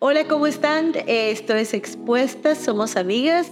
Hola, 0.00 0.28
¿cómo 0.28 0.46
están? 0.46 0.92
Esto 1.08 1.54
es 1.54 1.74
Expuestas, 1.74 2.58
somos 2.58 2.94
amigas. 2.96 3.50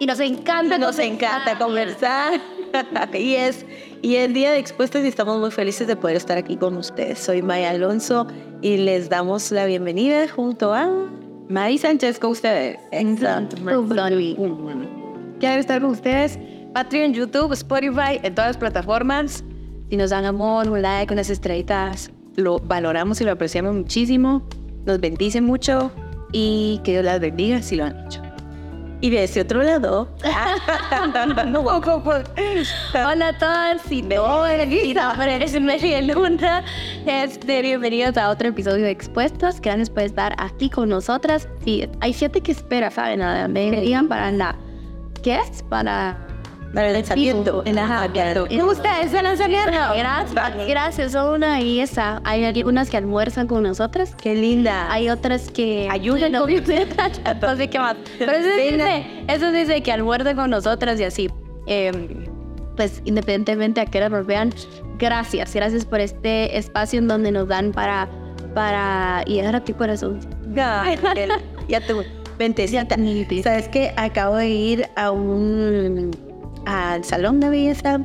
Y 0.00 0.06
nos 0.06 0.18
encanta, 0.18 0.78
nos 0.78 0.98
encanta 0.98 1.56
conversar. 1.58 2.40
y 3.14 3.34
es 3.34 3.64
y 4.02 4.16
el 4.16 4.34
día 4.34 4.50
de 4.50 4.58
Expuestas 4.58 5.04
y 5.04 5.06
estamos 5.06 5.38
muy 5.38 5.52
felices 5.52 5.86
de 5.86 5.94
poder 5.94 6.16
estar 6.16 6.36
aquí 6.38 6.56
con 6.56 6.76
ustedes. 6.76 7.20
Soy 7.20 7.40
Maya 7.40 7.70
Alonso 7.70 8.26
y 8.62 8.78
les 8.78 9.08
damos 9.10 9.52
la 9.52 9.64
bienvenida 9.66 10.26
junto 10.26 10.74
a 10.74 10.90
Mari 11.48 11.78
Sánchez 11.78 12.18
con 12.18 12.32
ustedes. 12.32 12.80
Exacto. 12.90 13.58
Quiero 15.38 15.60
estar 15.60 15.80
con 15.80 15.90
ustedes. 15.90 16.36
Patreon, 16.74 17.14
YouTube, 17.14 17.52
Spotify, 17.52 18.18
en 18.24 18.34
todas 18.34 18.48
las 18.48 18.56
plataformas. 18.56 19.44
Si 19.88 19.96
nos 19.96 20.10
dan 20.10 20.24
amor, 20.24 20.68
un 20.68 20.82
like, 20.82 21.14
unas 21.14 21.30
estrellitas, 21.30 22.10
lo 22.34 22.58
valoramos 22.58 23.20
y 23.20 23.24
lo 23.24 23.30
apreciamos 23.30 23.72
muchísimo. 23.72 24.42
Nos 24.84 25.00
bendice 25.00 25.40
mucho 25.40 25.92
y 26.32 26.80
que 26.82 26.92
Dios 26.92 27.04
las 27.04 27.20
bendiga 27.20 27.62
si 27.62 27.76
lo 27.76 27.84
han 27.84 28.06
hecho. 28.06 28.20
Y 29.00 29.10
de 29.10 29.24
ese 29.24 29.40
otro 29.40 29.62
lado, 29.62 30.08
hola 32.94 33.28
a 33.28 33.38
todos, 33.38 33.90
no 33.90 34.46
eres 34.46 35.60
media 35.60 36.02
luna, 36.02 36.64
este, 37.06 37.62
bienvenidos 37.62 38.16
a 38.16 38.30
otro 38.30 38.48
episodio 38.48 38.84
de 38.84 38.90
Expuestos. 38.90 39.60
Gracias 39.60 39.90
por 39.90 40.04
estar 40.04 40.34
aquí 40.38 40.70
con 40.70 40.88
nosotras. 40.88 41.48
Sí, 41.64 41.88
hay 42.00 42.12
gente 42.12 42.40
que 42.40 42.52
espera, 42.52 42.92
¿saben? 42.92 43.52
Me 43.52 43.80
digan 43.80 44.08
para 44.08 44.30
la, 44.30 44.56
¿qué 45.22 45.36
es? 45.36 45.64
Para 45.64 46.31
el 46.74 46.92
lanzamiento. 46.92 47.62
¿Me 47.64 48.62
gusta 48.62 49.00
ese 49.02 49.22
lanzamiento? 49.22 49.70
Gracias. 49.96 50.66
Gracias. 50.66 51.12
Son 51.12 51.34
una 51.34 51.58
belleza. 51.58 52.20
Hay 52.24 52.44
algunas 52.44 52.88
que 52.90 52.96
almuerzan 52.96 53.46
con 53.46 53.62
nosotras. 53.62 54.14
Qué 54.14 54.34
linda. 54.34 54.90
Hay 54.90 55.10
otras 55.10 55.50
que 55.50 55.88
ayudan. 55.90 56.32
No, 56.32 56.46
sé 56.46 57.68
qué 57.70 57.78
más. 57.78 57.96
Pero 58.18 58.32
eso 58.32 58.56
dice, 58.56 59.24
eso 59.28 59.52
dice 59.52 59.82
que 59.82 59.92
almuerzan 59.92 60.36
con 60.36 60.50
nosotras 60.50 60.98
y 61.00 61.04
así. 61.04 61.30
Eh, 61.66 62.26
pues 62.76 63.02
independientemente 63.04 63.80
a 63.80 63.86
qué 63.86 64.08
nos 64.08 64.26
vean, 64.26 64.52
gracias. 64.98 65.54
Gracias 65.54 65.84
por 65.84 66.00
este 66.00 66.56
espacio 66.56 66.98
en 66.98 67.08
donde 67.08 67.30
nos 67.30 67.48
dan 67.48 67.72
para, 67.72 68.08
para 68.54 69.22
llegar 69.24 69.56
a 69.56 69.64
tu 69.64 69.74
corazón. 69.74 70.20
ya 71.68 71.80
te 71.80 71.94
Vente, 72.38 72.66
Sabes 73.42 73.68
que 73.68 73.92
acabo 73.96 74.36
de 74.36 74.48
ir 74.48 74.88
a 74.96 75.10
un 75.10 76.31
al 76.66 77.04
Salón 77.04 77.40
de 77.40 77.48
Belleza 77.48 78.00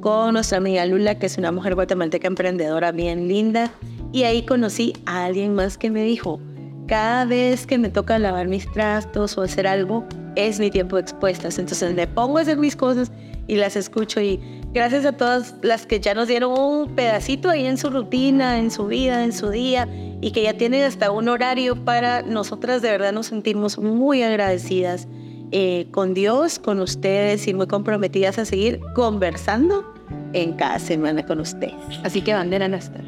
con 0.00 0.34
nuestra 0.34 0.58
amiga 0.58 0.84
Lula, 0.86 1.18
que 1.18 1.26
es 1.26 1.38
una 1.38 1.52
mujer 1.52 1.74
guatemalteca 1.74 2.26
emprendedora 2.26 2.92
bien 2.92 3.28
linda. 3.28 3.70
Y 4.12 4.24
ahí 4.24 4.44
conocí 4.44 4.94
a 5.06 5.24
alguien 5.26 5.54
más 5.54 5.78
que 5.78 5.90
me 5.90 6.02
dijo, 6.02 6.40
cada 6.86 7.24
vez 7.24 7.66
que 7.66 7.78
me 7.78 7.90
toca 7.90 8.18
lavar 8.18 8.48
mis 8.48 8.70
trastos 8.72 9.38
o 9.38 9.42
hacer 9.42 9.66
algo, 9.66 10.04
es 10.36 10.58
mi 10.58 10.70
tiempo 10.70 10.98
expuestas. 10.98 11.58
Entonces 11.58 11.94
me 11.94 12.06
pongo 12.06 12.38
a 12.38 12.40
hacer 12.40 12.56
mis 12.56 12.74
cosas 12.74 13.12
y 13.46 13.56
las 13.56 13.76
escucho 13.76 14.20
y 14.20 14.40
gracias 14.72 15.04
a 15.04 15.12
todas 15.12 15.54
las 15.62 15.86
que 15.86 16.00
ya 16.00 16.14
nos 16.14 16.28
dieron 16.28 16.58
un 16.58 16.94
pedacito 16.94 17.50
ahí 17.50 17.66
en 17.66 17.78
su 17.78 17.90
rutina, 17.90 18.58
en 18.58 18.70
su 18.70 18.86
vida, 18.86 19.24
en 19.24 19.32
su 19.32 19.50
día 19.50 19.88
y 20.20 20.30
que 20.30 20.42
ya 20.42 20.54
tienen 20.54 20.84
hasta 20.84 21.10
un 21.10 21.28
horario 21.28 21.84
para 21.84 22.22
nosotras 22.22 22.80
de 22.80 22.90
verdad 22.90 23.12
nos 23.12 23.26
sentimos 23.26 23.78
muy 23.78 24.22
agradecidas 24.22 25.08
eh, 25.52 25.86
con 25.90 26.14
Dios, 26.14 26.58
con 26.58 26.80
ustedes 26.80 27.46
y 27.48 27.54
muy 27.54 27.66
comprometidas 27.66 28.38
a 28.38 28.44
seguir 28.44 28.80
conversando 28.94 29.94
en 30.32 30.54
cada 30.54 30.78
semana 30.78 31.24
con 31.26 31.40
ustedes. 31.40 31.74
Así 32.04 32.22
que 32.22 32.32
bandera 32.34 32.68
nuestra. 32.68 33.02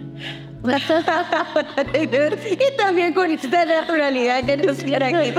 y 1.94 2.76
también 2.76 3.12
con 3.14 3.28
esta 3.30 3.64
naturalidad 3.64 4.44
que 4.44 4.56
nos 4.58 4.76
quiere 4.78 5.06
aquí. 5.06 5.34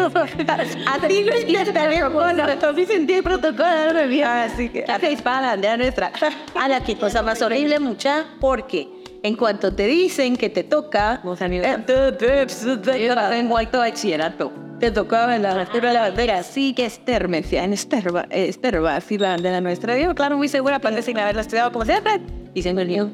A 0.85 1.07
ti 1.07 1.23
no 1.23 1.31
es 1.31 1.45
que 1.45 2.03
bueno, 2.09 2.49
entonces 2.49 2.87
sentí 2.89 3.13
el 3.13 3.23
protocolo 3.23 3.93
de 3.93 4.23
Así 4.23 4.67
que, 4.69 4.85
la 4.85 4.99
bandera 5.23 5.77
nuestra. 5.77 6.11
Ahora, 6.55 6.83
qué 6.83 6.97
cosa 6.97 7.21
más 7.21 7.41
horrible, 7.41 7.79
mucha, 7.79 8.25
porque 8.41 9.02
en 9.23 9.37
cuanto 9.37 9.73
te 9.73 9.87
dicen 9.87 10.35
que 10.35 10.49
te 10.49 10.65
toca, 10.65 11.21
en 11.23 13.47
cuanto 13.47 13.79
bachillerato, 13.79 14.51
te 14.79 14.91
tocaba 14.91 15.37
la 15.37 15.63
de 15.63 15.81
la 15.81 16.01
bandera, 16.01 16.43
sí 16.43 16.73
que 16.73 16.85
Esther 16.85 17.29
me 17.29 17.41
decía, 17.41 17.63
en 17.63 17.71
Esther 17.71 18.13
va, 18.13 18.27
Esther 18.29 18.83
va 18.83 18.91
a 18.91 18.95
decir 18.95 19.21
la 19.21 19.29
bandera 19.29 19.61
nuestra. 19.61 19.97
Yo, 19.97 20.13
claro, 20.13 20.35
muy 20.35 20.49
segura, 20.49 20.79
para 20.79 21.01
sin 21.01 21.17
haberla 21.17 21.41
estudiado 21.41 21.71
como 21.71 21.85
siempre, 21.85 22.19
diciendo 22.53 22.81
el 22.81 22.89
mío, 22.89 23.09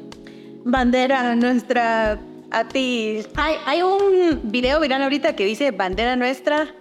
bandera 0.64 1.36
nuestra, 1.36 2.18
a 2.50 2.64
ti. 2.66 3.22
Hay, 3.36 3.54
hay 3.64 3.82
un 3.82 4.40
video 4.42 4.80
viral 4.80 5.02
ahorita 5.02 5.36
que 5.36 5.44
dice 5.44 5.70
bandera 5.70 6.16
nuestra, 6.16 6.74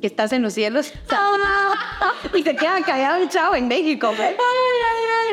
que 0.00 0.06
estás 0.06 0.32
en 0.32 0.42
los 0.42 0.52
cielos. 0.52 0.92
y 2.34 2.42
se 2.44 2.54
queda 2.54 2.80
callado 2.82 3.20
el 3.20 3.28
chavo 3.28 3.56
en 3.56 3.66
México. 3.66 4.12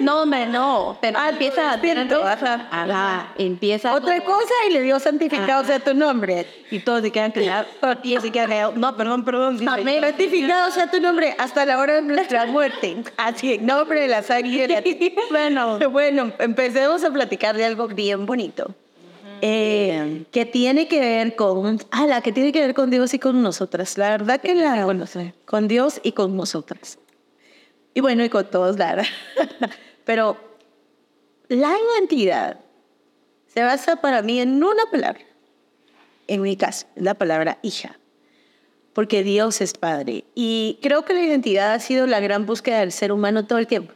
No, 0.01 0.25
me 0.25 0.45
no. 0.45 0.97
Pero 1.01 1.17
ah, 1.19 1.29
empieza 1.29 1.71
a 1.71 1.79
empieza 3.37 3.93
otra 3.95 4.23
cosa 4.23 4.53
y 4.69 4.73
le 4.73 4.81
dio 4.81 4.99
santificado 4.99 5.63
sea 5.65 5.79
tu 5.79 5.93
nombre. 5.93 6.47
Y 6.71 6.79
todos 6.79 7.01
se 7.01 7.11
quedan 7.11 7.31
callados. 7.31 7.67
Y 8.03 8.17
se 8.19 8.31
quedan 8.31 8.49
callados. 8.49 8.75
No, 8.75 8.95
perdón, 8.95 9.25
perdón. 9.25 9.59
santificado 9.59 10.71
sea 10.71 10.89
tu 10.89 10.99
nombre 10.99 11.35
hasta 11.37 11.65
la 11.65 11.79
hora 11.79 11.95
de 11.95 12.01
nuestra 12.01 12.45
muerte. 12.45 13.03
Así, 13.17 13.57
nombre 13.57 14.01
de 14.01 14.07
la 14.07 14.23
sangre. 14.23 15.15
bueno, 15.29 15.79
bueno, 15.89 16.31
empecemos 16.39 17.03
a 17.03 17.11
platicar 17.11 17.55
de 17.55 17.65
algo 17.65 17.87
bien 17.87 18.25
bonito. 18.25 18.73
Eh, 19.43 20.25
que 20.31 20.45
tiene 20.45 20.87
que 20.87 20.99
ver 20.99 21.35
con, 21.35 21.79
ah, 21.89 22.05
la 22.05 22.21
que 22.21 22.31
tiene 22.31 22.51
que 22.51 22.61
ver 22.61 22.75
con 22.75 22.91
Dios 22.91 23.13
y 23.15 23.19
con 23.19 23.41
nosotras. 23.41 23.97
La 23.97 24.11
verdad 24.11 24.39
que 24.39 24.53
la 24.53 24.85
con 25.45 25.67
Dios 25.67 25.99
y 26.03 26.11
con 26.11 26.37
nosotras. 26.37 26.99
Y 27.93 28.01
bueno, 28.01 28.23
y 28.23 28.29
con 28.29 28.49
todos, 28.49 28.77
la 28.77 29.03
Pero 30.05 30.37
la 31.47 31.75
identidad 31.97 32.59
se 33.47 33.61
basa 33.61 33.97
para 33.97 34.21
mí 34.21 34.39
en 34.39 34.63
una 34.63 34.85
palabra. 34.89 35.21
En 36.27 36.41
mi 36.41 36.55
caso, 36.55 36.87
la 36.95 37.13
palabra 37.15 37.59
hija. 37.61 37.99
Porque 38.93 39.23
Dios 39.23 39.61
es 39.61 39.73
Padre. 39.73 40.23
Y 40.35 40.79
creo 40.81 41.03
que 41.03 41.13
la 41.13 41.21
identidad 41.21 41.73
ha 41.73 41.79
sido 41.79 42.07
la 42.07 42.19
gran 42.19 42.45
búsqueda 42.45 42.79
del 42.79 42.91
ser 42.91 43.11
humano 43.11 43.45
todo 43.45 43.59
el 43.59 43.67
tiempo. 43.67 43.93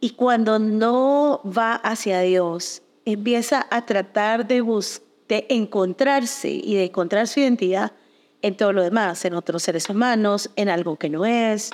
Y 0.00 0.10
cuando 0.10 0.58
no 0.58 1.40
va 1.44 1.74
hacia 1.74 2.20
Dios, 2.20 2.82
empieza 3.04 3.66
a 3.70 3.84
tratar 3.86 4.46
de, 4.46 4.62
de 5.28 5.46
encontrarse 5.48 6.50
y 6.50 6.74
de 6.76 6.84
encontrar 6.84 7.28
su 7.28 7.40
identidad 7.40 7.92
en 8.42 8.56
todo 8.56 8.72
lo 8.72 8.82
demás, 8.82 9.24
en 9.24 9.34
otros 9.34 9.62
seres 9.62 9.88
humanos, 9.88 10.50
en 10.56 10.68
algo 10.68 10.96
que 10.96 11.08
no 11.08 11.24
es, 11.24 11.70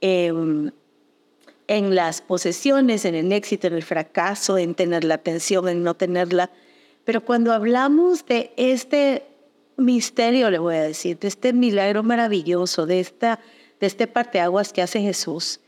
en 0.00 0.72
las 1.68 2.22
posesiones, 2.22 3.04
en 3.04 3.14
el 3.14 3.32
éxito, 3.32 3.66
en 3.66 3.74
el 3.74 3.82
fracaso, 3.82 4.58
en 4.58 4.74
tener 4.74 5.04
la 5.04 5.14
atención, 5.14 5.68
en 5.68 5.82
no 5.82 5.94
tenerla. 5.94 6.50
Pero 7.04 7.24
cuando 7.24 7.52
hablamos 7.52 8.26
de 8.26 8.52
este 8.56 9.24
misterio, 9.76 10.50
le 10.50 10.58
voy 10.58 10.76
a 10.76 10.82
decir, 10.82 11.18
de 11.18 11.28
este 11.28 11.52
milagro 11.52 12.02
maravilloso, 12.02 12.86
de, 12.86 13.00
esta, 13.00 13.40
de 13.80 13.86
este 13.86 14.06
parteaguas 14.06 14.72
que 14.72 14.82
hace 14.82 15.00
Jesús, 15.00 15.60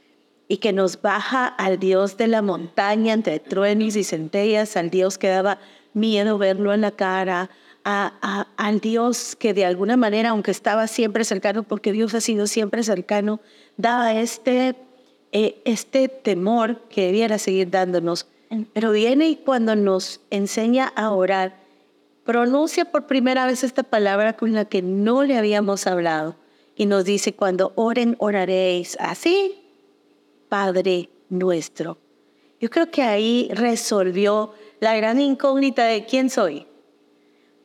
y 0.48 0.58
que 0.58 0.72
nos 0.72 1.00
baja 1.00 1.46
al 1.46 1.78
Dios 1.78 2.16
de 2.18 2.26
la 2.26 2.42
montaña 2.42 3.14
entre 3.14 3.38
truenos 3.40 3.96
y 3.96 4.04
centellas, 4.04 4.76
al 4.76 4.90
Dios 4.90 5.16
que 5.16 5.28
daba 5.28 5.58
miedo 5.94 6.36
verlo 6.36 6.74
en 6.74 6.82
la 6.82 6.90
cara, 6.90 7.48
a, 7.84 8.48
al 8.56 8.80
Dios 8.80 9.36
que 9.36 9.54
de 9.54 9.64
alguna 9.64 9.96
manera, 9.96 10.30
aunque 10.30 10.50
estaba 10.50 10.86
siempre 10.86 11.24
cercano, 11.24 11.62
porque 11.62 11.92
Dios 11.92 12.14
ha 12.14 12.20
sido 12.20 12.46
siempre 12.46 12.82
cercano, 12.82 13.40
daba 13.76 14.14
este, 14.14 14.76
eh, 15.32 15.60
este 15.64 16.08
temor 16.08 16.80
que 16.88 17.06
debiera 17.06 17.38
seguir 17.38 17.70
dándonos. 17.70 18.28
Pero 18.74 18.92
viene 18.92 19.28
y 19.28 19.36
cuando 19.36 19.74
nos 19.76 20.20
enseña 20.30 20.92
a 20.94 21.10
orar, 21.10 21.56
pronuncia 22.24 22.84
por 22.84 23.06
primera 23.06 23.46
vez 23.46 23.64
esta 23.64 23.82
palabra 23.82 24.36
con 24.36 24.52
la 24.52 24.66
que 24.66 24.82
no 24.82 25.24
le 25.24 25.38
habíamos 25.38 25.86
hablado 25.86 26.36
y 26.76 26.86
nos 26.86 27.04
dice, 27.04 27.34
cuando 27.34 27.72
oren, 27.76 28.16
oraréis 28.18 28.96
así 29.00 29.58
Padre 30.48 31.08
nuestro. 31.30 31.98
Yo 32.60 32.70
creo 32.70 32.90
que 32.90 33.02
ahí 33.02 33.48
resolvió 33.52 34.52
la 34.80 34.94
gran 34.94 35.20
incógnita 35.20 35.84
de 35.84 36.04
quién 36.04 36.30
soy. 36.30 36.66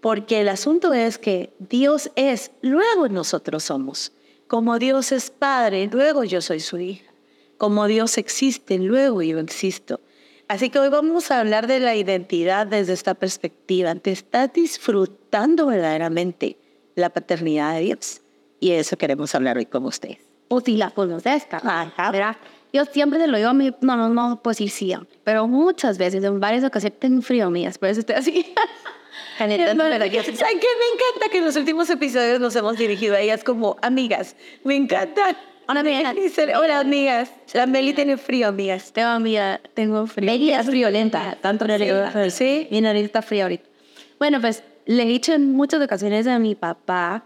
Porque 0.01 0.41
el 0.41 0.49
asunto 0.49 0.94
es 0.94 1.17
que 1.17 1.53
Dios 1.59 2.11
es, 2.15 2.51
luego 2.61 3.07
nosotros 3.09 3.63
somos. 3.63 4.11
Como 4.47 4.79
Dios 4.79 5.11
es 5.11 5.29
Padre, 5.31 5.89
luego 5.91 6.23
yo 6.23 6.41
soy 6.41 6.59
su 6.59 6.77
hija. 6.77 7.11
Como 7.57 7.88
Dios 7.88 8.17
existe, 8.17 8.77
luego 8.77 9.21
yo 9.21 9.39
existo. 9.39 9.99
Así 10.47 10.69
que 10.69 10.79
hoy 10.79 10.89
vamos 10.89 11.31
a 11.31 11.39
hablar 11.39 11.67
de 11.67 11.79
la 11.79 11.95
identidad 11.95 12.67
desde 12.67 12.94
esta 12.94 13.15
perspectiva. 13.15 13.94
¿Te 13.95 14.11
estás 14.11 14.53
disfrutando 14.53 15.65
verdaderamente 15.65 16.57
la 16.95 17.09
paternidad 17.09 17.73
de 17.73 17.81
Dios? 17.81 18.21
Y 18.59 18.71
eso 18.71 18.97
queremos 18.97 19.35
hablar 19.35 19.57
hoy 19.57 19.65
con 19.65 19.85
ustedes. 19.85 20.19
O 20.47 20.61
si 20.61 20.77
la 20.77 20.91
conoces, 20.91 21.45
¿verdad? 21.51 22.38
Yo 22.71 22.85
siempre 22.85 23.19
se 23.19 23.27
lo 23.27 23.38
digo 23.38 23.50
a 23.50 23.53
mí, 23.53 23.73
no, 23.81 23.97
no, 23.97 24.09
no, 24.09 24.41
pues 24.41 24.57
sí, 24.57 24.69
sí, 24.69 24.93
pero 25.23 25.47
muchas 25.47 25.97
veces, 25.97 26.23
en 26.23 26.39
varias 26.39 26.63
ocasiones, 26.63 27.00
tengo 27.00 27.21
frío 27.21 27.50
mías, 27.50 27.77
por 27.77 27.89
eso 27.89 28.01
estoy 28.01 28.15
así. 28.15 28.53
Janeta, 29.37 29.75
pero 29.75 30.05
yo, 30.05 30.23
¿saben 30.23 30.59
qué? 30.59 30.67
Me 30.67 30.85
encanta 30.93 31.31
que 31.31 31.37
en 31.37 31.45
los 31.45 31.55
últimos 31.55 31.89
episodios 31.89 32.39
nos 32.39 32.55
hemos 32.55 32.77
dirigido 32.77 33.15
a 33.15 33.19
ellas 33.19 33.43
como 33.43 33.77
amigas. 33.81 34.35
Me 34.63 34.75
encanta. 34.75 35.37
Hola, 35.67 35.81
amigas. 35.81 36.15
Hola, 36.55 36.79
amigas. 36.79 37.31
La 37.53 37.67
Meli 37.67 37.93
tiene 37.93 38.17
frío, 38.17 38.47
amigas. 38.47 38.91
Tengo 38.93 39.09
amiga, 39.09 39.61
tengo 39.73 40.07
frío. 40.07 40.31
Meli 40.31 40.51
es 40.51 40.65
friolenta, 40.65 41.37
tanto 41.41 41.67
no 41.67 41.77
le 41.77 42.31
Sí, 42.31 42.67
mi 42.71 42.81
nariz 42.81 43.05
está 43.05 43.21
fría 43.21 43.43
ahorita. 43.43 43.69
Bueno, 44.17 44.41
pues 44.41 44.63
le 44.85 45.03
he 45.03 45.07
dicho 45.07 45.33
en 45.33 45.51
muchas 45.51 45.81
ocasiones 45.81 46.25
a 46.25 46.39
mi 46.39 46.55
papá, 46.55 47.25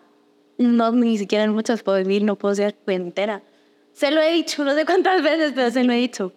no 0.57 0.91
ni 0.91 1.17
siquiera 1.17 1.45
en 1.45 1.53
muchas 1.53 1.83
puedo 1.83 1.97
vivir, 1.99 2.23
no 2.23 2.35
puedo 2.35 2.55
ser 2.55 2.75
entera. 2.87 3.41
Se 3.93 4.11
lo 4.11 4.21
he 4.21 4.33
dicho, 4.33 4.65
no 4.65 4.73
sé 4.75 4.85
cuántas 4.85 5.21
veces, 5.21 5.53
pero 5.55 5.71
se 5.71 5.83
lo 5.83 5.93
he 5.93 5.97
dicho. 5.97 6.33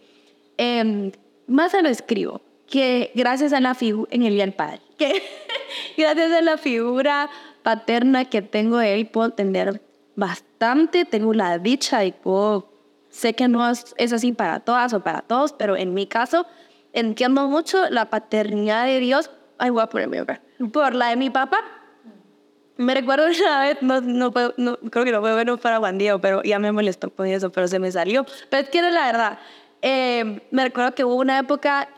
Eh, 0.59 1.11
más 1.47 1.73
se 1.73 1.83
lo 1.83 1.89
escribo 1.89 2.43
que 2.75 3.13
gracias 3.15 3.53
a 3.53 3.61
la 3.61 3.77
figura, 3.77 4.09
en 4.11 4.25
el 4.25 4.35
Día 4.35 4.43
del 4.43 4.53
Padre, 4.53 4.81
que 4.99 5.23
gracias 5.97 6.33
a 6.33 6.41
la 6.41 6.59
figura 6.59 7.31
paterna 7.63 8.25
que 8.25 8.43
tengo 8.43 8.79
de 8.79 8.95
él, 8.95 9.07
puedo 9.07 9.29
entender 9.29 9.81
bastante, 10.17 11.05
tengo 11.05 11.33
la 11.35 11.59
dicha 11.59 12.05
y 12.05 12.11
puedo, 12.11 12.69
sé 13.11 13.35
que 13.35 13.47
no 13.47 13.71
es, 13.71 13.95
es 13.97 14.13
así 14.13 14.33
para 14.33 14.59
todas 14.59 14.93
o 14.93 15.05
para 15.05 15.21
todos, 15.21 15.53
pero 15.53 15.77
en 15.77 15.95
mi 15.95 16.09
caso 16.09 16.47
entiendo 16.93 17.47
mucho 17.47 17.89
la 17.91 18.11
paternidad 18.11 18.87
de 18.87 18.99
Dios, 18.99 19.31
ay, 19.59 19.71
voy 19.71 19.83
a 19.83 19.87
ponerme 19.87 20.19
acá, 20.19 20.41
por 20.73 20.97
la 20.97 21.11
de 21.11 21.17
mi 21.17 21.31
papá. 21.31 21.59
Me 22.77 22.93
recuerdo 22.93 23.27
una 23.27 23.61
vez, 23.61 23.83
no, 23.83 24.01
no, 24.01 24.33
puedo, 24.33 24.53
no 24.57 24.79
creo 24.79 25.05
que 25.05 25.13
no 25.13 25.21
puedo 25.21 25.37
verlo 25.37 25.59
para 25.59 25.93
Diego, 25.93 26.21
pero 26.21 26.43
ya 26.43 26.59
me 26.59 26.73
molestó 26.73 27.09
con 27.09 27.29
eso, 27.29 27.53
pero 27.53 27.69
se 27.69 27.79
me 27.79 27.93
salió. 27.93 28.27
Pero 28.51 28.65
es 28.65 28.69
que 28.69 28.79
era 28.79 28.91
la 28.91 29.07
verdad. 29.07 29.39
Eh, 29.81 30.41
me 30.51 30.65
recuerdo 30.65 30.93
que 30.93 31.05
hubo 31.05 31.15
una 31.15 31.39
época 31.39 31.89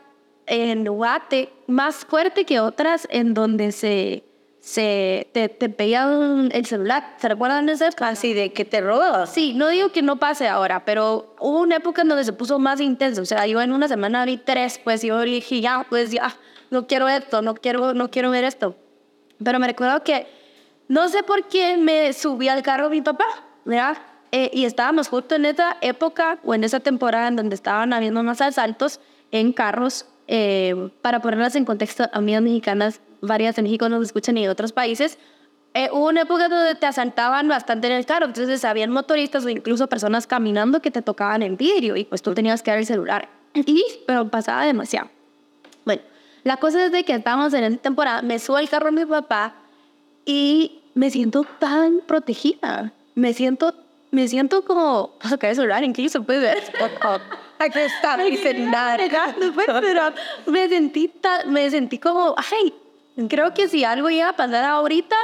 en 0.47 0.85
Guate 0.85 1.53
más 1.67 2.05
fuerte 2.05 2.45
que 2.45 2.59
otras 2.59 3.07
en 3.11 3.33
donde 3.33 3.71
se, 3.73 4.23
se 4.61 5.29
te, 5.33 5.49
te 5.49 5.69
pedían 5.69 6.49
el 6.53 6.65
celular. 6.65 7.15
¿Se 7.17 7.27
recuerdan 7.27 7.65
de 7.65 7.73
eso? 7.73 7.85
Así 7.99 8.33
de 8.33 8.53
que 8.53 8.65
te 8.65 8.81
robó. 8.81 9.25
Sí, 9.27 9.53
no 9.53 9.67
digo 9.67 9.91
que 9.91 10.01
no 10.01 10.17
pase 10.17 10.47
ahora, 10.47 10.85
pero 10.85 11.35
hubo 11.39 11.59
una 11.59 11.75
época 11.75 12.01
en 12.01 12.07
donde 12.07 12.23
se 12.23 12.33
puso 12.33 12.57
más 12.59 12.79
intenso. 12.79 13.21
O 13.21 13.25
sea, 13.25 13.45
yo 13.45 13.61
en 13.61 13.73
una 13.73 13.87
semana 13.87 14.25
vi 14.25 14.37
tres, 14.37 14.79
pues 14.83 15.03
yo 15.03 15.19
dije, 15.21 15.61
ya, 15.61 15.85
pues 15.89 16.11
ya, 16.11 16.35
no 16.71 16.87
quiero 16.87 17.07
esto, 17.09 17.41
no 17.41 17.53
quiero, 17.53 17.93
no 17.93 18.09
quiero 18.09 18.31
ver 18.31 18.45
esto. 18.45 18.75
Pero 19.43 19.59
me 19.59 19.67
recuerdo 19.67 20.01
que 20.03 20.27
no 20.87 21.09
sé 21.09 21.23
por 21.23 21.47
qué 21.47 21.77
me 21.77 22.13
subí 22.13 22.47
al 22.47 22.63
carro 22.63 22.89
mi 22.89 23.01
papá, 23.01 23.25
¿verdad? 23.65 23.97
Eh, 24.31 24.49
y 24.53 24.65
estábamos 24.65 25.09
justo 25.09 25.35
en 25.35 25.45
esa 25.45 25.77
época 25.81 26.39
o 26.43 26.53
en 26.53 26.63
esa 26.63 26.79
temporada 26.79 27.27
en 27.27 27.35
donde 27.35 27.55
estaban 27.55 27.93
habiendo 27.93 28.23
más 28.23 28.41
asaltos 28.41 28.99
en 29.31 29.53
carros 29.53 30.05
eh, 30.27 30.89
para 31.01 31.21
ponerlas 31.21 31.55
en 31.55 31.65
contexto, 31.65 32.09
amigas 32.13 32.41
mexicanas, 32.41 33.01
varias 33.21 33.55
de 33.55 33.63
México 33.63 33.89
nos 33.89 34.03
escuchan 34.03 34.37
y 34.37 34.43
de 34.43 34.49
otros 34.49 34.73
países, 34.73 35.17
eh, 35.73 35.89
hubo 35.91 36.07
una 36.07 36.21
época 36.21 36.49
donde 36.49 36.75
te 36.75 36.85
asaltaban 36.85 37.47
bastante 37.47 37.87
en 37.87 37.93
el 37.93 38.05
carro, 38.05 38.25
entonces 38.25 38.65
habían 38.65 38.89
motoristas 38.89 39.45
o 39.45 39.49
incluso 39.49 39.87
personas 39.87 40.25
caminando 40.25 40.81
que 40.81 40.91
te 40.91 41.01
tocaban 41.01 41.43
el 41.43 41.55
vidrio 41.55 41.95
y 41.95 42.03
pues 42.03 42.21
tú 42.21 42.33
tenías 42.33 42.63
que 42.63 42.71
dar 42.71 42.79
el 42.79 42.85
celular. 42.85 43.29
Y, 43.65 43.83
pero 44.05 44.27
pasaba 44.29 44.65
demasiado. 44.65 45.09
Bueno, 45.85 46.01
la 46.43 46.57
cosa 46.57 46.85
es 46.85 46.91
de 46.91 47.03
que 47.03 47.13
estábamos 47.13 47.53
en 47.53 47.63
esa 47.63 47.77
temporada, 47.77 48.21
me 48.21 48.39
subo 48.39 48.57
al 48.57 48.69
carro 48.69 48.87
de 48.87 48.91
mi 48.91 49.05
papá 49.05 49.55
y 50.25 50.79
me 50.93 51.11
siento 51.11 51.45
tan 51.59 51.99
protegida, 52.05 52.91
me 53.15 53.33
siento, 53.33 53.73
me 54.11 54.27
siento 54.27 54.63
como, 54.65 55.15
vas 55.19 55.27
a 55.27 55.29
sacar 55.29 55.51
el 55.51 55.55
celular, 55.55 55.83
incluso 55.83 56.23
puedes 56.23 56.41
ver. 56.41 56.63
Aquí 57.59 57.79
está 57.79 58.17
mi 58.17 58.37
celular. 58.37 58.99
Pero 59.81 60.13
me 60.45 60.69
sentí, 60.69 61.11
me 61.45 61.69
sentí 61.69 61.97
como, 61.97 62.35
ay, 62.51 62.73
creo 63.27 63.53
que 63.53 63.67
si 63.67 63.83
algo 63.83 64.09
iba 64.09 64.29
a 64.29 64.35
pasar 64.35 64.63
ahorita, 64.63 65.15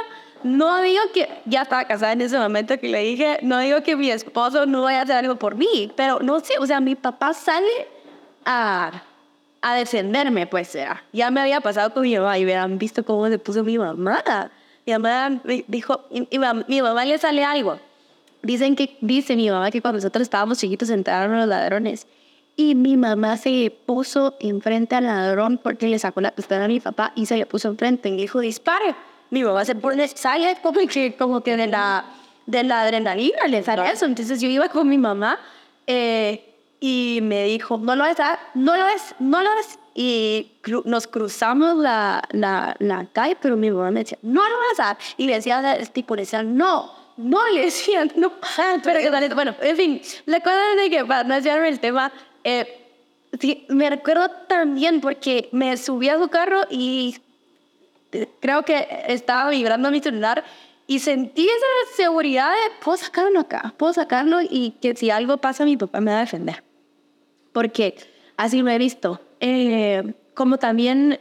no 0.42 0.82
digo 0.82 1.02
que 1.12 1.28
ya 1.46 1.62
estaba 1.62 1.84
casada 1.84 2.12
en 2.12 2.20
ese 2.20 2.38
momento 2.38 2.78
que 2.78 2.88
le 2.88 3.00
dije, 3.00 3.38
no 3.42 3.58
digo 3.58 3.82
que 3.82 3.96
mi 3.96 4.10
esposo 4.10 4.66
no 4.66 4.82
vaya 4.82 5.00
a 5.00 5.02
hacer 5.02 5.16
algo 5.16 5.36
por 5.36 5.54
mí, 5.54 5.90
pero 5.96 6.20
no 6.20 6.40
sé, 6.40 6.54
o 6.58 6.66
sea, 6.66 6.80
mi 6.80 6.94
papá 6.94 7.32
sale 7.32 7.88
a, 8.44 9.02
a 9.62 9.74
defenderme, 9.74 10.46
pues 10.46 10.74
era. 10.74 11.02
Ya 11.12 11.30
me 11.30 11.40
había 11.40 11.60
pasado 11.60 11.94
con 11.94 12.02
mi 12.02 12.16
mamá 12.16 12.38
y 12.38 12.44
hubieran 12.44 12.78
visto 12.78 13.04
cómo 13.04 13.28
se 13.28 13.38
puso 13.38 13.64
mi 13.64 13.78
mamá. 13.78 14.22
Mi 14.84 14.92
mamá 14.92 15.40
dijo, 15.66 16.04
mi 16.68 16.82
mamá 16.82 17.04
le 17.04 17.16
sale 17.16 17.44
algo. 17.44 17.78
Dicen 18.42 18.76
que, 18.76 18.98
dice 19.00 19.36
mi 19.36 19.48
mamá 19.48 19.70
que 19.70 19.80
cuando 19.80 19.96
nosotros 19.96 20.22
estábamos 20.22 20.58
chiquitos 20.58 20.90
entraron 20.90 21.38
los 21.38 21.48
ladrones 21.48 22.06
y 22.56 22.74
mi 22.74 22.96
mamá 22.96 23.36
se 23.36 23.76
puso 23.84 24.36
enfrente 24.40 24.94
al 24.94 25.04
ladrón 25.04 25.58
porque 25.62 25.88
le 25.88 25.98
sacó 25.98 26.20
la 26.20 26.30
pistola 26.30 26.64
a 26.64 26.68
mi 26.68 26.80
papá 26.80 27.12
y 27.16 27.26
se 27.26 27.36
le 27.36 27.46
puso 27.46 27.68
enfrente 27.68 28.08
y 28.08 28.16
dijo, 28.16 28.40
dispare. 28.40 28.94
Mi 29.30 29.42
mamá 29.42 29.64
se 29.64 29.74
pone, 29.74 30.06
sale 30.06 30.56
como 30.62 30.86
que, 30.86 31.16
como 31.16 31.40
que 31.40 31.56
de 31.56 31.66
la, 31.66 32.04
de 32.46 32.62
la 32.62 32.82
adrenalina, 32.82 33.46
le 33.48 33.62
sale 33.64 33.90
eso. 33.90 34.04
Entonces 34.04 34.40
yo 34.40 34.48
iba 34.48 34.68
con 34.68 34.88
mi 34.88 34.98
mamá 34.98 35.40
eh, 35.86 36.54
y 36.78 37.18
me 37.22 37.44
dijo, 37.44 37.78
no 37.78 37.96
lo 37.96 38.04
es, 38.04 38.18
no 38.54 38.76
lo 38.76 38.86
es, 38.86 39.14
no 39.18 39.42
lo 39.42 39.50
es. 39.58 39.78
Y 39.96 40.52
nos 40.84 41.06
cruzamos 41.06 41.76
la, 41.76 42.22
la, 42.30 42.76
la, 42.78 43.06
calle, 43.12 43.36
pero 43.40 43.56
mi 43.56 43.70
mamá 43.70 43.90
me 43.90 44.00
decía, 44.00 44.18
no 44.22 44.42
lo 44.42 44.56
es. 44.72 44.80
Ah". 44.80 44.96
Y 45.16 45.26
le 45.26 45.34
decía 45.34 45.58
al 45.58 45.90
tipo, 45.90 46.14
le 46.14 46.22
decía, 46.22 46.42
no, 46.42 46.92
no, 47.16 47.48
le 47.48 47.62
decía, 47.62 48.04
no. 48.16 48.32
Pero, 48.84 49.34
bueno, 49.34 49.54
en 49.60 49.76
fin, 49.76 50.02
la 50.26 50.40
cosa 50.40 50.72
es 50.72 50.82
de 50.82 50.90
que 50.90 51.04
para 51.04 51.24
no 51.24 51.34
el 51.34 51.80
tema, 51.80 52.12
eh, 52.44 52.66
sí, 53.40 53.66
me 53.68 53.90
recuerdo 53.90 54.30
también 54.48 55.00
porque 55.00 55.48
me 55.52 55.76
subí 55.76 56.08
a 56.08 56.18
su 56.18 56.28
carro 56.28 56.60
y 56.70 57.16
creo 58.40 58.62
que 58.62 58.86
estaba 59.08 59.50
vibrando 59.50 59.90
mi 59.90 60.00
celular 60.00 60.44
y 60.86 60.98
sentí 60.98 61.46
esa 61.46 61.96
seguridad 61.96 62.50
de, 62.50 62.84
puedo 62.84 62.98
sacarlo 62.98 63.40
acá, 63.40 63.74
puedo 63.76 63.92
sacarlo 63.92 64.40
y 64.42 64.74
que 64.82 64.94
si 64.94 65.10
algo 65.10 65.38
pasa 65.38 65.64
mi 65.64 65.76
papá 65.76 66.00
me 66.00 66.10
va 66.10 66.18
a 66.18 66.20
defender. 66.20 66.62
Porque 67.52 67.96
así 68.36 68.60
lo 68.60 68.70
he 68.70 68.78
visto. 68.78 69.20
Eh, 69.40 70.14
como 70.34 70.58
también 70.58 71.20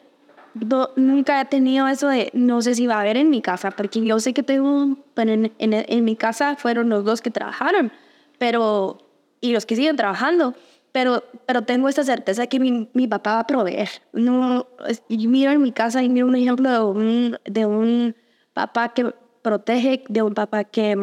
nunca 0.95 1.41
he 1.41 1.45
tenido 1.45 1.87
eso 1.87 2.07
de 2.07 2.29
no 2.33 2.61
sé 2.61 2.75
si 2.75 2.87
va 2.87 2.95
a 2.95 3.01
haber 3.01 3.17
en 3.17 3.29
mi 3.29 3.41
casa, 3.41 3.71
porque 3.71 4.01
yo 4.01 4.19
sé 4.19 4.33
que 4.33 4.43
tengo, 4.43 4.97
en, 5.15 5.51
en, 5.57 5.73
en 5.73 6.03
mi 6.03 6.15
casa 6.15 6.55
fueron 6.55 6.89
los 6.89 7.05
dos 7.05 7.21
que 7.21 7.31
trabajaron, 7.31 7.91
pero, 8.37 8.99
y 9.41 9.53
los 9.53 9.65
que 9.65 9.75
siguen 9.75 9.95
trabajando, 9.95 10.55
pero, 10.93 11.23
pero 11.47 11.63
tengo 11.63 11.89
esta 11.89 12.03
certeza 12.03 12.45
que 12.47 12.59
mi, 12.59 12.87
mi 12.93 13.07
papá 13.07 13.33
va 13.33 13.39
a 13.41 13.47
proveer. 13.47 13.89
No, 14.13 14.67
yo 15.09 15.29
miro 15.29 15.51
en 15.51 15.61
mi 15.61 15.71
casa 15.71 16.03
y 16.03 16.07
miro 16.07 16.27
un 16.27 16.35
ejemplo 16.35 16.69
de 16.69 16.79
un, 16.79 17.39
de 17.45 17.65
un 17.65 18.15
papá 18.53 18.93
que 18.93 19.13
protege, 19.41 20.03
de 20.07 20.21
un 20.21 20.35
papá 20.35 20.63
que, 20.63 20.95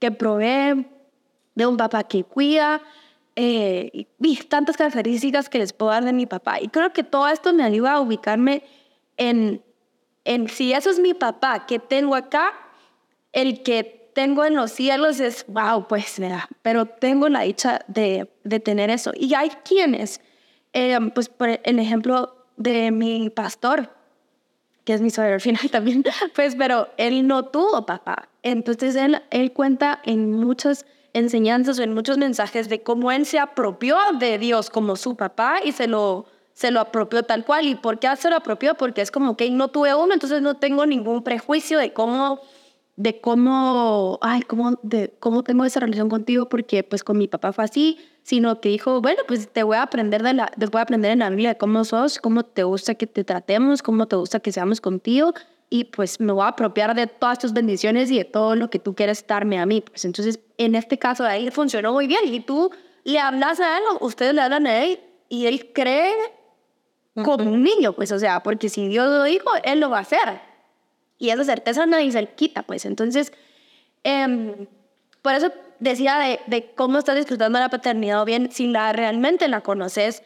que 0.00 0.10
provee, 0.10 0.84
de 1.54 1.66
un 1.66 1.76
papá 1.76 2.02
que 2.02 2.24
cuida, 2.24 2.82
eh, 3.36 4.08
y 4.20 4.36
tantas 4.36 4.76
características 4.76 5.48
que 5.48 5.58
les 5.58 5.72
puedo 5.72 5.92
dar 5.92 6.04
de 6.04 6.12
mi 6.12 6.26
papá. 6.26 6.60
Y 6.60 6.66
creo 6.66 6.92
que 6.92 7.04
todo 7.04 7.28
esto 7.28 7.52
me 7.54 7.62
ayuda 7.62 7.92
a 7.92 8.00
ubicarme 8.00 8.64
en, 9.16 9.62
en 10.24 10.48
si 10.48 10.72
eso 10.72 10.90
es 10.90 10.98
mi 10.98 11.14
papá 11.14 11.66
que 11.66 11.78
tengo 11.78 12.16
acá, 12.16 12.52
el 13.32 13.62
que 13.62 13.99
tengo 14.12 14.44
en 14.44 14.54
los 14.54 14.70
cielos 14.70 15.20
es, 15.20 15.44
wow, 15.48 15.86
pues, 15.88 16.18
da 16.18 16.48
pero 16.62 16.86
tengo 16.86 17.28
la 17.28 17.42
dicha 17.42 17.80
de, 17.88 18.30
de 18.44 18.60
tener 18.60 18.90
eso. 18.90 19.12
Y 19.14 19.34
hay 19.34 19.50
quienes, 19.64 20.20
eh, 20.72 20.98
pues, 21.14 21.28
por 21.28 21.60
el 21.62 21.78
ejemplo 21.78 22.46
de 22.56 22.90
mi 22.90 23.30
pastor, 23.30 23.90
que 24.84 24.94
es 24.94 25.00
mi 25.00 25.10
suegro 25.10 25.34
al 25.34 25.40
final 25.40 25.68
también, 25.70 26.04
pues, 26.34 26.56
pero 26.56 26.88
él 26.96 27.26
no 27.26 27.46
tuvo 27.46 27.86
papá. 27.86 28.28
Entonces, 28.42 28.96
él, 28.96 29.22
él 29.30 29.52
cuenta 29.52 30.00
en 30.04 30.32
muchas 30.32 30.86
enseñanzas 31.12 31.78
o 31.78 31.82
en 31.82 31.94
muchos 31.94 32.18
mensajes 32.18 32.68
de 32.68 32.82
cómo 32.82 33.10
él 33.10 33.26
se 33.26 33.38
apropió 33.38 33.96
de 34.18 34.38
Dios 34.38 34.70
como 34.70 34.96
su 34.96 35.16
papá 35.16 35.56
y 35.64 35.72
se 35.72 35.88
lo, 35.88 36.26
se 36.52 36.70
lo 36.70 36.80
apropió 36.80 37.22
tal 37.22 37.44
cual. 37.44 37.66
¿Y 37.66 37.74
por 37.74 37.98
qué 37.98 38.14
se 38.16 38.30
lo 38.30 38.36
apropió? 38.36 38.74
Porque 38.74 39.00
es 39.00 39.10
como 39.10 39.36
que 39.36 39.50
no 39.50 39.68
tuve 39.68 39.94
uno, 39.94 40.14
entonces 40.14 40.42
no 40.42 40.54
tengo 40.54 40.86
ningún 40.86 41.22
prejuicio 41.22 41.78
de 41.78 41.92
cómo 41.92 42.40
de 43.00 43.18
cómo, 43.18 44.18
ay, 44.20 44.42
cómo, 44.42 44.78
de 44.82 45.14
cómo 45.20 45.42
tengo 45.42 45.64
esa 45.64 45.80
relación 45.80 46.10
contigo, 46.10 46.50
porque 46.50 46.82
pues 46.82 47.02
con 47.02 47.16
mi 47.16 47.28
papá 47.28 47.50
fue 47.54 47.64
así, 47.64 47.98
sino 48.24 48.60
que 48.60 48.68
dijo, 48.68 49.00
bueno, 49.00 49.22
pues 49.26 49.50
te 49.50 49.62
voy 49.62 49.78
a 49.78 49.82
aprender 49.82 50.22
de 50.22 50.34
la, 50.34 50.48
te 50.48 50.66
voy 50.66 50.80
a 50.80 50.82
aprender 50.82 51.12
en 51.12 51.20
la 51.20 51.30
Biblia 51.30 51.54
de 51.54 51.56
cómo 51.56 51.82
sos, 51.84 52.18
cómo 52.18 52.42
te 52.42 52.62
gusta 52.62 52.96
que 52.96 53.06
te 53.06 53.24
tratemos, 53.24 53.80
cómo 53.80 54.06
te 54.06 54.16
gusta 54.16 54.40
que 54.40 54.52
seamos 54.52 54.82
contigo, 54.82 55.32
y 55.70 55.84
pues 55.84 56.20
me 56.20 56.30
voy 56.30 56.44
a 56.44 56.48
apropiar 56.48 56.94
de 56.94 57.06
todas 57.06 57.38
tus 57.38 57.54
bendiciones 57.54 58.10
y 58.10 58.18
de 58.18 58.26
todo 58.26 58.54
lo 58.54 58.68
que 58.68 58.78
tú 58.78 58.94
quieres 58.94 59.26
darme 59.26 59.58
a 59.58 59.64
mí. 59.64 59.80
Pues 59.80 60.04
entonces, 60.04 60.38
en 60.58 60.74
este 60.74 60.98
caso 60.98 61.24
de 61.24 61.30
ahí 61.30 61.50
funcionó 61.50 61.94
muy 61.94 62.06
bien, 62.06 62.20
y 62.26 62.40
tú 62.40 62.70
le 63.04 63.18
hablas 63.18 63.60
a 63.60 63.78
él, 63.78 63.84
ustedes 64.00 64.34
le 64.34 64.42
hablan 64.42 64.66
a 64.66 64.84
él, 64.84 65.00
y 65.30 65.46
él 65.46 65.72
cree 65.72 66.12
como 67.24 67.50
un 67.50 67.62
niño, 67.62 67.94
pues 67.94 68.12
o 68.12 68.18
sea, 68.18 68.42
porque 68.42 68.68
si 68.68 68.88
Dios 68.88 69.08
lo 69.08 69.24
dijo, 69.24 69.48
él 69.64 69.80
lo 69.80 69.88
va 69.88 69.98
a 69.98 70.02
hacer. 70.02 70.49
Y 71.20 71.30
esa 71.30 71.44
certeza 71.44 71.86
nadie 71.86 72.10
se 72.10 72.26
quita, 72.26 72.62
pues. 72.62 72.84
Entonces, 72.86 73.32
eh, 74.02 74.66
por 75.22 75.34
eso 75.34 75.52
decía 75.78 76.38
de, 76.46 76.72
cómo 76.74 76.98
estás 76.98 77.16
disfrutando 77.16 77.58
la 77.58 77.68
paternidad 77.68 78.22
o 78.22 78.24
bien 78.24 78.50
si 78.50 78.66
la 78.66 78.92
realmente 78.92 79.46
la 79.46 79.60
conoces. 79.60 80.22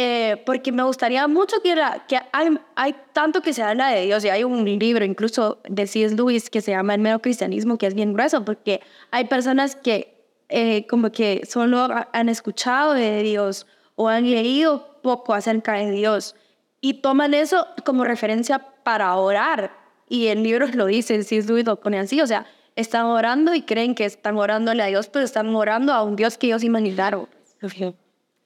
eh, 0.00 0.40
porque 0.46 0.70
me 0.70 0.84
gustaría 0.84 1.26
mucho 1.26 1.60
que, 1.60 1.72
era, 1.72 2.06
que 2.06 2.20
hay, 2.32 2.94
tanto 3.12 3.42
que 3.42 3.52
se 3.52 3.62
habla 3.64 3.88
de 3.88 4.02
Dios 4.02 4.24
y 4.24 4.28
hay 4.28 4.44
un 4.44 4.64
libro 4.78 5.04
incluso 5.04 5.58
de 5.68 5.88
C.S. 5.88 6.14
Lewis 6.14 6.50
que 6.50 6.60
se 6.60 6.70
llama 6.70 6.94
El 6.94 7.00
medio 7.00 7.20
cristianismo 7.20 7.78
que 7.78 7.88
es 7.88 7.94
bien 7.94 8.12
grueso 8.12 8.44
porque 8.44 8.80
hay 9.10 9.24
personas 9.24 9.74
que 9.74 10.24
eh, 10.50 10.86
como 10.86 11.10
que 11.10 11.42
solo 11.50 11.88
han 12.12 12.28
escuchado 12.28 12.94
de 12.94 13.24
Dios 13.24 13.66
o 13.96 14.08
han 14.08 14.30
leído 14.30 15.00
poco 15.02 15.34
acerca 15.34 15.72
de 15.72 15.90
Dios 15.90 16.36
y 16.80 17.02
toman 17.02 17.34
eso 17.34 17.66
como 17.84 18.04
referencia 18.04 18.60
para 18.84 19.16
orar 19.16 19.87
y 20.08 20.28
el 20.28 20.42
libro 20.42 20.66
lo 20.68 20.86
dice, 20.86 21.22
C.S. 21.22 21.48
Lewis 21.48 21.66
lo 21.66 21.80
pone 21.80 21.98
así, 21.98 22.20
o 22.20 22.26
sea, 22.26 22.46
están 22.76 23.06
orando 23.06 23.54
y 23.54 23.62
creen 23.62 23.94
que 23.94 24.04
están 24.04 24.36
orándole 24.36 24.82
a 24.82 24.86
Dios, 24.86 25.08
pero 25.08 25.24
están 25.24 25.54
orando 25.54 25.92
a 25.92 26.02
un 26.02 26.16
Dios 26.16 26.38
que 26.38 26.46
ellos 26.46 26.62
imaginaron. 26.62 27.28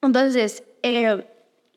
Entonces, 0.00 0.64
eh, 0.82 1.24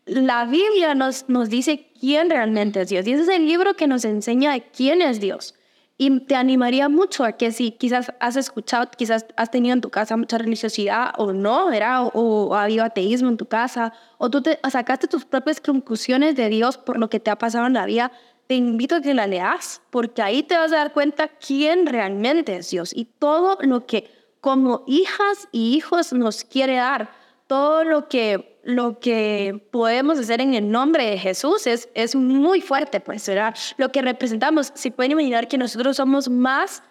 la 0.05 0.45
Biblia 0.45 0.95
nos, 0.95 1.27
nos 1.29 1.49
dice 1.49 1.91
quién 1.99 2.29
realmente 2.29 2.81
es 2.81 2.89
Dios. 2.89 3.05
Y 3.07 3.13
ese 3.13 3.23
es 3.23 3.29
el 3.29 3.45
libro 3.45 3.75
que 3.75 3.87
nos 3.87 4.05
enseña 4.05 4.59
quién 4.59 5.01
es 5.01 5.19
Dios. 5.19 5.53
Y 5.97 6.21
te 6.21 6.35
animaría 6.35 6.89
mucho 6.89 7.23
a 7.23 7.33
que 7.33 7.51
si 7.51 7.71
quizás 7.71 8.11
has 8.19 8.35
escuchado, 8.35 8.89
quizás 8.97 9.25
has 9.37 9.49
tenido 9.49 9.73
en 9.73 9.81
tu 9.81 9.89
casa 9.89 10.17
mucha 10.17 10.37
religiosidad 10.37 11.13
o 11.17 11.31
no, 11.31 11.67
¿verdad? 11.67 12.07
O, 12.13 12.47
o 12.47 12.55
ha 12.55 12.63
habido 12.63 12.83
ateísmo 12.83 13.29
en 13.29 13.37
tu 13.37 13.45
casa, 13.45 13.93
o 14.17 14.29
tú 14.29 14.41
te 14.41 14.59
sacaste 14.69 15.07
tus 15.07 15.23
propias 15.23 15.61
conclusiones 15.61 16.35
de 16.35 16.49
Dios 16.49 16.77
por 16.77 16.99
lo 16.99 17.09
que 17.09 17.21
te 17.21 17.31
ha 17.31 17.37
pasado 17.37 17.65
en 17.67 17.73
la 17.73 17.85
vida, 17.85 18.11
te 18.47 18.55
invito 18.55 18.95
a 18.95 19.01
que 19.01 19.13
la 19.13 19.27
leas, 19.27 19.81
porque 19.89 20.21
ahí 20.21 20.43
te 20.43 20.57
vas 20.57 20.71
a 20.71 20.77
dar 20.77 20.93
cuenta 20.93 21.27
quién 21.27 21.85
realmente 21.85 22.57
es 22.57 22.69
Dios 22.69 22.91
y 22.95 23.05
todo 23.05 23.57
lo 23.61 23.85
que 23.85 24.09
como 24.39 24.83
hijas 24.85 25.47
y 25.51 25.75
hijos 25.75 26.13
nos 26.13 26.43
quiere 26.43 26.75
dar, 26.75 27.09
todo 27.47 27.83
lo 27.83 28.07
que 28.07 28.55
lo 28.65 28.99
que 28.99 29.63
podemos 29.71 30.17
hacer 30.17 30.41
en 30.41 30.55
el 30.55 30.71
nombre 30.71 31.07
de 31.07 31.19
Jesús 31.19 31.67
es, 31.67 31.87
es 31.93 32.15
muy 32.15 32.61
fuerte, 32.61 32.99
pues, 32.99 33.21
será 33.21 33.53
Lo 33.77 33.91
que 33.91 34.01
representamos, 34.01 34.71
si 34.73 34.89
pueden 34.89 35.11
imaginar 35.11 35.47
que 35.47 35.59
nosotros 35.59 35.97
somos 35.97 36.27
más 36.27 36.81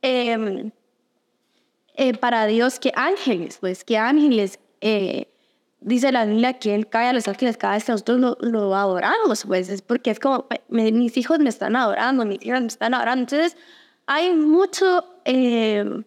em, 0.00 0.70
eh, 1.94 2.14
para 2.16 2.46
Dios 2.46 2.80
que 2.80 2.90
ángeles, 2.96 3.58
pues, 3.60 3.84
que 3.84 3.98
ángeles, 3.98 4.58
eh, 4.80 5.28
dice 5.84 6.10
la 6.10 6.24
Biblia 6.24 6.54
que 6.54 6.74
Él 6.74 6.88
cae 6.88 7.08
a 7.08 7.12
los 7.12 7.28
ángeles 7.28 7.56
cada 7.56 7.74
vez 7.74 7.84
que 7.84 7.92
nosotros 7.92 8.18
lo, 8.18 8.36
lo 8.40 8.74
adoramos, 8.74 9.44
pues, 9.46 9.68
es 9.68 9.82
porque 9.82 10.10
es 10.10 10.18
como, 10.18 10.46
mis 10.68 11.16
hijos 11.16 11.38
me 11.38 11.48
están 11.48 11.76
adorando, 11.76 12.24
mis 12.24 12.44
hijas 12.44 12.60
me 12.60 12.66
están 12.66 12.94
adorando, 12.94 13.22
entonces 13.22 13.56
hay 14.06 14.32
mucho... 14.34 15.04
Em, 15.24 16.04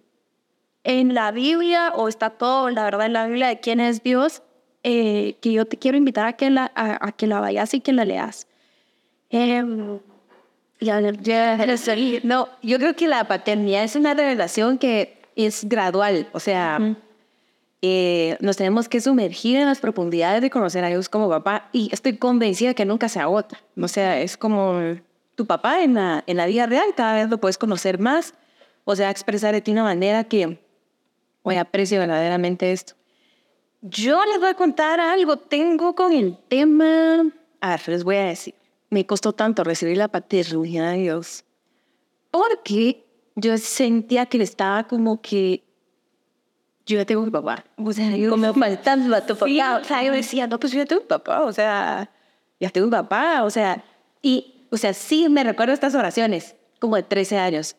en 0.88 1.14
la 1.14 1.32
Biblia, 1.32 1.92
o 1.96 2.08
está 2.08 2.30
todo, 2.30 2.70
la 2.70 2.86
verdad, 2.86 3.08
en 3.08 3.14
la 3.14 3.28
Biblia 3.28 3.48
de 3.50 3.60
quién 3.60 3.82
es 3.82 4.04
Dios, 4.04 4.42
eh, 4.84 5.36
que 5.42 5.52
yo 5.52 5.66
te 5.66 5.76
quiero 5.76 5.98
invitar 5.98 6.26
a 6.26 6.34
que 6.34 6.50
la, 6.50 6.72
a, 6.76 7.12
que 7.12 7.28
la 7.28 7.42
vayas 7.42 7.74
y 7.74 7.82
que 7.82 7.92
la 7.92 8.06
leas. 8.06 8.48
Eh, 9.30 9.66
ya, 10.80 11.02
no, 12.24 12.50
yo 12.64 12.78
creo 12.78 12.96
que 12.96 13.08
la 13.10 13.26
paternidad 13.26 13.84
es 13.84 13.98
una 13.98 14.14
revelación 14.14 14.78
que 14.78 15.18
es 15.36 15.68
gradual, 15.68 16.30
o 16.32 16.40
sea, 16.40 16.96
eh, 17.88 18.38
nos 18.40 18.58
tenemos 18.58 18.90
que 18.90 19.02
sumergir 19.02 19.58
en 19.58 19.66
las 19.66 19.80
profundidades 19.80 20.42
de 20.42 20.50
conocer 20.50 20.84
a 20.84 20.90
Dios 20.90 21.10
como 21.10 21.30
papá 21.30 21.70
y 21.72 21.90
estoy 21.92 22.18
convencida 22.18 22.74
que 22.74 22.86
nunca 22.86 23.10
se 23.10 23.20
agota, 23.20 23.60
o 23.80 23.88
sea, 23.88 24.20
es 24.20 24.38
como 24.38 24.80
tu 25.36 25.46
papá 25.46 25.84
en 25.84 25.94
la, 25.94 26.24
en 26.28 26.38
la 26.38 26.46
vida 26.46 26.66
real, 26.66 26.94
cada 26.96 27.16
vez 27.16 27.30
lo 27.30 27.38
puedes 27.40 27.58
conocer 27.58 28.00
más, 28.00 28.34
o 28.86 28.96
sea, 28.96 29.10
expresar 29.10 29.54
de 29.54 29.62
ti 29.62 29.72
una 29.72 29.84
manera 29.84 30.24
que, 30.24 30.60
hoy 31.44 31.56
aprecio 31.56 32.00
verdaderamente 32.00 32.72
esto. 32.72 32.94
Yo 33.82 34.24
les 34.26 34.40
voy 34.40 34.50
a 34.50 34.54
contar 34.56 35.00
algo. 35.00 35.38
Tengo 35.38 35.96
con 35.96 36.12
el 36.12 36.38
tema. 36.48 37.32
A 37.62 37.70
ver, 37.70 37.88
les 37.88 38.04
voy 38.04 38.16
a 38.18 38.26
decir. 38.26 38.56
Me 38.90 39.06
costó 39.06 39.34
tanto 39.34 39.64
recibir 39.64 39.98
la 39.98 40.08
paternidad 40.08 40.92
de 40.92 40.98
Dios. 40.98 41.46
Porque 42.32 43.06
yo 43.36 43.58
sentía 43.58 44.26
que 44.26 44.42
estaba 44.42 44.88
como 44.88 45.22
que. 45.22 45.64
Yo 46.88 46.98
ya 46.98 47.06
tengo 47.06 47.22
mi 47.22 47.30
papá. 47.30 47.66
O 47.78 47.92
sea, 47.92 48.16
yo 48.16 48.30
como 48.30 48.54
faltando 48.54 49.16
a 49.16 49.22
tu 49.22 49.36
papá. 49.36 49.80
O 49.82 49.84
sea, 49.84 50.04
yo 50.04 50.14
decía, 50.14 50.48
no, 50.48 50.60
pues 50.60 50.72
yo 50.72 50.80
ya 50.80 50.86
tengo 50.86 51.02
un 51.02 51.08
papá. 51.08 51.44
O 51.44 51.52
sea, 51.52 52.10
ya 52.60 52.70
tengo 52.70 52.88
un 52.88 52.92
papá. 52.92 53.44
O 53.44 53.50
sea, 53.50 53.84
y, 54.22 54.66
o 54.72 54.78
sea, 54.78 54.94
sí 54.94 55.28
me 55.30 55.44
recuerdo 55.44 55.74
estas 55.74 55.94
oraciones, 55.96 56.56
como 56.80 56.96
de 56.96 57.04
13 57.04 57.38
años. 57.38 57.76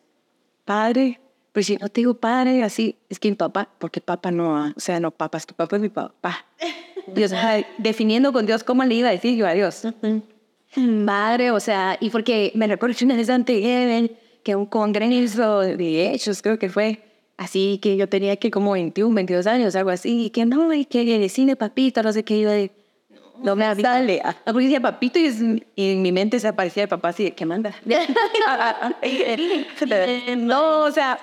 Padre, 0.63 1.19
pero 1.51 1.65
si 1.65 1.77
no 1.77 1.89
te 1.89 2.01
digo 2.01 2.13
padre, 2.13 2.63
así, 2.63 2.95
es 3.09 3.19
que 3.19 3.29
mi 3.29 3.35
papá, 3.35 3.69
porque 3.79 4.01
papá 4.01 4.31
no, 4.31 4.71
o 4.75 4.79
sea, 4.79 4.99
no 4.99 5.11
papá, 5.11 5.39
es 5.39 5.47
tu 5.47 5.55
papá 5.55 5.77
es 5.77 5.81
mi 5.81 5.89
papá. 5.89 6.45
Dios, 7.07 7.33
definiendo 7.79 8.31
con 8.31 8.45
Dios 8.45 8.63
cómo 8.63 8.83
le 8.83 8.95
iba 8.95 9.09
a 9.09 9.11
decir 9.11 9.35
yo 9.35 9.47
a 9.47 9.53
Dios. 9.53 9.83
Padre, 11.05 11.49
o 11.49 11.59
sea, 11.59 11.97
y 11.99 12.11
porque 12.11 12.51
me 12.53 12.67
recuerdo 12.67 12.95
una 13.03 13.15
vez 13.15 13.29
antes 13.31 14.11
que 14.43 14.55
un 14.55 14.67
congreso 14.67 15.61
de 15.61 16.11
hechos, 16.11 16.43
creo 16.43 16.59
que 16.59 16.69
fue, 16.69 17.08
así 17.39 17.79
que 17.81 17.95
yo 17.95 18.09
tenía 18.09 18.35
que 18.35 18.51
como 18.51 18.73
21, 18.73 19.15
22 19.15 19.47
años, 19.47 19.75
algo 19.75 19.89
así, 19.91 20.25
y 20.25 20.29
que 20.29 20.45
no, 20.45 20.73
y 20.73 20.83
que 20.83 21.05
decirle 21.17 21.55
papito, 21.55 22.03
no 22.03 22.11
sé 22.11 22.23
qué, 22.23 22.41
yo 22.41 22.49
de, 22.49 22.69
no 23.41 23.55
me 23.55 23.73
sale. 23.75 24.21
A 24.21 24.35
porque 24.43 24.65
decía 24.65 24.81
papito 24.81 25.17
y, 25.17 25.63
en 25.77 26.01
mi 26.01 26.11
mente 26.11 26.37
se 26.37 26.49
aparecía 26.49 26.83
el 26.83 26.89
papá 26.89 27.09
así 27.09 27.23
de, 27.23 27.31
¿qué 27.31 27.45
manda? 27.45 27.73
no, 30.37 30.83
o 30.83 30.91
sea, 30.91 31.17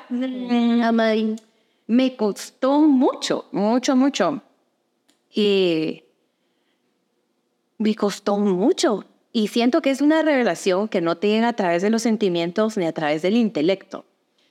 me 1.86 2.16
costó 2.16 2.80
mucho, 2.80 3.44
mucho, 3.52 3.94
mucho. 3.94 4.40
Y 5.34 6.02
me 7.76 7.94
costó 7.94 8.38
mucho. 8.38 9.04
Y 9.32 9.48
siento 9.48 9.82
que 9.82 9.90
es 9.90 10.00
una 10.00 10.22
revelación 10.22 10.88
que 10.88 11.02
no 11.02 11.18
te 11.18 11.28
llega 11.28 11.48
a 11.48 11.52
través 11.52 11.82
de 11.82 11.90
los 11.90 12.00
sentimientos 12.00 12.78
ni 12.78 12.86
a 12.86 12.92
través 12.92 13.20
del 13.20 13.36
intelecto 13.36 14.06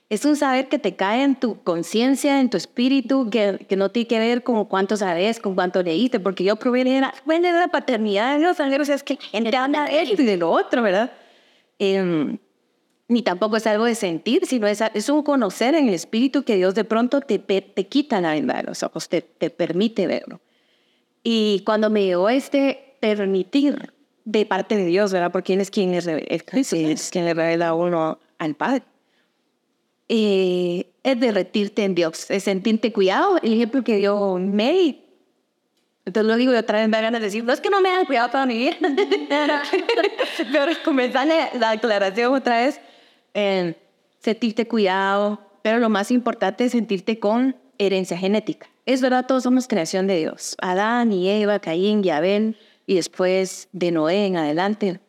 es 0.08 0.24
un 0.24 0.36
saber 0.36 0.68
que 0.68 0.78
te 0.78 0.94
cae 0.94 1.24
en 1.24 1.34
tu 1.34 1.62
conciencia, 1.62 2.40
en 2.40 2.48
tu 2.48 2.56
espíritu, 2.56 3.28
que, 3.28 3.66
que, 3.68 3.76
no 3.76 3.90
tiene 3.90 4.06
que 4.06 4.18
ver 4.18 4.42
con 4.44 4.64
cuánto 4.66 4.96
sabes, 4.96 5.40
con 5.40 5.54
cuánto 5.56 5.82
leíste, 5.82 6.20
porque 6.20 6.44
yo 6.44 6.56
probé 6.56 6.84
la, 6.84 7.12
bueno, 7.24 7.48
de 7.48 7.58
la 7.58 7.68
paternidad 7.68 8.38
de 8.38 8.44
los 8.44 8.60
ángeles, 8.60 8.88
es 8.88 9.02
que 9.02 9.18
habla 9.56 9.84
de 9.90 10.02
esto 10.02 10.22
y 10.22 10.24
de 10.24 10.36
lo 10.36 10.50
otro, 10.50 10.82
¿verdad? 10.82 11.10
Eh, 11.78 12.38
ni 13.08 13.22
tampoco 13.22 13.56
es 13.56 13.66
algo 13.66 13.84
de 13.84 13.94
sentir, 13.94 14.46
sino 14.46 14.66
es, 14.66 14.80
es, 14.94 15.08
un 15.08 15.22
conocer 15.22 15.74
en 15.74 15.88
el 15.88 15.94
espíritu 15.94 16.44
que 16.44 16.56
Dios 16.56 16.74
de 16.74 16.84
pronto 16.84 17.20
te, 17.20 17.38
te 17.38 17.86
quita 17.86 18.20
la 18.20 18.32
venda 18.32 18.56
de 18.56 18.62
los 18.64 18.82
ojos, 18.82 19.08
te, 19.08 19.22
te 19.22 19.50
permite 19.50 20.06
verlo. 20.06 20.40
Y 21.22 21.62
cuando 21.64 21.90
me 21.90 22.04
llegó 22.04 22.28
este 22.28 22.96
permitir 23.00 23.92
de 24.24 24.46
parte 24.46 24.76
de 24.76 24.86
Dios, 24.86 25.12
¿verdad? 25.12 25.32
Porque 25.32 25.54
Él 25.54 25.60
es 25.60 25.70
quien, 25.70 25.94
es, 25.94 26.06
es 26.06 27.10
quien 27.10 27.24
le 27.24 27.34
revela 27.34 27.68
a 27.68 27.74
uno 27.74 28.18
al 28.38 28.54
Padre 28.54 28.82
eh, 30.08 30.90
es 31.02 31.20
derretirte 31.20 31.84
en 31.84 31.94
Dios, 31.94 32.30
es 32.30 32.44
sentirte 32.44 32.92
cuidado. 32.92 33.38
El 33.42 33.54
ejemplo 33.54 33.82
que 33.82 33.96
dio 33.96 34.38
Mary. 34.38 35.02
Entonces 36.04 36.28
lo 36.28 36.36
digo 36.36 36.52
y 36.52 36.56
otra 36.56 36.78
vez 36.78 36.88
me 36.88 37.00
ganas 37.00 37.20
de 37.20 37.26
decir, 37.26 37.42
no 37.42 37.52
es 37.52 37.60
que 37.60 37.68
no 37.68 37.80
me 37.80 37.88
hagan 37.88 38.06
cuidado 38.06 38.30
para 38.30 38.46
vivir. 38.46 38.76
pero 40.52 40.70
comenzar 40.84 41.26
la 41.58 41.70
aclaración 41.70 42.32
otra 42.32 42.58
vez, 42.58 42.80
en 43.34 43.76
sentirte 44.20 44.68
cuidado, 44.68 45.40
pero 45.62 45.78
lo 45.78 45.88
más 45.88 46.12
importante 46.12 46.64
es 46.64 46.72
sentirte 46.72 47.18
con 47.18 47.56
herencia 47.78 48.16
genética. 48.16 48.68
Es 48.86 49.02
verdad, 49.02 49.26
todos 49.26 49.42
somos 49.42 49.66
creación 49.66 50.06
de 50.06 50.18
Dios. 50.18 50.56
Adán 50.60 51.12
y 51.12 51.28
Eva, 51.28 51.58
Caín 51.58 52.04
y 52.04 52.10
Abel, 52.10 52.56
y 52.86 52.94
después 52.94 53.68
de 53.72 53.90
Noé 53.90 54.26
en 54.26 54.36
adelante. 54.36 55.00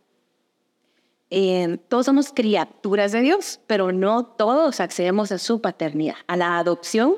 Eh, 1.29 1.77
todos 1.89 2.05
somos 2.05 2.31
criaturas 2.31 3.11
de 3.11 3.21
Dios, 3.21 3.59
pero 3.67 3.91
no 3.91 4.25
todos 4.25 4.79
accedemos 4.79 5.31
a 5.31 5.37
su 5.37 5.61
paternidad, 5.61 6.15
a 6.27 6.37
la 6.37 6.57
adopción 6.57 7.17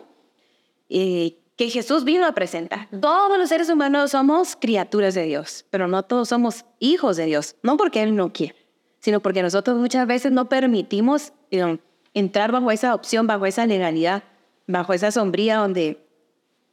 eh, 0.90 1.38
que 1.56 1.70
Jesús 1.70 2.04
vino 2.04 2.26
a 2.26 2.32
presentar. 2.32 2.88
Todos 3.02 3.38
los 3.38 3.50
seres 3.50 3.70
humanos 3.70 4.12
somos 4.12 4.56
criaturas 4.56 5.14
de 5.14 5.24
Dios, 5.24 5.66
pero 5.70 5.88
no 5.88 6.04
todos 6.04 6.30
somos 6.30 6.66
hijos 6.80 7.18
de 7.18 7.26
Dios, 7.26 7.56
no 7.62 7.78
porque 7.78 8.02
Él 8.02 8.16
no 8.16 8.34
quiere, 8.34 8.56
sino 9.00 9.20
porque 9.20 9.44
nosotros 9.44 9.78
muchas 9.78 10.08
veces 10.08 10.32
no 10.32 10.50
permitimos 10.50 11.34
eh, 11.52 11.78
entrar 12.14 12.52
bajo 12.52 12.72
esa 12.72 12.90
adopción, 12.90 13.28
bajo 13.28 13.46
esa 13.46 13.68
legalidad, 13.68 14.24
bajo 14.66 14.94
esa 14.94 15.12
sombría 15.12 15.58
donde 15.58 16.04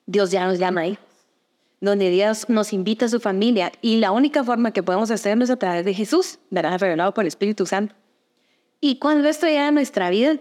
Dios 0.06 0.30
ya 0.30 0.46
nos 0.46 0.58
llama 0.58 0.82
ahí 0.82 0.98
donde 1.80 2.10
Dios 2.10 2.48
nos 2.48 2.72
invita 2.72 3.06
a 3.06 3.08
su 3.08 3.20
familia 3.20 3.72
y 3.82 3.98
la 3.98 4.12
única 4.12 4.42
forma 4.42 4.72
que 4.72 4.82
podemos 4.82 5.10
hacerlo 5.10 5.44
es 5.44 5.50
a 5.50 5.56
través 5.56 5.84
de 5.84 5.94
Jesús, 5.94 6.38
¿verdad? 6.50 6.78
Revelado 6.78 7.12
por 7.12 7.24
el 7.24 7.28
Espíritu 7.28 7.66
Santo. 7.66 7.94
Y 8.80 8.98
cuando 8.98 9.28
esto 9.28 9.46
llega 9.46 9.68
a 9.68 9.72
nuestra 9.72 10.10
vida, 10.10 10.36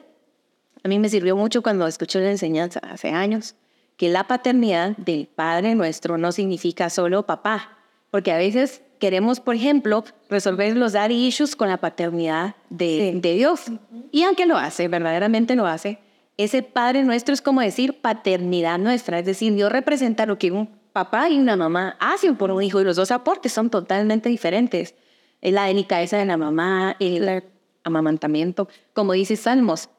a 0.83 0.87
mí 0.87 0.99
me 0.99 1.09
sirvió 1.09 1.35
mucho 1.35 1.61
cuando 1.61 1.87
escuché 1.87 2.19
la 2.19 2.31
enseñanza 2.31 2.79
hace 2.79 3.09
años, 3.09 3.55
que 3.97 4.09
la 4.09 4.27
paternidad 4.27 4.95
del 4.97 5.27
Padre 5.27 5.75
nuestro 5.75 6.17
no 6.17 6.31
significa 6.31 6.89
solo 6.89 7.25
papá, 7.25 7.77
porque 8.11 8.31
a 8.31 8.37
veces 8.37 8.81
queremos, 8.99 9.39
por 9.39 9.55
ejemplo, 9.55 10.03
resolver 10.29 10.75
los 10.75 10.93
daddy 10.93 11.27
issues 11.27 11.55
con 11.55 11.69
la 11.69 11.77
paternidad 11.77 12.55
de, 12.69 13.13
de 13.21 13.33
Dios. 13.33 13.63
Y 14.11 14.23
aunque 14.23 14.45
lo 14.45 14.57
hace, 14.57 14.87
verdaderamente 14.87 15.55
lo 15.55 15.65
hace, 15.65 15.99
ese 16.37 16.63
Padre 16.63 17.03
nuestro 17.03 17.33
es 17.33 17.41
como 17.41 17.61
decir 17.61 18.01
paternidad 18.01 18.77
nuestra, 18.77 19.19
es 19.19 19.25
decir, 19.25 19.53
Dios 19.53 19.71
representa 19.71 20.25
lo 20.25 20.37
que 20.37 20.51
un 20.51 20.69
papá 20.95 21.29
y 21.29 21.37
una 21.37 21.57
mamá 21.57 21.97
hacen 21.99 22.37
por 22.37 22.51
un 22.51 22.63
hijo 22.63 22.79
y 22.79 22.85
los 22.85 22.95
dos 22.95 23.11
aportes 23.11 23.51
son 23.51 23.69
totalmente 23.69 24.29
diferentes. 24.29 24.95
La 25.41 25.65
delicadeza 25.65 26.15
de 26.15 26.23
la 26.23 26.37
mamá, 26.37 26.95
el 27.01 27.43
amamantamiento, 27.83 28.69
como 28.93 29.11
dice 29.11 29.35
Salmos, 29.35 29.89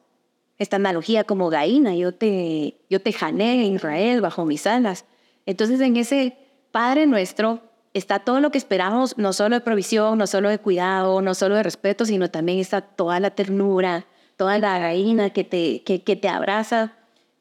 esta 0.57 0.77
analogía 0.77 1.23
como 1.23 1.51
gallina, 1.51 1.93
yo 1.93 2.15
te, 2.15 2.79
yo 2.89 2.99
te 2.99 3.13
jané 3.13 3.67
en 3.67 3.75
Israel 3.75 4.21
bajo 4.21 4.43
mis 4.43 4.65
alas. 4.65 5.05
Entonces 5.45 5.79
en 5.81 5.97
ese 5.97 6.35
Padre 6.71 7.05
nuestro 7.05 7.61
está 7.93 8.17
todo 8.17 8.39
lo 8.39 8.49
que 8.49 8.57
esperamos, 8.57 9.19
no 9.19 9.33
solo 9.33 9.55
de 9.55 9.61
provisión, 9.61 10.17
no 10.17 10.25
solo 10.25 10.49
de 10.49 10.57
cuidado, 10.57 11.21
no 11.21 11.35
solo 11.35 11.53
de 11.53 11.61
respeto, 11.61 12.05
sino 12.05 12.31
también 12.31 12.57
está 12.57 12.81
toda 12.81 13.19
la 13.19 13.29
ternura, 13.29 14.07
toda 14.35 14.57
la 14.57 14.79
gallina 14.79 15.29
que 15.29 15.43
te, 15.43 15.83
que, 15.83 16.01
que 16.01 16.15
te 16.15 16.27
abraza, 16.27 16.93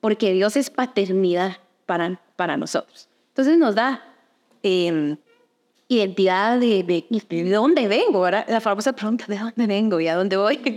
porque 0.02 0.34
Dios 0.34 0.58
es 0.58 0.68
paternidad 0.68 1.56
para, 1.86 2.20
para 2.36 2.58
nosotros. 2.58 3.08
Entonces 3.36 3.58
nos 3.58 3.74
da 3.74 4.02
eh, 4.62 5.14
identidad 5.88 6.58
de, 6.58 6.82
de, 7.28 7.50
dónde 7.50 7.86
vengo, 7.86 8.22
¿verdad? 8.22 8.46
La 8.48 8.62
famosa 8.62 8.94
pregunta, 8.94 9.26
¿de 9.28 9.36
dónde 9.36 9.66
vengo 9.66 10.00
y 10.00 10.08
a 10.08 10.14
dónde 10.14 10.38
voy? 10.38 10.56
¿De 10.56 10.70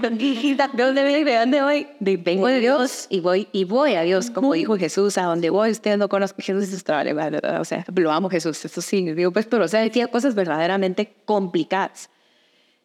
dónde 0.73 1.03
vengo 1.03 1.29
y 1.29 1.31
a 1.31 1.39
dónde 1.39 1.61
voy? 1.61 1.87
De, 2.01 2.17
vengo 2.17 2.47
de 2.47 2.59
Dios 2.59 3.07
y 3.09 3.21
voy, 3.21 3.47
y 3.53 3.63
voy 3.63 3.93
a 3.93 4.01
Dios, 4.01 4.29
como 4.29 4.51
dijo 4.55 4.75
Jesús, 4.75 5.17
a 5.17 5.23
dónde 5.23 5.49
voy, 5.49 5.71
usted 5.71 5.95
no 5.95 6.09
conoce 6.09 6.33
Jesús, 6.37 6.63
es 6.73 6.83
o 6.83 7.63
sea, 7.63 7.85
lo 7.95 8.11
amo 8.11 8.29
Jesús, 8.29 8.65
eso 8.65 8.81
sí, 8.81 9.09
digo, 9.13 9.31
pues, 9.31 9.45
pero 9.45 9.63
o 9.63 9.67
sea, 9.69 9.79
decía 9.79 10.07
cosas 10.07 10.35
verdaderamente 10.35 11.15
complicadas 11.23 12.09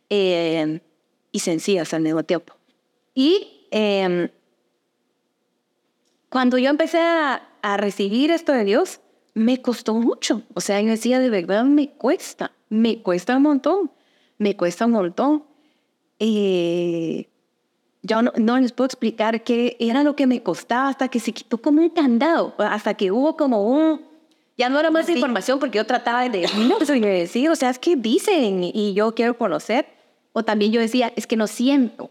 eh, 0.09 0.79
y 1.33 1.41
sencillas 1.41 1.93
al 1.93 2.03
mismo 2.03 2.23
tiempo. 2.23 2.55
Y 3.13 3.67
eh, 3.73 4.31
cuando 6.29 6.59
yo 6.59 6.71
empecé 6.71 7.01
a, 7.01 7.43
a 7.61 7.77
recibir 7.77 8.31
esto 8.31 8.53
de 8.53 8.63
Dios, 8.63 9.01
me 9.35 9.61
costó 9.61 9.95
mucho. 9.95 10.43
O 10.55 10.61
sea, 10.61 10.81
yo 10.81 10.89
decía, 10.89 11.19
de 11.19 11.29
verdad 11.29 11.65
me 11.65 11.91
cuesta, 11.91 12.53
me 12.69 13.03
cuesta 13.03 13.37
un 13.37 13.43
montón, 13.43 13.91
me 14.39 14.57
cuesta 14.57 14.87
un 14.87 14.93
montón. 14.93 15.45
Eh, 16.19 17.29
yo 18.03 18.23
no, 18.23 18.33
no, 18.37 18.59
les 18.59 18.73
puedo 18.73 18.87
explicar 18.87 19.43
qué 19.43 19.77
era 19.81 20.03
lo 20.03 20.15
que 20.15 20.27
me 20.27 20.43
costaba 20.43 20.89
hasta 20.89 21.09
que 21.09 21.21
se 21.21 21.33
quitó 21.33 21.59
como 21.59 21.83
un 21.83 21.91
candado, 21.91 22.55
hasta 22.59 22.95
que 22.95 23.11
hubo 23.11 23.37
como 23.37 23.63
un... 23.63 24.01
Ya 24.57 24.69
no 24.69 24.79
era 24.79 24.93
más 24.93 25.09
información 25.09 25.59
porque 25.59 25.79
yo 25.79 25.85
trataba 25.85 26.29
de 26.29 26.47
decir, 27.01 27.51
o 27.51 27.57
sea, 27.57 27.71
es 27.71 27.79
que 27.81 27.97
dicen 27.97 28.63
y 28.63 28.95
yo 28.95 29.13
quiero 29.13 29.37
conocer. 29.37 29.87
O 30.33 30.45
también 30.45 30.71
yo 30.71 30.81
decía, 30.81 31.13
es 31.17 31.27
que 31.27 31.37
no 31.37 31.49
siento. 31.49 32.11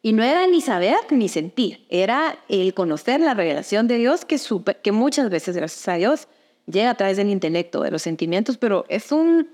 Y 0.00 0.12
no 0.12 0.22
era 0.22 0.46
ni 0.46 0.60
saber 0.60 0.96
ni 1.10 1.28
sentir, 1.28 1.86
era 1.88 2.38
el 2.48 2.74
conocer 2.74 3.20
la 3.20 3.32
revelación 3.32 3.88
de 3.88 3.96
Dios 3.96 4.26
que, 4.26 4.38
que 4.82 4.92
muchas 4.92 5.30
veces, 5.30 5.56
gracias 5.56 5.88
a 5.88 5.94
Dios, 5.94 6.28
llega 6.66 6.90
a 6.90 6.94
través 6.94 7.16
del 7.16 7.30
intelecto, 7.30 7.82
de 7.82 7.90
los 7.90 8.02
sentimientos, 8.02 8.58
pero 8.58 8.84
es 8.88 9.12
un, 9.12 9.48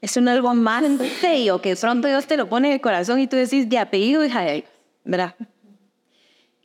es 0.00 0.16
un 0.16 0.28
algo 0.28 0.54
más 0.54 0.84
feo 1.20 1.60
que 1.60 1.76
pronto 1.76 2.08
Dios 2.08 2.26
te 2.26 2.36
lo 2.36 2.48
pone 2.48 2.68
en 2.68 2.74
el 2.74 2.80
corazón 2.80 3.20
y 3.20 3.26
tú 3.26 3.36
decís 3.36 3.68
de 3.68 3.78
apellido 3.78 4.24
hija 4.24 4.42
de 4.42 4.64
¿verdad? 5.04 5.34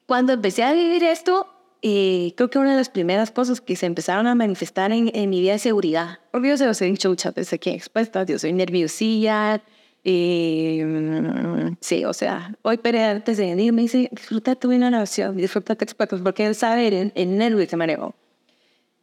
Cuando 0.05 0.33
empecé 0.33 0.63
a 0.63 0.73
vivir 0.73 1.03
esto, 1.03 1.47
eh, 1.81 2.33
creo 2.35 2.49
que 2.49 2.57
una 2.57 2.71
de 2.71 2.77
las 2.77 2.89
primeras 2.89 3.31
cosas 3.31 3.61
que 3.61 3.75
se 3.75 3.85
empezaron 3.85 4.27
a 4.27 4.35
manifestar 4.35 4.91
en, 4.91 5.11
en 5.13 5.29
mi 5.29 5.41
vida 5.41 5.55
es 5.55 5.61
seguridad. 5.61 6.19
Porque 6.31 6.49
yo 6.49 6.57
se 6.57 6.65
los 6.65 6.81
he 6.81 6.85
dicho 6.85 7.09
muchas 7.09 7.33
veces 7.33 7.53
aquí 7.53 7.69
expuesta, 7.69 8.23
yo 8.23 8.39
soy 8.39 8.53
nerviosilla, 8.53 9.61
eh, 10.03 11.75
sí, 11.81 12.05
o 12.05 12.13
sea, 12.13 12.55
hoy 12.61 12.77
Pere 12.77 13.03
antes 13.03 13.37
de 13.37 13.47
venir 13.47 13.73
me 13.73 13.81
dice, 13.83 14.09
disfruta 14.11 14.55
tu 14.55 14.71
inauguración, 14.71 15.35
disfruta 15.35 15.75
tu 15.75 15.83
expuestos, 15.83 16.21
porque 16.21 16.45
él 16.45 16.55
sabe 16.55 16.87
el, 16.87 17.11
el 17.15 17.37
nervio 17.37 17.67
que 17.67 17.75
manejo. 17.75 18.15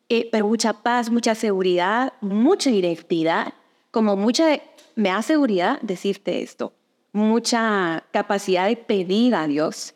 Eh, 0.08 0.28
pero 0.30 0.46
mucha 0.46 0.72
paz, 0.72 1.10
mucha 1.10 1.34
seguridad, 1.34 2.12
mucha 2.20 2.70
identidad, 2.70 3.54
como 3.90 4.14
mucha, 4.14 4.60
me 4.94 5.08
da 5.08 5.20
seguridad 5.22 5.80
decirte 5.82 6.42
esto, 6.42 6.72
mucha 7.12 8.04
capacidad 8.12 8.68
de 8.68 8.76
pedir 8.76 9.34
a 9.34 9.48
Dios. 9.48 9.94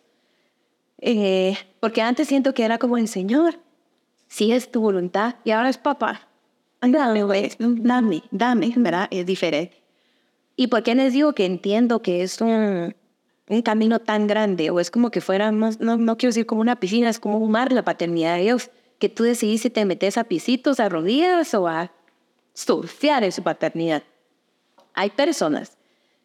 Eh, 0.99 1.57
porque 1.79 2.02
antes 2.02 2.26
siento 2.26 2.55
que 2.55 2.64
era 2.64 2.79
como 2.79 2.99
el 2.99 3.07
Señor, 3.07 3.61
si 4.26 4.52
es 4.52 4.70
tu 4.73 4.81
voluntad, 4.81 5.37
y 5.44 5.53
ahora 5.53 5.68
es 5.68 5.79
papá. 5.79 6.29
Dame, 6.81 7.23
dame, 7.61 8.23
dame, 8.31 8.73
¿verdad? 8.77 9.07
Es 9.11 9.27
diferente. 9.27 9.81
¿Y 10.57 10.66
por 10.66 10.83
qué 10.83 10.94
les 10.94 11.12
digo 11.12 11.35
que 11.35 11.44
entiendo 11.44 12.03
que 12.03 12.23
es 12.23 12.40
un, 12.40 12.96
un 13.49 13.62
camino 13.62 14.01
tan 14.01 14.27
grande? 14.27 14.70
O 14.70 14.81
es 14.81 14.90
como 14.90 15.11
que 15.11 15.20
fuera 15.20 15.53
no, 15.53 15.70
no 15.79 16.16
quiero 16.16 16.31
decir 16.31 16.46
como 16.46 16.62
una 16.62 16.77
piscina, 16.81 17.11
es 17.11 17.20
como 17.20 17.38
un 17.38 17.51
mar 17.51 17.70
la 17.73 17.85
paternidad 17.85 18.37
de 18.37 18.42
Dios 18.42 18.70
que 19.01 19.09
tú 19.09 19.25
decidís 19.25 19.63
si 19.63 19.71
te 19.71 19.85
metes 19.85 20.19
a 20.19 20.25
pisitos, 20.25 20.79
a 20.79 20.89
rodillas 20.89 21.53
o 21.55 21.67
a 21.67 21.91
surfear 22.53 23.25
en 23.25 23.33
su 23.33 23.43
paternidad. 23.43 24.05
Hay 24.93 25.11
personas 25.11 25.79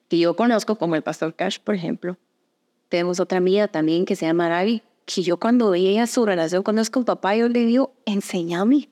que 0.10 0.20
yo 0.20 0.36
conozco, 0.36 0.76
como 0.76 0.96
el 0.96 1.02
pastor 1.02 1.34
Cash, 1.34 1.58
por 1.60 1.74
ejemplo. 1.74 2.18
Tenemos 2.90 3.20
otra 3.20 3.38
amiga 3.38 3.70
también 3.70 4.06
que 4.06 4.16
se 4.16 4.26
llama 4.26 4.50
Ravi, 4.50 4.84
que 5.06 5.24
yo 5.24 5.38
cuando 5.38 5.72
veía 5.72 6.06
su 6.06 6.26
relación 6.26 6.64
con 6.64 6.84
con 6.92 7.06
papá, 7.06 7.36
yo 7.36 7.48
le 7.48 7.66
digo, 7.66 7.94
enséñame, 8.06 8.90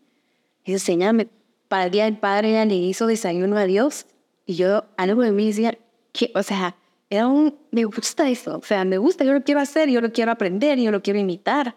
enséñame. 0.63 1.28
Para 1.67 1.86
el 1.86 1.91
Día 1.91 2.06
del 2.06 2.17
Padre 2.17 2.52
ella 2.52 2.65
le 2.65 2.76
hizo 2.76 3.06
desayuno 3.06 3.58
a 3.58 3.65
Dios 3.65 4.06
y 4.46 4.56
yo, 4.56 4.86
algo 4.96 5.24
de 5.24 5.32
mí 5.32 5.48
decía, 5.48 5.78
que, 6.13 6.32
o 6.36 6.43
sea, 6.43 6.78
era 7.10 7.28
un, 7.28 7.58
me 7.72 7.84
gusta 7.84 8.30
eso, 8.30 8.60
o 8.60 8.63
sea, 8.63 8.86
me 8.86 8.98
gusta, 8.98 9.26
yo 9.26 9.34
lo 9.34 9.43
quiero 9.43 9.60
hacer, 9.60 9.89
yo 9.89 10.00
lo 10.00 10.12
quiero 10.13 10.32
aprender, 10.32 10.80
yo 10.80 10.91
lo 10.91 11.02
quiero 11.02 11.19
imitar. 11.19 11.76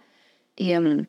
Y, 0.55 0.75
um, 0.77 1.07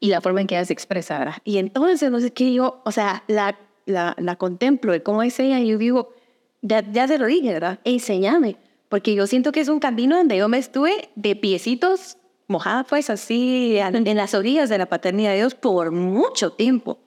y 0.00 0.08
la 0.08 0.20
forma 0.20 0.40
en 0.40 0.46
que 0.46 0.56
ella 0.56 0.64
se 0.64 0.72
expresa, 0.72 1.40
Y 1.44 1.58
entonces, 1.58 2.10
no 2.10 2.20
sé 2.20 2.32
qué, 2.32 2.52
yo, 2.52 2.82
o 2.84 2.92
sea, 2.92 3.24
la, 3.26 3.58
la, 3.86 4.14
la 4.18 4.36
contemplo 4.36 4.92
de 4.92 5.02
cómo 5.02 5.22
es 5.22 5.38
ella 5.40 5.60
y 5.60 5.68
yo 5.68 5.78
digo, 5.78 6.14
ya, 6.62 6.84
ya 6.92 7.08
se 7.08 7.18
lo 7.18 7.26
dije, 7.26 7.52
¿verdad? 7.52 7.80
Enséñame, 7.84 8.56
porque 8.88 9.14
yo 9.14 9.26
siento 9.26 9.52
que 9.52 9.60
es 9.60 9.68
un 9.68 9.80
camino 9.80 10.16
donde 10.16 10.36
yo 10.36 10.48
me 10.48 10.58
estuve 10.58 11.10
de 11.14 11.36
piecitos 11.36 12.18
mojada, 12.48 12.84
pues 12.84 13.10
así, 13.10 13.76
en 13.78 14.16
las 14.16 14.34
orillas 14.34 14.68
de 14.68 14.78
la 14.78 14.86
paternidad 14.86 15.30
de 15.30 15.36
Dios 15.38 15.54
por 15.54 15.90
mucho 15.90 16.52
tiempo. 16.52 16.98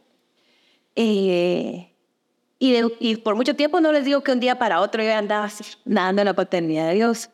Eh, 0.95 1.93
y, 2.59 2.75
y, 2.99 3.15
por 3.17 3.35
mucho 3.35 3.55
tiempo 3.55 3.79
no 3.79 3.91
les 3.91 4.03
digo 4.03 4.21
que 4.21 4.33
un 4.33 4.39
día 4.39 4.59
para 4.59 4.81
otro 4.81 5.01
yo 5.01 5.13
andaba 5.13 5.45
así, 5.45 5.63
nadando 5.85 6.21
en 6.21 6.25
la 6.25 6.33
paternidad 6.33 6.89
de 6.89 6.95
Dios. 6.95 7.29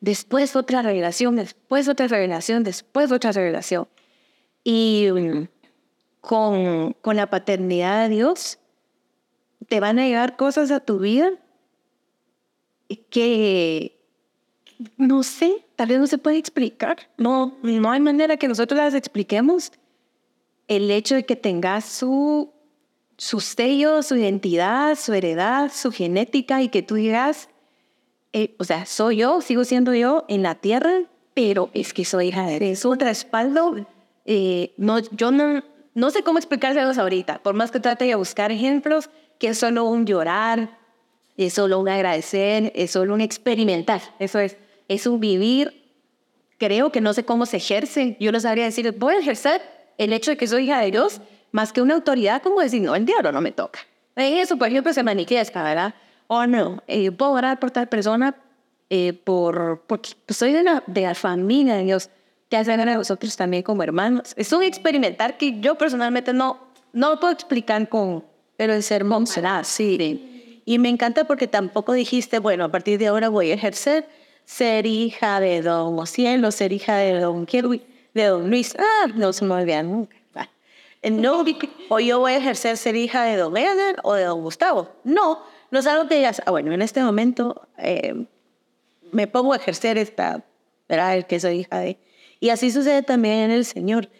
Después 0.00 0.54
otra 0.54 0.82
revelación, 0.82 1.36
después 1.36 1.88
otra 1.88 2.08
revelación, 2.08 2.62
después 2.62 3.10
otra 3.10 3.32
revelación. 3.32 3.88
Y 4.64 5.08
mm, 5.12 5.48
con, 6.20 6.94
con 7.00 7.16
la 7.16 7.28
paternidad 7.30 8.08
de 8.08 8.14
Dios, 8.14 8.58
te 9.68 9.78
van 9.78 9.98
a 9.98 10.06
llegar 10.06 10.36
cosas 10.36 10.70
a 10.70 10.80
tu 10.80 10.98
vida 10.98 11.30
que 13.10 13.94
no 14.96 15.22
sé, 15.22 15.64
tal 15.76 15.88
vez 15.88 15.98
no 15.98 16.06
se 16.06 16.18
puede 16.18 16.38
explicar. 16.38 17.08
No, 17.16 17.56
no 17.62 17.90
hay 17.90 18.00
manera 18.00 18.36
que 18.36 18.48
nosotros 18.48 18.76
las 18.76 18.94
expliquemos. 18.94 19.72
El 20.68 20.90
hecho 20.90 21.14
de 21.14 21.24
que 21.24 21.36
tengas 21.36 21.84
su, 21.84 22.52
su 23.16 23.40
sello, 23.40 24.02
su 24.02 24.16
identidad, 24.16 24.96
su 24.96 25.12
heredad, 25.12 25.70
su 25.72 25.92
genética 25.92 26.62
y 26.62 26.68
que 26.68 26.82
tú 26.82 26.94
digas, 26.94 27.48
eh, 28.32 28.54
o 28.58 28.64
sea, 28.64 28.86
soy 28.86 29.18
yo, 29.18 29.40
sigo 29.40 29.64
siendo 29.64 29.94
yo 29.94 30.24
en 30.28 30.42
la 30.42 30.54
tierra, 30.54 31.02
pero 31.34 31.70
es 31.74 31.92
que 31.92 32.04
soy 32.04 32.28
hija 32.28 32.46
de 32.46 32.58
Dios. 32.58 32.84
Un 32.84 32.98
respaldo 32.98 33.86
eh, 34.24 34.72
no, 34.76 34.98
yo 34.98 35.30
no, 35.30 35.62
no 35.94 36.10
sé 36.10 36.22
cómo 36.22 36.38
explicárselos 36.38 36.98
ahorita, 36.98 37.42
por 37.42 37.54
más 37.54 37.70
que 37.70 37.80
trate 37.80 38.04
de 38.06 38.14
buscar 38.14 38.50
ejemplos, 38.50 39.10
que 39.38 39.48
es 39.48 39.58
solo 39.58 39.84
un 39.84 40.06
llorar, 40.06 40.78
es 41.36 41.54
solo 41.54 41.78
un 41.78 41.88
agradecer, 41.88 42.72
es 42.74 42.92
solo 42.92 43.14
un 43.14 43.20
experimentar, 43.20 44.00
eso 44.18 44.38
es, 44.38 44.56
es 44.88 45.06
un 45.06 45.20
vivir. 45.20 45.82
Creo 46.58 46.92
que 46.92 47.00
no 47.00 47.12
sé 47.12 47.24
cómo 47.24 47.46
se 47.46 47.56
ejerce, 47.58 48.16
yo 48.20 48.32
no 48.32 48.40
sabría 48.40 48.64
decir, 48.64 48.92
voy 48.92 49.14
a 49.14 49.18
ejercer 49.18 49.60
el 49.98 50.12
hecho 50.12 50.30
de 50.30 50.36
que 50.36 50.46
soy 50.46 50.64
hija 50.64 50.80
de 50.80 50.90
Dios, 50.90 51.20
más 51.52 51.72
que 51.72 51.82
una 51.82 51.94
autoridad, 51.94 52.42
como 52.42 52.60
decir, 52.60 52.82
no, 52.82 52.94
el 52.94 53.04
diablo 53.04 53.32
no 53.32 53.40
me 53.40 53.52
toca. 53.52 53.80
Eso, 54.16 54.56
por 54.56 54.68
ejemplo, 54.68 54.92
se 54.92 55.02
manifiesta, 55.02 55.62
¿verdad? 55.62 55.94
O 56.26 56.46
no, 56.46 56.82
eh, 56.86 57.10
puedo 57.10 57.32
orar 57.32 57.58
por 57.58 57.70
tal 57.70 57.88
persona 57.88 58.36
eh, 58.90 59.12
por, 59.12 59.82
porque 59.86 60.10
soy 60.28 60.52
de 60.52 60.62
la, 60.62 60.82
de 60.86 61.02
la 61.02 61.14
familia 61.14 61.74
de 61.74 61.84
Dios 61.84 62.10
que 62.48 62.56
hacen 62.56 62.80
a 62.80 62.94
nosotros 62.94 63.36
también 63.36 63.62
como 63.62 63.82
hermanos. 63.82 64.34
Es 64.36 64.52
un 64.52 64.62
experimentar 64.62 65.36
que 65.36 65.60
yo 65.60 65.76
personalmente 65.76 66.32
no, 66.32 66.58
no 66.92 67.18
puedo 67.20 67.32
explicar 67.32 67.88
con, 67.88 68.24
pero 68.56 68.74
el 68.74 68.82
sermón 68.82 69.26
será 69.26 69.64
sí. 69.64 70.62
Y 70.64 70.78
me 70.78 70.88
encanta 70.88 71.24
porque 71.24 71.46
tampoco 71.46 71.92
dijiste, 71.92 72.38
bueno, 72.38 72.64
a 72.64 72.70
partir 72.70 72.98
de 72.98 73.08
ahora 73.08 73.28
voy 73.28 73.50
a 73.50 73.54
ejercer 73.54 74.08
ser 74.44 74.86
hija 74.86 75.40
de 75.40 75.62
don 75.62 75.98
Ociel 75.98 76.44
o 76.44 76.50
ser 76.50 76.72
hija 76.72 76.96
de 76.96 77.18
don 77.18 77.46
Kirby, 77.46 77.82
de 78.14 78.24
don 78.24 78.50
Luis. 78.50 78.76
Ah, 78.78 79.08
no 79.14 79.32
se 79.32 79.44
me 79.44 79.54
olvida 79.54 79.82
nunca. 79.82 80.16
No, 81.10 81.44
o 81.90 82.00
yo 82.00 82.18
voy 82.20 82.32
a 82.32 82.36
ejercer 82.38 82.76
ser 82.78 82.96
hija 82.96 83.24
de 83.24 83.36
don 83.36 83.56
Eder 83.56 83.96
o 84.02 84.14
de 84.14 84.24
don 84.24 84.40
Gustavo. 84.40 84.88
No, 85.04 85.40
no 85.70 85.78
es 85.78 85.86
algo 85.86 86.08
que 86.08 86.16
digas, 86.16 86.40
ah, 86.46 86.50
bueno, 86.50 86.72
en 86.72 86.80
este 86.80 87.02
momento 87.02 87.68
eh, 87.76 88.26
me 89.12 89.26
pongo 89.26 89.52
a 89.52 89.56
ejercer 89.56 89.98
esta, 89.98 90.42
¿verdad? 90.88 91.16
El 91.16 91.26
que 91.26 91.40
soy 91.40 91.60
hija 91.60 91.78
de. 91.80 91.98
Y 92.44 92.50
así 92.50 92.70
sucede 92.70 93.02
también 93.02 93.36
en 93.36 93.50
el 93.52 93.64
Señor. 93.64 94.10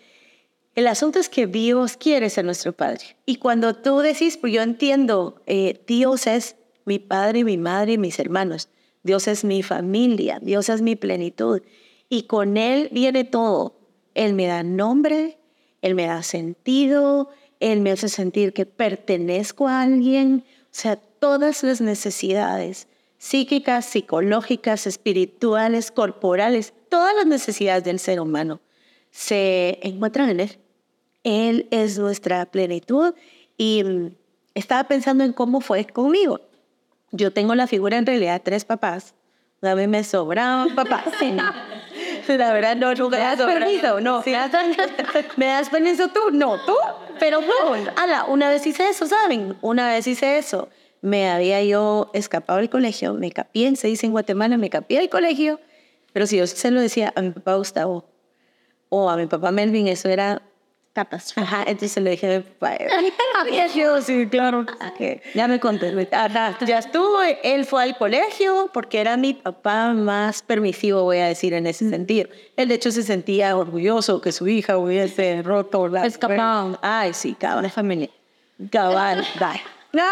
El 0.75 0.87
asunto 0.87 1.19
es 1.19 1.29
que 1.29 1.47
Dios 1.47 1.99
quiere 1.99 2.31
ser 2.31 2.47
nuestro 2.47 2.73
Padre. 2.73 3.19
Y 3.27 3.37
cuando 3.37 3.75
tú 3.75 3.99
decís, 3.99 4.39
pues 4.39 4.51
yo 4.51 4.63
entiendo, 4.63 5.43
eh, 5.45 5.83
Dios 5.87 6.27
es 6.27 6.57
mi 6.87 6.99
Padre, 6.99 7.45
mi 7.45 7.59
Madre, 7.59 7.99
mis 7.99 8.19
hermanos. 8.19 8.71
Dios 9.03 9.29
es 9.29 9.45
mi 9.45 9.63
familia, 9.63 10.39
Dios 10.41 10.71
es 10.71 10.81
mi 10.81 10.97
plenitud. 10.97 11.61
Y 12.09 12.23
con 12.23 12.57
Él 12.57 12.89
viene 12.93 13.25
todo. 13.25 13.77
Él 14.15 14.33
me 14.33 14.47
da 14.47 14.63
nombre, 14.63 15.37
Él 15.83 15.95
me 15.95 16.07
da 16.07 16.23
sentido, 16.23 17.29
Él 17.61 17.83
me 17.83 17.91
hace 17.91 18.09
sentir 18.09 18.55
que 18.55 18.65
pertenezco 18.65 19.69
a 19.69 19.83
alguien. 19.83 20.45
O 20.47 20.69
sea, 20.71 20.97
todas 20.97 21.63
las 21.63 21.83
necesidades 21.83 22.89
psíquicas, 23.19 23.85
psicológicas, 23.85 24.87
espirituales, 24.87 25.91
corporales, 25.91 26.73
todas 26.95 27.13
las 27.17 27.27
necesidades 27.27 27.83
del 27.83 27.99
ser 27.99 28.21
humano 28.21 28.61
se 29.11 29.81
encuentran 29.83 30.31
en 30.31 30.39
Él. 30.39 30.59
Él 31.25 31.67
es 31.73 31.99
nuestra 31.99 32.47
plenitud 32.47 33.15
y 33.57 33.83
mm, 33.83 34.15
estaba 34.55 34.85
pensando 34.85 35.25
en 35.25 35.33
cómo 35.33 35.61
fue 35.61 35.85
conmigo. 35.87 36.41
Yo 37.11 37.33
tengo 37.33 37.57
la 37.57 37.67
figura 37.67 37.99
en 37.99 38.07
realidad 38.07 38.35
de 38.35 38.39
tres 38.39 38.65
papás. 38.65 39.13
A 39.61 39.75
mí 39.75 39.89
me 39.89 40.05
sobraban 40.05 40.73
papás. 40.77 41.07
La 42.29 42.53
verdad, 42.53 42.77
no, 42.77 42.95
no 42.95 43.11
me 43.11 43.19
das 43.19 43.43
permiso, 43.43 44.01
no. 44.01 44.23
¿Me 45.37 45.47
das 45.47 45.71
permiso 45.71 46.07
tú? 46.11 46.21
No, 46.33 46.65
tú. 46.65 46.77
Pero 47.19 47.41
no, 47.41 47.75
ala, 47.97 48.27
una 48.27 48.49
vez 48.49 48.65
hice 48.69 48.89
eso, 48.89 49.09
¿saben? 49.09 49.57
Una 49.63 49.89
vez 49.89 50.07
hice 50.07 50.39
eso. 50.39 50.69
Me 51.01 51.29
había 51.29 51.61
yo 51.65 52.13
escapado 52.15 52.61
del 52.61 52.71
colegio, 52.71 53.15
me 53.15 53.33
capié, 53.33 53.75
se 53.75 53.89
dice 53.89 54.07
en 54.07 54.13
Guatemala, 54.13 54.59
me 54.59 54.71
capié 54.71 55.01
del 55.01 55.09
colegio, 55.09 55.59
pero 56.15 56.29
si 56.29 56.39
yo 56.39 56.47
se 56.47 56.71
lo 56.71 56.81
decía 56.81 57.13
a 57.17 57.21
mi 57.21 57.31
papá 57.31 57.57
Gustavo 57.57 58.05
o 58.89 59.11
a 59.11 59.17
mi 59.17 59.27
papá 59.27 59.51
Melvin, 59.51 59.89
eso 59.89 60.09
era 60.09 60.41
capas. 60.93 61.37
Ajá, 61.37 61.65
entonces 61.67 62.01
le 62.01 62.11
dije, 62.11 62.45
yo 63.75 64.01
sí, 64.01 64.29
claro, 64.29 64.65
que 64.97 65.21
ya 65.35 65.49
me 65.49 65.59
conté. 65.59 65.93
ya 66.65 66.79
estuvo, 66.79 67.19
él 67.43 67.67
fue 67.67 67.83
al 67.83 67.99
colegio 67.99 68.71
porque 68.73 69.01
era 69.01 69.17
mi 69.17 69.35
papá 69.35 69.93
más 69.93 70.43
permisivo, 70.43 71.03
voy 71.03 71.19
a 71.19 71.27
decir, 71.27 71.53
en 71.53 71.67
ese 71.67 71.91
sentido. 71.91 72.29
Él, 72.57 72.69
de 72.69 72.77
hecho, 72.77 72.93
se 72.93 73.03
sentía 73.03 73.57
orgulloso 73.57 74.21
que 74.21 74.31
su 74.31 74.47
hija 74.47 74.79
hubiese 74.79 75.43
roto 75.43 75.89
la... 75.89 76.07
Escapado. 76.07 76.79
Ay, 76.81 77.13
sí, 77.13 77.35
cabal. 77.35 77.65
La 77.65 77.71
familia. 77.71 78.11
Cabal, 78.71 79.27
bye. 79.41 79.61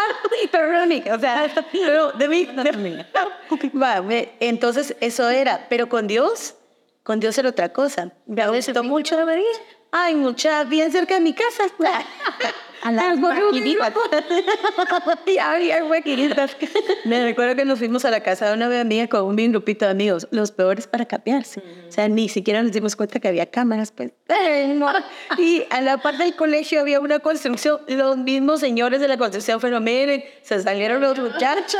No, 0.43 0.49
perdón, 0.51 0.91
o 1.13 1.19
sea, 1.19 1.53
pero 1.71 2.11
de 2.13 2.27
mí, 2.27 2.45
de, 2.45 4.31
entonces 4.39 4.95
eso 5.01 5.29
era, 5.29 5.67
pero 5.69 5.89
con 5.89 6.07
Dios, 6.07 6.55
con 7.03 7.19
Dios 7.19 7.37
era 7.37 7.49
otra 7.49 7.69
cosa. 7.73 8.11
Me 8.25 8.47
gustó 8.47 8.83
mucho 8.83 9.17
de 9.17 9.25
María. 9.25 9.45
Ay, 9.91 10.15
mucha, 10.15 10.63
bien 10.63 10.91
cerca 10.91 11.15
de 11.15 11.19
mi 11.19 11.33
casa. 11.33 11.65
A 12.83 12.91
las 12.91 13.17
Me 17.05 17.23
recuerdo 17.23 17.55
que 17.55 17.63
nos 17.63 17.79
fuimos 17.79 18.03
a 18.03 18.11
la 18.11 18.21
casa 18.21 18.49
de 18.49 18.53
una 18.55 18.79
amiga 18.79 19.07
con 19.07 19.23
un 19.23 19.35
grupito 19.35 19.85
de 19.85 19.91
amigos, 19.91 20.27
los 20.31 20.51
peores 20.51 20.85
para 20.87 21.05
capearse. 21.05 21.61
O 21.87 21.91
sea, 21.91 22.09
ni 22.09 22.27
siquiera 22.27 22.61
nos 22.61 22.73
dimos 22.73 22.97
cuenta 22.97 23.21
que 23.21 23.29
había 23.29 23.45
cámaras, 23.45 23.91
pues. 23.91 24.11
Y 25.37 25.63
a 25.69 25.79
la 25.81 25.97
parte 25.97 26.23
del 26.23 26.35
colegio 26.35 26.81
había 26.81 26.99
una 26.99 27.19
construcción, 27.19 27.79
los 27.87 28.17
mismos 28.17 28.59
señores 28.59 28.99
de 28.99 29.07
la 29.07 29.17
construcción 29.17 29.61
fueron, 29.61 29.83
miren, 29.83 30.23
se 30.41 30.61
salieron 30.61 31.01
los 31.01 31.17
muchachos. 31.17 31.79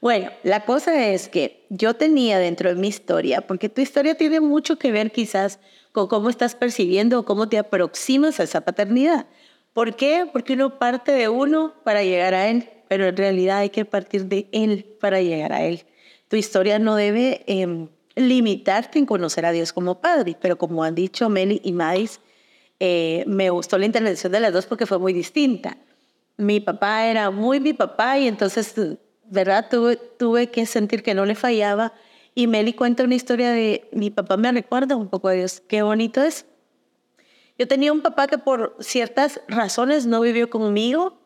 Bueno, 0.00 0.30
la 0.44 0.64
cosa 0.64 1.08
es 1.08 1.28
que 1.28 1.64
yo 1.68 1.94
tenía 1.94 2.38
dentro 2.38 2.68
de 2.68 2.76
mi 2.76 2.88
historia, 2.88 3.40
porque 3.40 3.68
tu 3.68 3.80
historia 3.80 4.16
tiene 4.16 4.40
mucho 4.40 4.78
que 4.78 4.92
ver 4.92 5.10
quizás 5.10 5.58
con 5.92 6.08
cómo 6.08 6.30
estás 6.30 6.54
percibiendo 6.54 7.20
o 7.20 7.24
cómo 7.24 7.48
te 7.48 7.58
aproximas 7.58 8.40
a 8.40 8.44
esa 8.44 8.62
paternidad. 8.62 9.26
¿Por 9.72 9.94
qué? 9.94 10.26
Porque 10.30 10.54
uno 10.54 10.78
parte 10.78 11.12
de 11.12 11.28
uno 11.28 11.74
para 11.84 12.02
llegar 12.02 12.34
a 12.34 12.48
él, 12.48 12.68
pero 12.88 13.06
en 13.06 13.16
realidad 13.16 13.58
hay 13.58 13.70
que 13.70 13.84
partir 13.84 14.26
de 14.26 14.48
él 14.52 14.84
para 15.00 15.20
llegar 15.20 15.52
a 15.52 15.62
él. 15.62 15.84
Tu 16.28 16.36
historia 16.36 16.78
no 16.78 16.96
debe 16.96 17.42
em, 17.46 17.88
limitarte 18.14 18.98
en 18.98 19.06
conocer 19.06 19.46
a 19.46 19.52
Dios 19.52 19.72
como 19.72 20.00
Padre, 20.00 20.36
pero 20.40 20.58
como 20.58 20.84
han 20.84 20.94
dicho 20.94 21.28
Meli 21.28 21.60
y 21.64 21.72
Mais, 21.72 22.20
eh, 22.80 23.24
me 23.26 23.50
gustó 23.50 23.78
la 23.78 23.86
intervención 23.86 24.32
de 24.32 24.40
las 24.40 24.52
dos 24.52 24.66
porque 24.66 24.86
fue 24.86 24.98
muy 24.98 25.12
distinta. 25.12 25.76
Mi 26.36 26.60
papá 26.60 27.06
era 27.06 27.30
muy 27.30 27.60
mi 27.60 27.72
papá 27.72 28.18
y 28.18 28.26
entonces, 28.26 28.74
¿verdad? 29.26 29.68
Tuve, 29.70 29.96
tuve 29.96 30.48
que 30.48 30.66
sentir 30.66 31.02
que 31.02 31.14
no 31.14 31.24
le 31.24 31.34
fallaba 31.34 31.92
y 32.34 32.46
Meli 32.46 32.72
cuenta 32.72 33.04
una 33.04 33.14
historia 33.14 33.50
de 33.50 33.88
mi 33.92 34.10
papá 34.10 34.36
me 34.36 34.52
recuerda 34.52 34.96
un 34.96 35.08
poco 35.08 35.28
a 35.28 35.32
Dios. 35.32 35.62
Qué 35.68 35.82
bonito 35.82 36.22
es. 36.22 36.46
Yo 37.58 37.68
tenía 37.68 37.92
un 37.92 38.00
papá 38.00 38.26
que 38.26 38.38
por 38.38 38.76
ciertas 38.80 39.40
razones 39.48 40.06
no 40.06 40.20
vivió 40.20 40.48
conmigo 40.48 41.18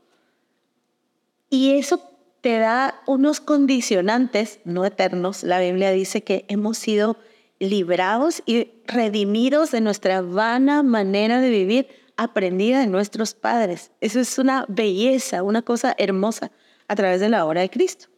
y 1.48 1.78
eso 1.78 2.00
te 2.40 2.58
da 2.58 3.00
unos 3.06 3.40
condicionantes 3.40 4.60
no 4.64 4.84
eternos. 4.84 5.44
La 5.44 5.60
Biblia 5.60 5.92
dice 5.92 6.22
que 6.22 6.44
hemos 6.48 6.78
sido 6.78 7.16
librados 7.58 8.42
y 8.44 8.70
redimidos 8.86 9.70
de 9.70 9.80
nuestra 9.80 10.20
vana 10.20 10.82
manera 10.82 11.40
de 11.40 11.50
vivir 11.50 11.88
aprendida 12.16 12.80
de 12.80 12.86
nuestros 12.86 13.34
padres. 13.34 13.92
Eso 14.00 14.20
es 14.20 14.38
una 14.38 14.64
belleza, 14.68 15.42
una 15.42 15.62
cosa 15.62 15.94
hermosa 15.98 16.50
a 16.88 16.96
través 16.96 17.20
de 17.20 17.28
la 17.28 17.46
obra 17.46 17.60
de 17.60 17.70
Cristo. 17.70 18.08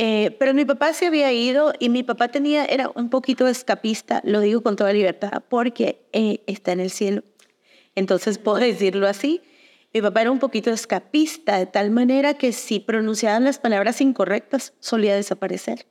Eh, 0.00 0.36
pero 0.38 0.54
mi 0.54 0.64
papá 0.64 0.92
se 0.92 1.08
había 1.08 1.32
ido 1.32 1.72
y 1.80 1.88
mi 1.88 2.04
papá 2.04 2.28
tenía, 2.28 2.64
era 2.64 2.88
un 2.94 3.10
poquito 3.10 3.48
escapista, 3.48 4.20
lo 4.24 4.38
digo 4.38 4.62
con 4.62 4.76
toda 4.76 4.92
libertad, 4.92 5.42
porque 5.48 6.06
eh, 6.12 6.44
está 6.46 6.70
en 6.70 6.78
el 6.78 6.90
cielo. 6.90 7.24
Entonces 7.96 8.38
puedo 8.38 8.58
decirlo 8.58 9.08
así. 9.08 9.42
Mi 9.92 10.00
papá 10.00 10.20
era 10.20 10.30
un 10.30 10.38
poquito 10.38 10.70
escapista, 10.70 11.58
de 11.58 11.66
tal 11.66 11.90
manera 11.90 12.34
que 12.34 12.52
si 12.52 12.78
pronunciaban 12.78 13.42
las 13.42 13.58
palabras 13.58 14.00
incorrectas, 14.00 14.72
solía 14.78 15.16
desaparecer. 15.16 15.86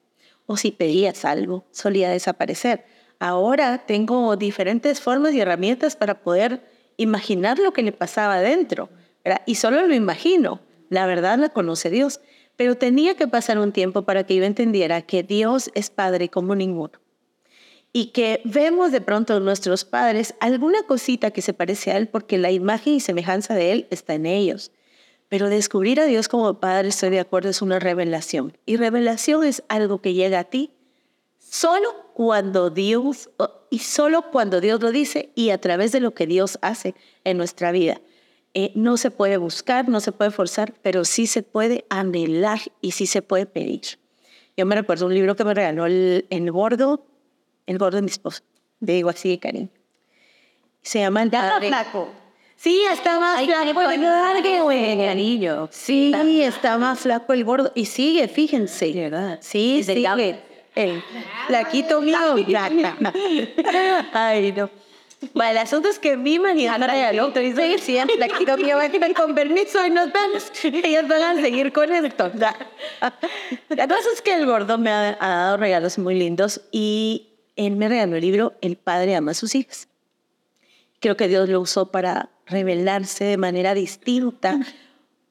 O 0.45 0.55
si 0.55 0.71
pedías 0.71 1.25
algo, 1.25 1.65
solía 1.71 2.09
desaparecer. 2.09 2.85
Ahora 3.19 3.85
tengo 3.85 4.37
diferentes 4.37 5.01
formas 5.01 5.33
y 5.33 5.41
herramientas 5.41 5.97
para 5.97 6.21
poder 6.21 6.61
imaginar 6.95 7.59
lo 7.59 7.73
que 7.73 7.83
le 7.83 7.91
pasaba 7.91 8.35
adentro. 8.35 8.89
Y 9.45 9.55
solo 9.55 9.85
lo 9.85 9.93
imagino. 9.93 10.61
La 10.89 11.05
verdad 11.05 11.37
la 11.37 11.49
conoce 11.49 11.89
Dios. 11.89 12.21
Pero 12.57 12.75
tenía 12.75 13.15
que 13.15 13.27
pasar 13.27 13.59
un 13.59 13.71
tiempo 13.71 14.01
para 14.01 14.25
que 14.25 14.35
yo 14.35 14.43
entendiera 14.43 15.03
que 15.03 15.23
Dios 15.23 15.71
es 15.75 15.89
Padre 15.89 16.27
como 16.27 16.55
ninguno. 16.55 16.99
Y 17.93 18.07
que 18.07 18.41
vemos 18.43 18.91
de 18.91 18.99
pronto 18.99 19.37
en 19.37 19.45
nuestros 19.45 19.85
padres 19.85 20.35
alguna 20.39 20.83
cosita 20.83 21.31
que 21.31 21.41
se 21.41 21.53
parece 21.53 21.91
a 21.91 21.97
Él 21.97 22.09
porque 22.09 22.37
la 22.37 22.51
imagen 22.51 22.95
y 22.95 22.99
semejanza 22.99 23.55
de 23.55 23.71
Él 23.71 23.87
está 23.89 24.13
en 24.13 24.25
ellos. 24.25 24.71
Pero 25.29 25.49
descubrir 25.49 25.99
a 26.01 26.05
Dios 26.05 26.27
como 26.27 26.59
Padre, 26.59 26.89
estoy 26.89 27.11
de 27.11 27.19
acuerdo, 27.19 27.49
es 27.49 27.61
una 27.61 27.79
revelación. 27.79 28.57
Y 28.65 28.75
revelación 28.75 29.43
es 29.45 29.63
algo 29.69 30.01
que 30.01 30.13
llega 30.13 30.39
a 30.39 30.43
ti 30.43 30.71
solo 31.39 31.89
cuando 32.13 32.69
Dios, 32.69 33.29
y 33.69 33.79
solo 33.79 34.31
cuando 34.31 34.61
Dios 34.61 34.81
lo 34.81 34.91
dice 34.91 35.31
y 35.35 35.51
a 35.51 35.59
través 35.59 35.91
de 35.91 35.99
lo 35.99 36.13
que 36.13 36.27
Dios 36.27 36.57
hace 36.61 36.95
en 37.23 37.37
nuestra 37.37 37.71
vida. 37.71 38.01
Eh, 38.59 38.71
no 38.73 38.97
se 38.97 39.11
puede 39.11 39.37
buscar, 39.37 39.87
no 39.87 39.99
se 39.99 40.11
puede 40.11 40.31
forzar, 40.31 40.73
pero 40.81 41.05
sí 41.05 41.27
se 41.27 41.43
puede 41.43 41.85
anhelar 41.89 42.59
y 42.81 42.89
sí 42.89 43.05
se 43.05 43.21
puede 43.21 43.45
pedir. 43.45 43.81
Yo 44.57 44.65
me 44.65 44.73
recuerdo 44.73 45.05
un 45.05 45.13
libro 45.13 45.35
que 45.35 45.43
me 45.43 45.53
regaló 45.53 45.85
el, 45.85 46.25
gordo, 46.51 47.05
el 47.67 47.77
gordo 47.77 47.97
de 47.97 48.01
mi 48.01 48.09
esposo, 48.09 48.41
digo 48.79 49.09
así 49.09 49.29
de 49.29 49.37
cariño. 49.37 49.69
Se 50.81 50.97
llama 51.01 51.21
El 51.21 51.29
Padre. 51.29 51.67
flaco. 51.67 52.09
Sí, 52.55 52.81
está 52.91 53.19
más 53.19 53.45
flaco. 53.45 53.89
anillo. 55.07 55.69
Sí, 55.71 56.41
está 56.41 56.79
más 56.79 56.97
flaco 57.01 57.33
el 57.33 57.43
gordo. 57.43 57.71
Y 57.75 57.85
sigue, 57.85 58.27
fíjense. 58.27 58.91
¿Verdad? 58.91 59.37
Sí, 59.39 59.83
sigue. 59.83 60.39
El 60.73 61.03
flaquito 61.45 62.01
mío. 62.01 62.17
Ay, 64.13 64.51
no. 64.51 64.67
Bueno, 65.33 65.51
el 65.51 65.57
asunto 65.57 65.89
es 65.89 65.97
que 65.97 66.15
mi 66.15 66.37
manija 66.37 66.77
regaló, 66.77 67.31
te 67.33 67.39
dice 67.39 67.77
sí, 67.79 67.97
la 68.17 68.27
quiero 68.27 68.55
que 68.55 69.13
con 69.15 69.33
permiso 69.33 69.83
y 69.85 69.89
nos 69.89 70.11
vemos. 70.13 70.51
Ellos 70.63 71.07
van 71.07 71.21
a 71.37 71.41
seguir 71.41 71.73
con 71.73 71.91
esto. 71.91 72.31
La 73.69 73.87
cosa 73.87 74.09
es 74.13 74.21
que 74.21 74.35
el 74.35 74.45
gordo 74.45 74.77
me 74.77 74.91
ha, 74.91 75.17
dado 75.19 75.57
regalos 75.57 75.97
muy 75.97 76.15
lindos 76.15 76.61
y 76.71 77.29
él 77.55 77.77
me 77.77 77.89
regaló 77.89 78.15
el 78.15 78.21
libro 78.21 78.53
El 78.61 78.77
Padre 78.77 79.15
ama 79.15 79.31
a 79.31 79.33
sus 79.33 79.55
hijas. 79.55 79.87
Creo 80.99 81.17
que 81.17 81.27
Dios 81.27 81.49
lo 81.49 81.61
usó 81.61 81.91
para 81.91 82.29
revelarse 82.45 83.25
de 83.25 83.37
manera 83.37 83.73
distinta 83.73 84.59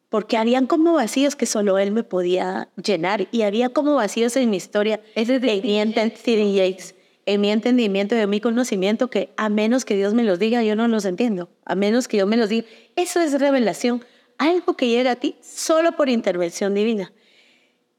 porque 0.09 0.37
habían 0.37 0.67
como 0.67 0.95
vacíos 0.95 1.37
que 1.37 1.47
solo 1.47 1.79
él 1.79 1.93
me 1.93 2.03
podía 2.03 2.69
llenar 2.83 3.29
y 3.31 3.43
había 3.43 3.69
como 3.69 3.95
vacíos 3.95 4.37
en 4.37 4.51
mi 4.51 4.57
historia. 4.57 5.01
Ese 5.15 5.39
de 5.39 6.13
Stephen 6.17 6.55
Yates 6.55 6.96
en 7.27 7.41
mi 7.41 7.51
entendimiento 7.51 8.17
y 8.17 8.21
en 8.21 8.31
mi 8.31 8.41
conocimiento 8.41 9.09
que 9.11 9.31
a 9.37 9.49
menos 9.49 9.85
que 9.85 9.97
Dios 9.97 10.15
me 10.15 10.23
los 10.23 10.39
diga, 10.39 10.63
yo 10.63 10.77
no 10.77 10.89
los 10.89 11.05
entiendo. 11.05 11.51
A 11.65 11.75
menos 11.75 12.09
que 12.09 12.17
yo 12.17 12.27
me 12.27 12.37
los 12.37 12.49
diga. 12.49 12.67
Eso 12.95 13.21
es 13.21 13.39
revelación. 13.39 14.05
Algo 14.39 14.77
que 14.77 14.89
llega 14.89 15.13
a 15.13 15.17
ti 15.17 15.37
solo 15.43 15.93
por 15.93 16.09
intervención 16.09 16.75
divina. 16.75 17.13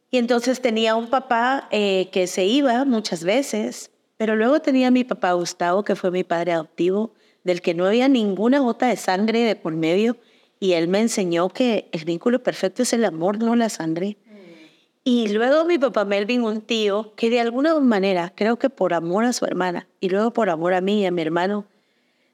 Y 0.09 0.17
entonces 0.17 0.61
tenía 0.61 0.95
un 0.95 1.09
papá 1.09 1.67
eh, 1.71 2.09
que 2.11 2.27
se 2.27 2.45
iba 2.45 2.85
muchas 2.85 3.23
veces, 3.23 3.91
pero 4.15 4.35
luego 4.35 4.61
tenía 4.61 4.89
mi 4.89 5.03
papá 5.03 5.33
Gustavo, 5.33 5.83
que 5.83 5.95
fue 5.95 6.11
mi 6.11 6.23
padre 6.23 6.53
adoptivo 6.53 7.13
del 7.43 7.61
que 7.61 7.73
no 7.73 7.85
había 7.85 8.07
ninguna 8.07 8.59
gota 8.59 8.87
de 8.87 8.97
sangre 8.97 9.39
de 9.39 9.55
por 9.55 9.73
medio, 9.73 10.17
y 10.59 10.73
él 10.73 10.87
me 10.87 10.99
enseñó 10.99 11.49
que 11.49 11.87
el 11.91 12.03
vínculo 12.03 12.43
perfecto 12.43 12.83
es 12.83 12.93
el 12.93 13.05
amor, 13.05 13.39
no 13.39 13.55
la 13.55 13.69
sangre. 13.69 14.17
Y 15.10 15.30
luego 15.30 15.63
mi 15.63 15.78
papá 15.78 16.04
Melvin, 16.04 16.43
un 16.43 16.60
tío, 16.60 17.13
que 17.15 17.30
de 17.30 17.39
alguna 17.39 17.74
manera, 17.80 18.34
creo 18.36 18.60
que 18.60 18.70
por 18.70 18.93
amor 18.93 19.24
a 19.24 19.32
su 19.32 19.46
hermana, 19.46 19.88
y 20.02 20.10
luego 20.10 20.32
por 20.32 20.50
amor 20.50 20.74
a 20.74 20.82
mí 20.82 21.04
y 21.04 21.06
a 21.06 21.12
mi 21.12 21.22
hermano, 21.22 21.63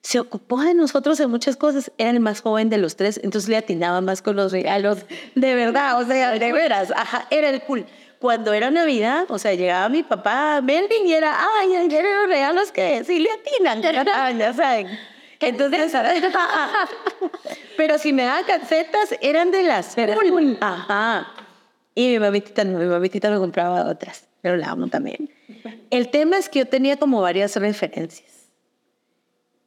se 0.01 0.19
ocupó 0.19 0.59
de 0.59 0.73
nosotros 0.73 1.19
en 1.19 1.29
muchas 1.29 1.55
cosas. 1.55 1.91
Era 1.99 2.09
el 2.09 2.19
más 2.19 2.41
joven 2.41 2.71
de 2.71 2.79
los 2.79 2.95
tres, 2.95 3.19
entonces 3.23 3.47
le 3.47 3.57
atinaba 3.57 4.01
más 4.01 4.23
con 4.23 4.37
los 4.37 4.51
regalos. 4.51 5.05
De 5.35 5.53
verdad, 5.53 6.01
o 6.01 6.07
sea, 6.07 6.31
de 6.31 6.51
veras, 6.51 6.91
ajá, 6.95 7.27
era 7.29 7.49
el 7.49 7.61
cool. 7.61 7.85
Cuando 8.17 8.53
era 8.53 8.71
Navidad, 8.71 9.25
o 9.29 9.37
sea, 9.37 9.53
llegaba 9.53 9.87
mi 9.87 10.01
papá 10.01 10.59
Melvin 10.63 11.05
y 11.05 11.13
era, 11.13 11.45
ay, 11.59 11.73
eran 11.75 11.89
los 11.89 12.27
regalos 12.27 12.71
que 12.71 13.03
sí 13.03 13.19
le 13.19 13.29
atinan, 13.29 13.83
ya 14.39 14.51
saben. 14.51 14.87
Entonces, 15.39 15.95
pero 17.77 17.99
si 17.99 18.13
me 18.13 18.23
daban 18.23 18.45
calcetas, 18.45 19.13
eran 19.21 19.51
de 19.51 19.61
las 19.61 19.95
cool. 19.95 20.57
Ajá. 20.59 21.42
Y 21.95 22.07
mi 22.07 22.19
mamita 22.19 22.63
no, 22.63 22.79
mi 22.79 22.85
mamita 22.85 23.29
me 23.29 23.37
compraba 23.37 23.89
otras, 23.89 24.27
pero 24.41 24.57
la 24.57 24.71
amo 24.71 24.87
también. 24.87 25.29
El 25.89 26.09
tema 26.09 26.37
es 26.37 26.49
que 26.49 26.59
yo 26.59 26.67
tenía 26.67 26.97
como 26.97 27.21
varias 27.21 27.55
referencias 27.55 28.33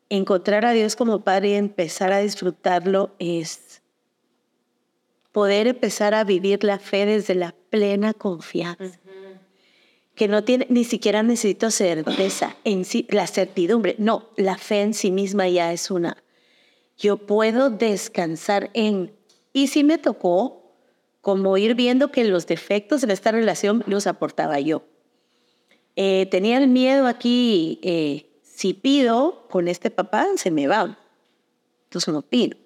encontrar 0.09 0.65
a 0.65 0.73
Dios 0.73 0.97
como 0.97 1.21
Padre 1.23 1.51
y 1.51 1.55
empezar 1.55 2.13
a 2.13 2.19
disfrutarlo 2.19 3.15
es 3.19 3.83
poder 5.33 5.67
empezar 5.67 6.15
a 6.15 6.25
vivir 6.25 6.65
la 6.65 6.79
fe 6.79 7.07
desde 7.07 7.35
la 7.35 7.55
plena 7.71 8.15
confianza. 8.15 8.99
Que 10.15 10.29
no 10.29 10.45
tiene, 10.45 10.67
ni 10.71 10.85
siquiera 10.85 11.23
necesito 11.23 11.71
certeza 11.71 12.57
en 12.65 12.87
sí, 12.87 13.07
la 13.11 13.27
certidumbre. 13.27 13.97
No, 13.99 14.31
la 14.37 14.57
fe 14.57 14.81
en 14.81 14.95
sí 14.95 15.11
misma 15.11 15.47
ya 15.47 15.75
es 15.75 15.91
una. 15.91 16.17
Yo 16.97 17.19
puedo 17.19 17.69
descansar 17.69 18.71
en. 18.73 19.13
Y 19.53 19.67
si 19.67 19.85
me 19.85 19.99
tocó, 19.99 20.66
como 21.27 21.57
ir 21.57 21.75
viendo 21.75 22.13
que 22.13 22.23
los 22.23 22.47
defectos 22.47 23.03
en 23.03 23.11
esta 23.11 23.33
relación 23.33 23.83
los 23.89 24.07
aportaba 24.07 24.61
yo. 24.61 24.85
Eh, 25.97 26.29
tenía 26.31 26.57
el 26.57 26.69
miedo 26.69 27.09
aquí 27.09 27.81
eh, 27.83 28.31
si 28.45 28.75
pido 28.75 29.49
con 29.51 29.67
este 29.67 29.91
papá, 29.91 30.25
se 30.37 30.53
me 30.53 30.69
va. 30.69 30.97
Entonces 31.87 32.15
no 32.15 32.23
pido. 32.23 32.57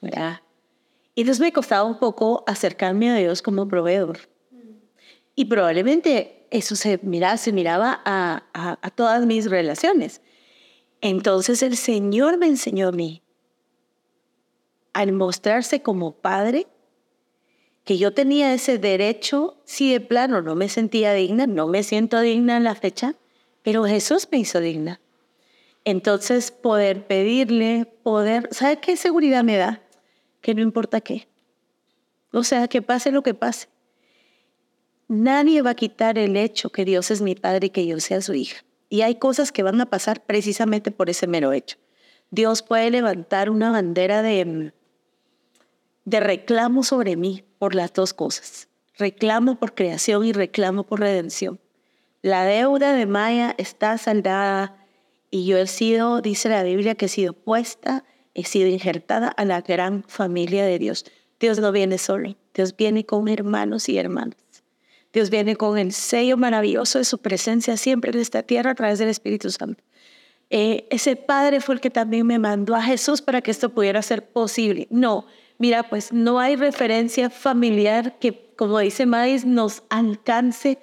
¿verdad? 0.00 0.40
Y 1.16 1.22
entonces 1.22 1.40
me 1.40 1.52
costaba 1.52 1.82
un 1.82 1.98
poco 1.98 2.44
acercarme 2.46 3.10
a 3.10 3.16
Dios 3.16 3.42
como 3.42 3.66
proveedor. 3.66 4.20
Y 5.34 5.46
probablemente 5.46 6.46
eso 6.52 6.76
se, 6.76 7.00
mira, 7.02 7.36
se 7.38 7.50
miraba 7.50 8.02
a, 8.04 8.44
a, 8.54 8.90
todas 8.90 9.26
mis 9.26 9.50
relaciones. 9.50 10.20
Entonces 11.00 11.60
el 11.64 11.76
Señor 11.76 12.38
me 12.38 12.46
enseñó 12.46 12.86
a 12.86 12.92
mí 12.92 13.24
al 14.92 15.10
mostrarse 15.10 15.82
como 15.82 16.12
padre, 16.12 16.68
que 17.90 17.98
yo 17.98 18.12
tenía 18.12 18.54
ese 18.54 18.78
derecho, 18.78 19.56
si 19.64 19.92
de 19.92 20.00
plano 20.00 20.42
no 20.42 20.54
me 20.54 20.68
sentía 20.68 21.12
digna, 21.12 21.48
no 21.48 21.66
me 21.66 21.82
siento 21.82 22.20
digna 22.20 22.56
en 22.56 22.62
la 22.62 22.76
fecha, 22.76 23.16
pero 23.64 23.84
Jesús 23.84 24.28
me 24.30 24.38
hizo 24.38 24.60
digna. 24.60 25.00
Entonces, 25.84 26.52
poder 26.52 27.08
pedirle, 27.08 27.92
poder, 28.04 28.48
¿sabe 28.52 28.78
qué 28.78 28.96
seguridad 28.96 29.42
me 29.42 29.56
da? 29.56 29.82
Que 30.40 30.54
no 30.54 30.62
importa 30.62 31.00
qué. 31.00 31.26
O 32.32 32.44
sea, 32.44 32.68
que 32.68 32.80
pase 32.80 33.10
lo 33.10 33.24
que 33.24 33.34
pase. 33.34 33.66
Nadie 35.08 35.60
va 35.60 35.70
a 35.70 35.74
quitar 35.74 36.16
el 36.16 36.36
hecho 36.36 36.70
que 36.70 36.84
Dios 36.84 37.10
es 37.10 37.20
mi 37.20 37.34
padre 37.34 37.66
y 37.66 37.70
que 37.70 37.88
yo 37.88 37.98
sea 37.98 38.20
su 38.20 38.34
hija. 38.34 38.64
Y 38.88 39.00
hay 39.00 39.16
cosas 39.16 39.50
que 39.50 39.64
van 39.64 39.80
a 39.80 39.90
pasar 39.90 40.24
precisamente 40.24 40.92
por 40.92 41.10
ese 41.10 41.26
mero 41.26 41.52
hecho. 41.52 41.76
Dios 42.30 42.62
puede 42.62 42.88
levantar 42.92 43.50
una 43.50 43.72
bandera 43.72 44.22
de, 44.22 44.72
de 46.04 46.20
reclamo 46.20 46.82
sobre 46.82 47.16
mí 47.16 47.44
por 47.58 47.74
las 47.74 47.92
dos 47.92 48.14
cosas. 48.14 48.68
Reclamo 48.96 49.58
por 49.58 49.74
creación 49.74 50.24
y 50.24 50.32
reclamo 50.32 50.84
por 50.84 51.00
redención. 51.00 51.60
La 52.22 52.44
deuda 52.44 52.92
de 52.92 53.06
Maya 53.06 53.54
está 53.56 53.96
saldada 53.96 54.76
y 55.30 55.46
yo 55.46 55.58
he 55.58 55.66
sido, 55.66 56.20
dice 56.20 56.48
la 56.48 56.62
Biblia, 56.62 56.94
que 56.94 57.06
he 57.06 57.08
sido 57.08 57.32
puesta, 57.32 58.04
he 58.34 58.44
sido 58.44 58.68
injertada 58.68 59.28
a 59.28 59.44
la 59.44 59.62
gran 59.62 60.04
familia 60.06 60.64
de 60.64 60.78
Dios. 60.78 61.04
Dios 61.38 61.58
no 61.58 61.72
viene 61.72 61.96
solo, 61.98 62.36
Dios 62.52 62.76
viene 62.76 63.06
con 63.06 63.28
hermanos 63.28 63.88
y 63.88 63.96
hermanas. 63.96 64.36
Dios 65.12 65.30
viene 65.30 65.56
con 65.56 65.78
el 65.78 65.92
sello 65.92 66.36
maravilloso 66.36 66.98
de 66.98 67.04
su 67.04 67.18
presencia 67.18 67.76
siempre 67.76 68.12
en 68.12 68.18
esta 68.18 68.42
tierra 68.42 68.72
a 68.72 68.74
través 68.74 68.98
del 68.98 69.08
Espíritu 69.08 69.50
Santo. 69.50 69.82
Eh, 70.50 70.86
ese 70.90 71.16
Padre 71.16 71.60
fue 71.60 71.76
el 71.76 71.80
que 71.80 71.90
también 71.90 72.26
me 72.26 72.38
mandó 72.38 72.74
a 72.74 72.82
Jesús 72.82 73.22
para 73.22 73.40
que 73.40 73.50
esto 73.50 73.70
pudiera 73.70 74.02
ser 74.02 74.28
posible. 74.28 74.88
No, 74.90 75.26
mira, 75.60 75.84
pues 75.84 76.12
no 76.12 76.40
hay 76.40 76.56
referencia 76.56 77.28
familiar 77.28 78.18
que, 78.18 78.52
como 78.56 78.78
dice 78.78 79.04
Maíz, 79.04 79.44
nos 79.44 79.84
alcance 79.90 80.78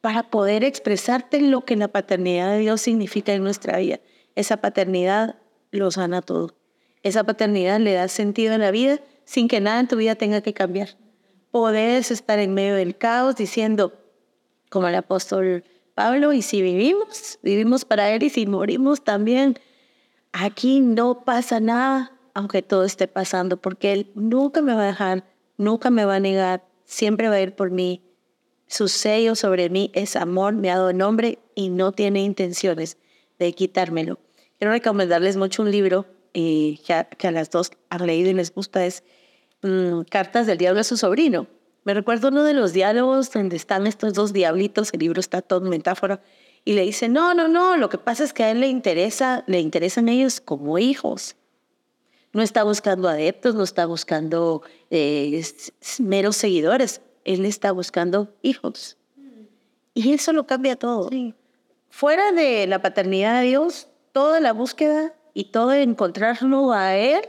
para 0.00 0.30
poder 0.30 0.64
expresarte 0.64 1.42
lo 1.42 1.64
que 1.64 1.76
la 1.76 1.88
paternidad 1.88 2.52
de 2.52 2.60
Dios 2.60 2.80
significa 2.80 3.34
en 3.34 3.42
nuestra 3.42 3.78
vida. 3.78 4.00
Esa 4.36 4.58
paternidad 4.58 5.36
lo 5.72 5.90
sana 5.90 6.22
todo. 6.22 6.54
Esa 7.02 7.24
paternidad 7.24 7.80
le 7.80 7.92
da 7.94 8.06
sentido 8.06 8.54
a 8.54 8.58
la 8.58 8.70
vida 8.70 9.00
sin 9.24 9.48
que 9.48 9.60
nada 9.60 9.80
en 9.80 9.88
tu 9.88 9.96
vida 9.96 10.14
tenga 10.14 10.40
que 10.42 10.54
cambiar. 10.54 10.90
Podés 11.50 12.12
estar 12.12 12.38
en 12.38 12.54
medio 12.54 12.76
del 12.76 12.96
caos 12.96 13.34
diciendo, 13.34 13.92
como 14.70 14.86
el 14.86 14.94
apóstol 14.94 15.64
Pablo, 15.94 16.32
y 16.32 16.42
si 16.42 16.62
vivimos, 16.62 17.40
vivimos 17.42 17.84
para 17.84 18.10
Él 18.12 18.22
y 18.22 18.30
si 18.30 18.46
morimos 18.46 19.02
también. 19.02 19.58
Aquí 20.32 20.78
no 20.78 21.24
pasa 21.24 21.58
nada, 21.58 22.12
aunque 22.34 22.62
todo 22.62 22.84
esté 22.84 23.08
pasando, 23.08 23.56
porque 23.56 23.92
Él 23.92 24.10
nunca 24.14 24.62
me 24.62 24.74
va 24.74 24.82
a 24.82 24.86
dejar, 24.86 25.24
nunca 25.56 25.90
me 25.90 26.04
va 26.04 26.16
a 26.16 26.20
negar, 26.20 26.64
siempre 26.84 27.28
va 27.28 27.36
a 27.36 27.40
ir 27.40 27.54
por 27.54 27.70
mí 27.70 28.02
su 28.70 28.86
sello 28.86 29.34
sobre 29.34 29.68
mí 29.68 29.90
es 29.94 30.14
amor, 30.14 30.54
me 30.54 30.70
ha 30.70 30.76
dado 30.76 30.92
nombre 30.92 31.40
y 31.56 31.70
no 31.70 31.90
tiene 31.90 32.22
intenciones 32.22 32.98
de 33.40 33.52
quitármelo. 33.52 34.20
Quiero 34.58 34.70
recomendarles 34.70 35.36
mucho 35.36 35.62
un 35.62 35.72
libro 35.72 36.06
eh, 36.34 36.78
que, 36.86 37.26
a, 37.26 37.32
las 37.32 37.50
dos 37.50 37.72
han 37.88 38.06
leído 38.06 38.30
y 38.30 38.34
les 38.34 38.54
gusta, 38.54 38.86
es 38.86 39.02
mm, 39.62 40.02
Cartas 40.02 40.46
del 40.46 40.58
Diablo 40.58 40.82
a 40.82 40.84
su 40.84 40.96
sobrino. 40.96 41.48
Me 41.82 41.94
recuerdo 41.94 42.28
uno 42.28 42.44
de 42.44 42.54
los 42.54 42.72
diálogos 42.72 43.32
donde 43.32 43.56
están 43.56 43.88
estos 43.88 44.14
dos 44.14 44.32
diablitos, 44.32 44.90
el 44.92 45.00
libro 45.00 45.18
está 45.18 45.42
todo 45.42 45.64
en 45.64 45.70
metáfora, 45.70 46.22
y 46.64 46.74
le 46.74 46.82
dice, 46.82 47.08
no, 47.08 47.34
no, 47.34 47.48
no, 47.48 47.76
lo 47.76 47.88
que 47.88 47.98
pasa 47.98 48.22
es 48.22 48.32
que 48.32 48.44
a 48.44 48.52
él 48.52 48.60
le 48.60 48.68
interesa, 48.68 49.42
le 49.48 49.58
interesan 49.58 50.08
ellos 50.08 50.40
como 50.40 50.78
hijos. 50.78 51.34
No 52.32 52.42
está 52.42 52.62
buscando 52.62 53.08
adeptos, 53.08 53.54
no 53.54 53.64
está 53.64 53.86
buscando 53.86 54.62
eh, 54.90 55.42
meros 55.98 56.36
seguidores, 56.36 57.00
él 57.24 57.44
está 57.44 57.72
buscando 57.72 58.34
hijos. 58.42 58.96
Y 59.94 60.12
eso 60.12 60.32
lo 60.32 60.46
cambia 60.46 60.76
todo. 60.76 61.10
Fuera 61.88 62.32
de 62.32 62.66
la 62.66 62.80
paternidad 62.80 63.40
de 63.40 63.48
Dios, 63.48 63.88
toda 64.12 64.40
la 64.40 64.52
búsqueda 64.52 65.14
y 65.34 65.44
todo 65.46 65.72
encontrarlo 65.72 66.72
a 66.72 66.96
Él 66.96 67.22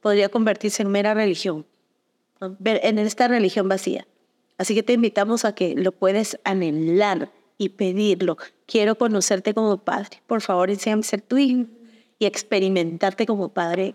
podría 0.00 0.28
convertirse 0.28 0.82
en 0.82 0.90
mera 0.90 1.14
religión, 1.14 1.66
en 2.40 2.98
esta 2.98 3.28
religión 3.28 3.68
vacía. 3.68 4.06
Así 4.58 4.74
que 4.74 4.82
te 4.82 4.92
invitamos 4.92 5.44
a 5.44 5.54
que 5.54 5.74
lo 5.74 5.92
puedes 5.92 6.38
anhelar 6.44 7.30
y 7.56 7.70
pedirlo. 7.70 8.36
Quiero 8.66 8.96
conocerte 8.96 9.54
como 9.54 9.78
padre. 9.78 10.22
Por 10.26 10.40
favor, 10.40 10.70
enséñame 10.70 11.02
ser 11.02 11.22
tu 11.22 11.38
hijo 11.38 11.66
y 12.18 12.26
experimentarte 12.26 13.26
como 13.26 13.48
padre. 13.48 13.94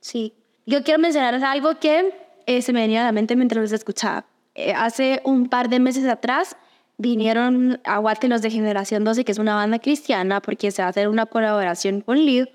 Sí. 0.00 0.34
Yo 0.66 0.82
quiero 0.82 1.00
mencionar 1.00 1.42
algo 1.44 1.78
que 1.78 2.14
eh, 2.46 2.62
se 2.62 2.72
me 2.72 2.80
venía 2.80 3.02
a 3.02 3.04
la 3.04 3.12
mente 3.12 3.36
mientras 3.36 3.62
los 3.62 3.72
escuchaba. 3.72 4.26
Eh, 4.54 4.72
hace 4.72 5.20
un 5.24 5.48
par 5.48 5.68
de 5.68 5.80
meses 5.80 6.06
atrás 6.06 6.56
vinieron 6.98 7.80
a 7.84 7.98
Guate 7.98 8.28
los 8.28 8.42
de 8.42 8.50
Generación 8.50 9.04
12, 9.04 9.24
que 9.24 9.32
es 9.32 9.38
una 9.38 9.54
banda 9.54 9.78
cristiana, 9.78 10.40
porque 10.40 10.70
se 10.70 10.82
va 10.82 10.86
a 10.86 10.90
hacer 10.90 11.08
una 11.08 11.26
colaboración 11.26 12.00
con 12.02 12.18
Lid. 12.18 12.46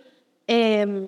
Em, 0.48 1.08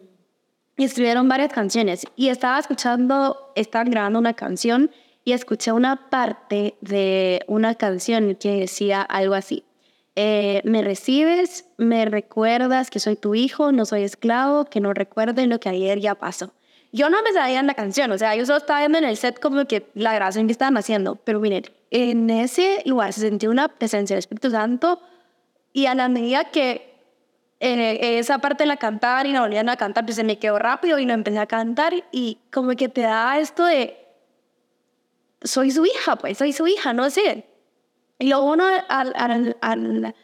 y 0.78 0.84
escribieron 0.84 1.28
varias 1.28 1.52
canciones. 1.52 2.06
Y 2.16 2.30
estaba 2.30 2.60
escuchando, 2.60 3.52
estaban 3.56 3.90
grabando 3.90 4.20
una 4.20 4.34
canción 4.34 4.92
y 5.24 5.34
escuché 5.34 5.72
una 5.72 6.10
parte 6.10 6.76
de 6.82 7.44
una 7.48 7.76
canción 7.76 8.36
que 8.36 8.62
decía 8.62 9.02
algo 9.02 9.34
así. 9.34 9.64
Eh, 10.20 10.62
me 10.64 10.82
recibes, 10.82 11.66
me 11.78 12.06
recuerdas 12.06 12.90
que 12.90 13.00
soy 13.00 13.16
tu 13.16 13.36
hijo, 13.36 13.72
no 13.72 13.86
soy 13.86 14.02
esclavo, 14.02 14.66
que 14.66 14.80
no 14.80 14.92
recuerden 14.92 15.52
lo 15.52 15.60
que 15.60 15.70
ayer 15.70 16.00
ya 16.00 16.16
pasó. 16.16 16.56
Yo 16.92 17.12
no 17.12 17.22
me 17.22 17.34
sabía 17.34 17.60
en 17.60 17.68
la 17.68 17.76
canción, 17.76 18.10
o 18.12 18.18
sea, 18.18 18.36
yo 18.36 18.44
solo 18.48 18.58
estaba 18.58 18.80
viendo 18.80 18.98
en 18.98 19.04
el 19.04 19.16
set 19.16 19.40
como 19.40 19.66
que 19.66 19.86
la 19.94 20.16
grabación 20.16 20.48
que 20.48 20.54
estaban 20.54 20.76
haciendo, 20.76 21.18
pero 21.18 21.40
miren, 21.40 21.66
en 21.92 22.32
ese 22.32 22.82
lugar 22.86 23.14
se 23.14 23.22
sentía 23.22 23.52
una 23.52 23.68
presencia 23.68 24.16
del 24.16 24.22
Espíritu 24.22 24.50
Santo 24.50 25.00
y 25.72 25.86
a 25.86 25.94
la 25.94 26.10
medida 26.10 26.46
que 26.46 26.96
eh, 27.60 28.18
esa 28.18 28.40
parte 28.40 28.66
la 28.66 28.78
cantaban 28.78 29.28
y 29.28 29.34
la 29.34 29.42
volvían 29.42 29.70
a 29.70 29.78
cantar, 29.78 30.04
pues 30.04 30.16
se 30.16 30.24
me 30.24 30.40
quedó 30.40 30.58
rápido 30.58 30.98
y 30.98 31.06
no 31.06 31.14
empecé 31.14 31.38
a 31.38 31.46
cantar 31.46 31.94
y 32.12 32.40
como 32.52 32.72
que 32.72 32.90
te 32.90 33.02
da 33.02 33.38
esto 33.38 33.66
de, 33.66 34.04
soy 35.44 35.70
su 35.70 35.86
hija, 35.86 36.16
pues 36.16 36.40
soy 36.40 36.54
su 36.54 36.66
hija, 36.66 36.92
no 36.94 37.08
sé. 37.12 37.46
Y 38.20 38.30
luego 38.30 38.52
uno 38.52 38.66
al, 38.88 39.14
al, 39.16 39.58
al, 39.62 40.16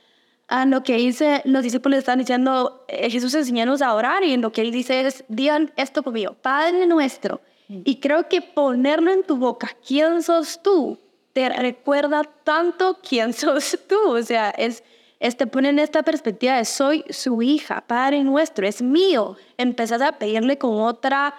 a 0.47 0.65
lo 0.65 0.84
que 0.84 0.95
dice, 0.97 1.41
los 1.45 1.63
discípulos 1.63 1.99
están 1.99 2.19
diciendo, 2.19 2.86
eh, 2.88 3.10
Jesús 3.10 3.34
enseñanos 3.34 3.82
a 3.82 3.93
orar 3.93 4.23
y 4.23 4.36
lo 4.38 4.51
que 4.51 4.62
él 4.62 4.71
dice 4.71 5.01
es, 5.06 5.23
digan 5.27 5.71
esto 5.77 6.03
conmigo, 6.03 6.34
Padre 6.41 6.86
nuestro. 6.88 7.41
Mm. 7.67 7.82
Y 7.86 7.99
creo 7.99 8.27
que 8.27 8.41
ponerlo 8.41 9.12
en 9.12 9.23
tu 9.23 9.38
boca, 9.38 9.75
¿quién 9.86 10.21
sos 10.21 10.62
tú? 10.62 10.99
Te 11.34 11.49
recuerda 11.49 12.23
tanto 12.43 12.99
quién 13.08 13.34
sos 13.34 13.79
tú. 13.88 14.10
O 14.10 14.21
sea, 14.21 14.49
es, 14.51 14.84
es 15.19 15.38
te 15.38 15.47
pone 15.47 15.69
en 15.69 15.79
esta 15.79 16.03
perspectiva 16.03 16.58
de 16.58 16.65
soy 16.65 17.03
su 17.10 17.41
hija, 17.41 17.82
Padre 17.88 18.23
nuestro, 18.23 18.67
es 18.67 18.82
mío. 18.82 19.38
Empezás 19.58 20.01
a 20.01 20.13
pedirle 20.13 20.58
con 20.58 20.82
otra 20.82 21.34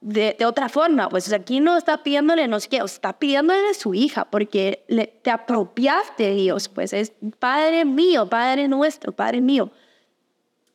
de, 0.00 0.36
otra 0.46 0.68
forma. 0.68 1.08
Pues 1.08 1.32
aquí 1.32 1.60
no 1.60 1.76
está 1.76 2.02
pidiéndole, 2.02 2.48
no 2.48 2.60
sé 2.60 2.68
qué, 2.68 2.78
está 2.78 3.18
pidiéndole 3.18 3.60
de 3.60 3.74
su 3.74 3.94
hija, 3.94 4.24
porque 4.26 4.84
le, 4.88 5.06
te 5.06 5.30
apropiaste 5.30 6.24
de 6.24 6.34
Dios, 6.34 6.68
pues 6.68 6.92
es 6.92 7.12
Padre 7.38 7.84
mío, 7.84 8.28
Padre 8.28 8.68
nuestro, 8.68 9.12
Padre 9.12 9.40
mío. 9.40 9.70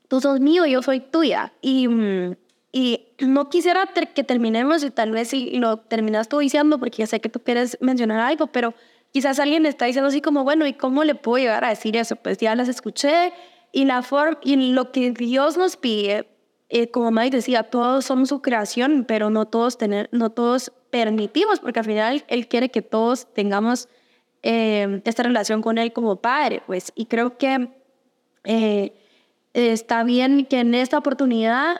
Tú 0.07 0.21
sos 0.21 0.39
mío, 0.39 0.65
yo 0.65 0.81
soy 0.81 0.99
tuya. 0.99 1.53
Y, 1.61 1.87
y 2.71 3.07
no 3.19 3.49
quisiera 3.49 3.87
que 3.87 4.23
terminemos, 4.23 4.83
y 4.83 4.91
tal 4.91 5.11
vez 5.11 5.29
si 5.29 5.57
lo 5.57 5.77
terminas 5.77 6.29
tú 6.29 6.39
diciendo, 6.39 6.79
porque 6.79 6.97
ya 6.97 7.07
sé 7.07 7.19
que 7.19 7.29
tú 7.29 7.39
quieres 7.41 7.77
mencionar 7.81 8.19
algo, 8.19 8.47
pero 8.47 8.75
quizás 9.11 9.39
alguien 9.39 9.65
está 9.65 9.85
diciendo 9.85 10.09
así 10.09 10.21
como, 10.21 10.43
bueno, 10.43 10.67
¿y 10.67 10.73
cómo 10.73 11.03
le 11.03 11.15
puedo 11.15 11.43
llegar 11.43 11.63
a 11.65 11.69
decir 11.69 11.97
eso? 11.97 12.15
Pues 12.17 12.37
ya 12.37 12.55
las 12.55 12.67
escuché 12.67 13.33
y, 13.71 13.85
la 13.85 14.03
forma, 14.03 14.39
y 14.43 14.71
lo 14.71 14.91
que 14.91 15.11
Dios 15.11 15.57
nos 15.57 15.77
pide 15.77 16.34
eh, 16.69 16.89
como 16.89 17.11
Mike 17.11 17.37
decía, 17.37 17.63
todos 17.63 18.05
somos 18.05 18.29
su 18.29 18.41
creación, 18.41 19.05
pero 19.07 19.29
no 19.29 19.45
todos, 19.45 19.77
tener, 19.77 20.09
no 20.11 20.31
todos 20.31 20.71
permitimos, 20.89 21.59
porque 21.59 21.79
al 21.79 21.85
final 21.85 22.25
Él 22.27 22.47
quiere 22.47 22.69
que 22.69 22.81
todos 22.81 23.31
tengamos 23.33 23.87
eh, 24.41 25.01
esta 25.05 25.23
relación 25.23 25.61
con 25.61 25.77
Él 25.77 25.93
como 25.93 26.17
Padre, 26.17 26.63
pues, 26.65 26.91
y 26.95 27.05
creo 27.05 27.37
que 27.37 27.69
eh, 28.43 28.93
está 29.53 30.03
bien 30.03 30.45
que 30.45 30.59
en 30.59 30.73
esta 30.73 30.97
oportunidad 30.97 31.77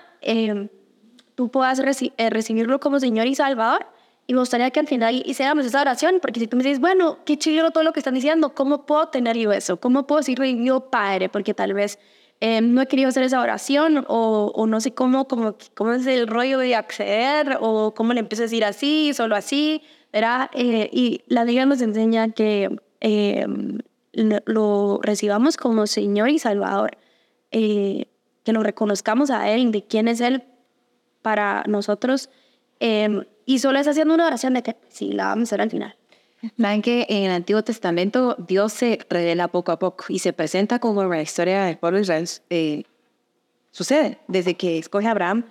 tú 1.36 1.52
puedas 1.52 1.80
recibirlo 1.80 2.80
como 2.80 3.00
Señor 3.00 3.28
y 3.28 3.36
Salvador, 3.36 3.88
y 4.28 4.34
me 4.34 4.40
gustaría 4.40 4.72
que 4.72 4.80
al 4.80 4.88
final 4.88 5.22
hiciéramos 5.26 5.66
esa 5.66 5.82
oración, 5.82 6.18
porque 6.20 6.40
si 6.40 6.48
tú 6.48 6.58
me 6.58 6.64
dices, 6.64 6.80
bueno, 6.80 7.20
qué 7.26 7.38
chido 7.38 7.70
todo 7.72 7.84
lo 7.84 7.94
que 7.94 8.00
están 8.00 8.16
diciendo, 8.16 8.56
¿cómo 8.56 8.86
puedo 8.86 9.10
tener 9.10 9.38
yo 9.38 9.52
eso? 9.52 9.78
¿Cómo 9.78 10.08
puedo 10.08 10.22
decir 10.22 10.40
yo 10.64 10.90
Padre? 10.90 11.30
Porque 11.30 11.54
tal 11.54 11.74
vez 11.74 12.00
eh, 12.42 12.62
no 12.62 12.82
he 12.82 12.88
querido 12.88 13.10
hacer 13.10 13.24
esa 13.24 13.42
oración 13.42 14.06
o, 14.08 14.52
o, 14.54 14.68
no 14.68 14.82
sé 14.82 14.94
cómo, 14.94 15.28
cómo, 15.28 15.56
cómo 15.74 15.94
es 15.94 16.06
el 16.06 16.28
rollo 16.28 16.60
de 16.60 16.76
acceder 16.76 17.58
o 17.62 17.94
cómo 17.94 18.14
le 18.14 18.20
empiezo 18.20 18.44
a 18.44 18.46
decir 18.46 18.66
así, 18.66 19.14
solo 19.14 19.36
así, 19.36 19.82
¿verdad? 20.12 20.50
Eh, 20.54 20.90
y 20.92 21.22
la 21.28 21.46
Biblia 21.46 21.66
nos 21.66 21.82
enseña 21.82 22.32
que 22.32 22.78
eh, 23.00 23.48
lo 24.14 25.00
recibamos 25.02 25.58
como 25.58 25.88
Señor 25.88 26.30
y 26.30 26.40
Salvador, 26.40 26.98
que 27.52 28.08
lo 28.54 28.64
reconozcamos 28.64 29.30
a 29.30 29.50
Él, 29.50 29.72
de 29.72 29.84
quién 29.86 30.08
es 30.08 30.20
Él 30.22 30.44
para 31.22 31.64
nosotros. 31.68 32.30
y 32.80 33.60
solo 33.60 33.80
es 33.80 33.88
haciendo 33.88 34.14
una 34.14 34.28
oración 34.28 34.54
de 34.54 34.64
que 34.64 34.76
sí, 34.90 35.12
la 35.14 35.28
vamos 35.28 35.48
a 35.48 35.56
hacer 35.56 35.62
al 35.62 35.70
final. 35.70 35.96
Saben 36.60 36.82
que 36.82 37.06
en 37.10 37.24
el 37.24 37.32
Antiguo 37.32 37.64
Testamento 37.64 38.36
Dios 38.38 38.74
se 38.74 39.00
revela 39.10 39.48
poco 39.48 39.72
a 39.72 39.80
poco 39.80 40.06
y 40.10 40.20
se 40.20 40.34
presenta 40.34 40.80
como 40.80 41.04
la 41.04 41.22
historia 41.22 41.64
del 41.66 41.78
pueblo 41.78 41.98
de 41.98 42.04
Israel 42.04 42.30
eh, 42.50 42.84
sucede 43.72 44.20
desde 44.28 44.56
que 44.56 44.78
escoge 44.78 45.08
a 45.08 45.12
Abraham. 45.12 45.46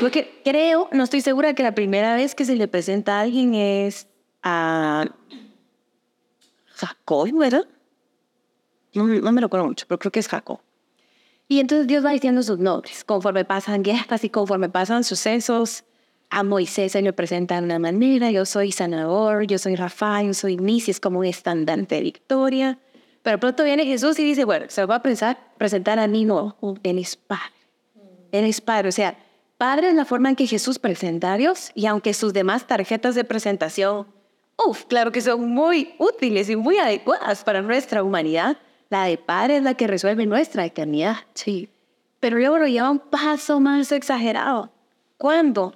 Porque 0.00 0.40
creo, 0.44 0.88
no 0.92 1.04
estoy 1.04 1.20
segura 1.20 1.54
que 1.54 1.62
la 1.62 1.74
primera 1.74 2.14
vez 2.14 2.34
que 2.34 2.44
se 2.44 2.54
le 2.54 2.68
presenta 2.68 3.18
a 3.18 3.22
alguien 3.22 3.54
es 3.54 4.06
a 4.42 5.06
Jacob, 6.66 7.30
¿verdad? 7.36 7.66
No, 8.94 9.06
no 9.06 9.32
me 9.32 9.40
lo 9.40 9.46
acuerdo 9.46 9.66
mucho, 9.66 9.86
pero 9.88 9.98
creo 9.98 10.12
que 10.12 10.20
es 10.20 10.28
Jacob. 10.28 10.60
Y 11.48 11.58
entonces 11.58 11.88
Dios 11.88 12.04
va 12.04 12.10
diciendo 12.10 12.42
sus 12.42 12.58
nombres 12.58 13.02
conforme 13.02 13.44
pasan 13.44 13.82
guerras 13.82 14.22
y 14.22 14.30
conforme 14.30 14.68
pasan 14.68 15.02
sucesos 15.02 15.84
a 16.30 16.44
Moisés 16.44 16.92
se 16.92 17.02
le 17.02 17.12
presenta 17.12 17.56
de 17.56 17.64
una 17.64 17.78
manera, 17.78 18.30
yo 18.30 18.46
soy 18.46 18.72
sanador, 18.72 19.46
yo 19.46 19.58
soy 19.58 19.74
Rafael, 19.74 20.28
yo 20.28 20.34
soy 20.34 20.56
Nisi, 20.56 20.92
es 20.92 21.00
como 21.00 21.18
un 21.18 21.26
estandarte 21.26 21.96
de 21.96 22.02
victoria. 22.02 22.78
Pero 23.22 23.38
pronto 23.38 23.64
viene 23.64 23.84
Jesús 23.84 24.18
y 24.18 24.24
dice, 24.24 24.44
bueno, 24.44 24.66
se 24.68 24.84
va 24.86 24.96
a 24.96 25.02
presentar, 25.02 25.38
presentar 25.58 25.98
a 25.98 26.06
mí, 26.06 26.24
no, 26.24 26.56
él 26.82 26.98
es 26.98 27.16
Padre. 27.16 27.52
Él 28.32 28.44
es 28.44 28.60
Padre, 28.60 28.88
o 28.88 28.92
sea, 28.92 29.18
Padre 29.58 29.88
es 29.88 29.94
la 29.94 30.04
forma 30.04 30.30
en 30.30 30.36
que 30.36 30.46
Jesús 30.46 30.78
presenta 30.78 31.34
a 31.34 31.36
Dios 31.36 31.72
y 31.74 31.86
aunque 31.86 32.14
sus 32.14 32.32
demás 32.32 32.66
tarjetas 32.66 33.14
de 33.14 33.24
presentación, 33.24 34.06
uff, 34.56 34.84
claro 34.86 35.12
que 35.12 35.20
son 35.20 35.50
muy 35.50 35.94
útiles 35.98 36.48
y 36.48 36.56
muy 36.56 36.78
adecuadas 36.78 37.44
para 37.44 37.60
nuestra 37.60 38.02
humanidad, 38.02 38.56
la 38.88 39.04
de 39.04 39.18
Padre 39.18 39.58
es 39.58 39.62
la 39.62 39.74
que 39.74 39.86
resuelve 39.86 40.26
nuestra 40.26 40.64
eternidad. 40.64 41.16
Sí. 41.34 41.68
Pero 42.20 42.38
luego 42.38 42.58
lo 42.58 42.66
lleva 42.66 42.90
un 42.90 43.00
paso 43.00 43.60
más 43.60 43.92
exagerado. 43.92 44.70
¿Cuándo? 45.18 45.74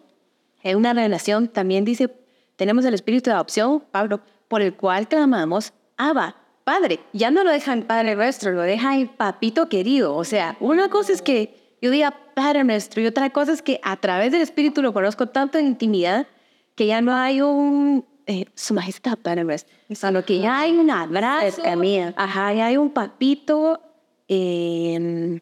En 0.64 0.78
una 0.78 0.92
relación 0.94 1.46
también 1.48 1.84
dice, 1.84 2.10
tenemos 2.56 2.84
el 2.84 2.94
espíritu 2.94 3.30
de 3.30 3.36
adopción, 3.36 3.84
Pablo, 3.92 4.20
por 4.48 4.62
el 4.62 4.74
cual 4.74 5.06
clamamos, 5.06 5.72
Abba, 5.96 6.36
Padre. 6.64 7.00
Ya 7.12 7.30
no 7.30 7.44
lo 7.44 7.50
dejan 7.50 7.82
Padre 7.82 8.16
nuestro, 8.16 8.52
lo 8.52 8.62
dejan 8.62 9.08
Papito 9.08 9.68
querido. 9.68 10.16
O 10.16 10.24
sea, 10.24 10.56
una 10.60 10.88
cosa 10.88 11.12
es 11.12 11.22
que 11.22 11.76
yo 11.82 11.90
diga 11.90 12.16
Padre 12.34 12.64
nuestro 12.64 13.02
y 13.02 13.06
otra 13.06 13.30
cosa 13.30 13.52
es 13.52 13.62
que 13.62 13.78
a 13.82 13.96
través 13.98 14.32
del 14.32 14.40
espíritu 14.40 14.82
lo 14.82 14.92
conozco 14.92 15.28
tanto 15.28 15.58
en 15.58 15.66
intimidad 15.66 16.26
que 16.74 16.86
ya 16.86 17.00
no 17.00 17.14
hay 17.14 17.42
un 17.42 18.04
eh, 18.26 18.46
su 18.54 18.72
majestad 18.72 19.18
Padre 19.18 19.44
nuestro, 19.44 19.72
sino 19.90 20.24
que 20.24 20.38
ya 20.38 20.60
hay 20.60 20.72
un 20.72 20.90
abrazo, 20.90 21.62
mía. 21.76 22.14
ajá, 22.16 22.54
ya 22.54 22.66
hay 22.66 22.78
un 22.78 22.90
papito, 22.90 23.80
eh, 24.28 25.40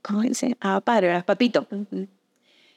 ¿cómo 0.00 0.20
dice? 0.20 0.56
Ah, 0.60 0.80
padre, 0.80 1.24
papito. 1.24 1.66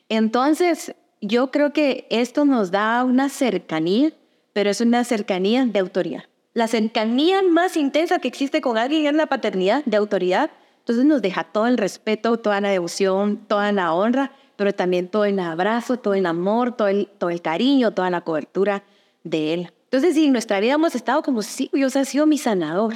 Entonces, 0.10 0.96
yo 1.26 1.52
creo 1.52 1.72
que 1.72 2.06
esto 2.10 2.46
nos 2.46 2.72
da 2.72 3.04
una 3.04 3.30
cercanía, 3.30 4.12
pero 4.52 4.70
es 4.70 4.82
una 4.82 5.04
cercanía 5.04 5.66
de 5.66 5.80
autoridad. 5.80 6.24
La 6.54 6.68
cercanía 6.68 7.42
más 7.42 7.78
intensa 7.78 8.20
que 8.20 8.28
existe 8.28 8.62
con 8.62 8.78
alguien 8.78 9.08
es 9.08 9.14
la 9.14 9.28
paternidad 9.28 9.84
de 9.86 9.98
autoridad. 9.98 10.52
Entonces 10.80 11.06
nos 11.06 11.22
deja 11.22 11.46
todo 11.46 11.68
el 11.68 11.78
respeto, 11.78 12.38
toda 12.38 12.62
la 12.62 12.70
devoción, 12.70 13.38
toda 13.48 13.72
la 13.72 13.94
honra, 13.94 14.34
pero 14.56 14.74
también 14.74 15.08
todo 15.08 15.26
el 15.26 15.40
abrazo, 15.40 15.98
todo 15.98 16.14
el 16.14 16.26
amor, 16.26 16.76
todo 16.76 16.90
el, 16.90 17.08
todo 17.18 17.30
el 17.30 17.42
cariño, 17.42 17.92
toda 17.92 18.10
la 18.10 18.22
cobertura 18.22 18.84
de 19.24 19.54
Él. 19.54 19.74
Entonces, 19.86 20.16
si 20.16 20.26
en 20.26 20.32
nuestra 20.34 20.60
vida 20.60 20.74
hemos 20.74 20.94
estado 20.94 21.24
como, 21.24 21.42
sí, 21.42 21.70
Dios 21.74 21.96
ha 21.96 22.06
sido 22.06 22.26
mi 22.28 22.38
sanador, 22.38 22.96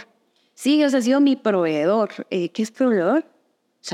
sí, 0.54 0.78
Dios 0.78 0.94
ha 0.94 1.02
sido 1.02 1.20
mi 1.20 1.36
proveedor. 1.36 2.10
Eh, 2.30 2.50
¿Qué 2.50 2.62
es 2.62 2.72
proveedor? 2.72 3.26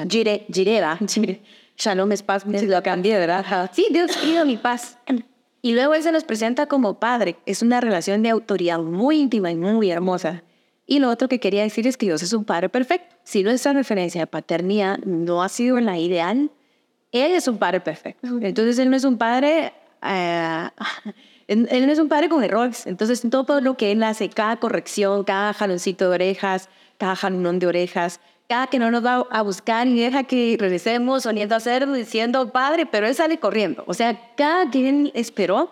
Jire, 0.10 0.46
jireba, 0.52 0.98
Shalom 1.78 2.12
es 2.12 2.24
paz, 2.24 2.44
si 2.44 2.68
lo 2.68 2.84
cambié, 2.84 3.18
¿verdad? 3.18 3.70
Sí, 3.74 3.88
Dios 3.92 4.12
quiero 4.18 4.46
mi 4.46 4.58
paz. 4.58 4.98
Y 5.62 5.74
luego 5.74 5.94
Él 5.94 6.04
se 6.04 6.12
nos 6.12 6.24
presenta 6.24 6.68
como 6.68 7.00
Padre. 7.00 7.38
Es 7.46 7.62
una 7.62 7.82
relación 7.82 8.22
de 8.22 8.30
autoridad 8.30 8.80
muy 8.80 9.20
íntima 9.20 9.52
y 9.52 9.56
muy 9.56 9.90
hermosa. 9.90 10.44
Y 10.86 11.00
lo 11.00 11.10
otro 11.10 11.30
que 11.30 11.40
quería 11.40 11.64
decir 11.64 11.88
es 11.88 11.98
que 11.98 12.06
Dios 12.06 12.22
es 12.22 12.34
un 12.34 12.44
Padre 12.44 12.70
perfecto. 12.70 13.16
Si 13.24 13.44
nuestra 13.44 13.74
referencia 13.74 14.22
de 14.22 14.28
paternidad 14.28 15.00
no 15.00 15.42
ha 15.42 15.50
sido 15.50 15.80
la 15.80 15.98
ideal, 15.98 16.52
Él 17.12 17.32
es 17.32 17.48
un 17.48 17.58
Padre 17.58 17.80
perfecto. 17.80 18.28
Entonces 18.42 18.78
Él 18.80 18.90
no 18.90 18.96
es 18.96 19.04
un 19.04 19.18
Padre... 19.18 19.74
Eh, 20.04 20.70
él 21.48 21.86
no 21.86 21.92
es 21.92 22.00
un 22.00 22.08
padre 22.08 22.30
con 22.30 22.44
errores. 22.44 22.88
Entonces, 22.88 23.22
todo 23.30 23.62
lo 23.62 23.78
que 23.78 23.92
él 23.92 24.02
hace, 24.04 24.30
cada 24.30 24.58
corrección, 24.58 25.24
cada 25.24 25.54
jaloncito 25.54 26.10
de 26.10 26.16
orejas, 26.16 26.70
cada 26.98 27.16
jalón 27.16 27.60
de 27.60 27.68
orejas, 27.68 28.20
cada 28.48 28.68
que 28.68 28.80
no 28.80 28.92
nos 28.92 29.06
va 29.06 29.26
a 29.30 29.42
buscar 29.42 29.88
y 29.88 30.00
deja 30.00 30.24
que 30.24 30.56
regresemos 30.60 31.24
soniendo 31.24 31.56
a 31.56 31.58
hacer 31.58 31.92
diciendo 31.92 32.52
padre, 32.52 32.86
pero 32.86 33.08
él 33.08 33.16
sale 33.16 33.40
corriendo. 33.40 33.84
O 33.88 33.94
sea, 33.94 34.34
cada 34.36 34.70
quien 34.70 35.12
esperó 35.14 35.72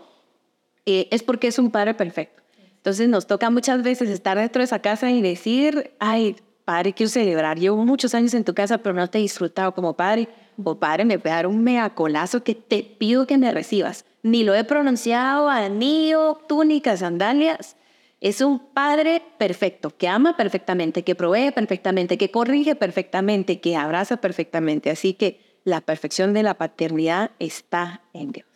eh, 0.86 1.08
es 1.12 1.24
porque 1.24 1.48
es 1.48 1.60
un 1.60 1.72
padre 1.72 1.94
perfecto. 1.94 2.42
Entonces 2.78 3.08
nos 3.10 3.28
toca 3.28 3.50
muchas 3.50 3.84
veces 3.84 4.10
estar 4.10 4.38
dentro 4.38 4.60
de 4.62 4.66
esa 4.66 4.80
casa 4.80 5.12
y 5.12 5.22
decir, 5.22 5.94
ay, 6.00 6.36
padre, 6.66 6.94
quiero 6.94 7.10
celebrar. 7.10 7.60
Llevo 7.60 7.86
muchos 7.86 8.16
años 8.16 8.34
en 8.34 8.44
tu 8.44 8.56
casa, 8.56 8.80
pero 8.80 8.96
no 8.96 9.08
te 9.08 9.20
he 9.20 9.22
disfrutado 9.22 9.74
como 9.74 9.94
padre. 9.94 10.30
O 10.64 10.76
padre, 10.76 11.06
me 11.06 11.18
voy 11.18 11.32
a 11.32 11.36
dar 11.36 11.48
un 11.48 11.64
megacolazo 11.64 12.44
que 12.44 12.56
te 12.56 12.82
pido 12.84 13.28
que 13.28 13.38
me 13.38 13.52
recibas. 13.52 14.06
Ni 14.24 14.44
lo 14.44 14.56
he 14.56 14.64
pronunciado, 14.64 15.50
anillo, 15.50 16.40
túnicas, 16.48 17.00
sandalias. 17.00 17.76
Es 18.22 18.40
un 18.42 18.60
padre 18.60 19.24
perfecto, 19.40 19.90
que 19.98 20.08
ama 20.08 20.38
perfectamente, 20.38 21.04
que 21.04 21.16
provee 21.16 21.52
perfectamente, 21.52 22.20
que 22.20 22.30
corrige 22.30 22.76
perfectamente, 22.76 23.60
que 23.60 23.76
abraza 23.76 24.18
perfectamente. 24.18 24.92
Así 24.92 25.16
que 25.16 25.42
la 25.64 25.82
perfección 25.82 26.32
de 26.34 26.44
la 26.44 26.54
paternidad 26.54 27.32
está 27.40 28.04
en 28.14 28.32
Dios. 28.32 28.48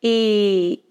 Y 0.00 0.84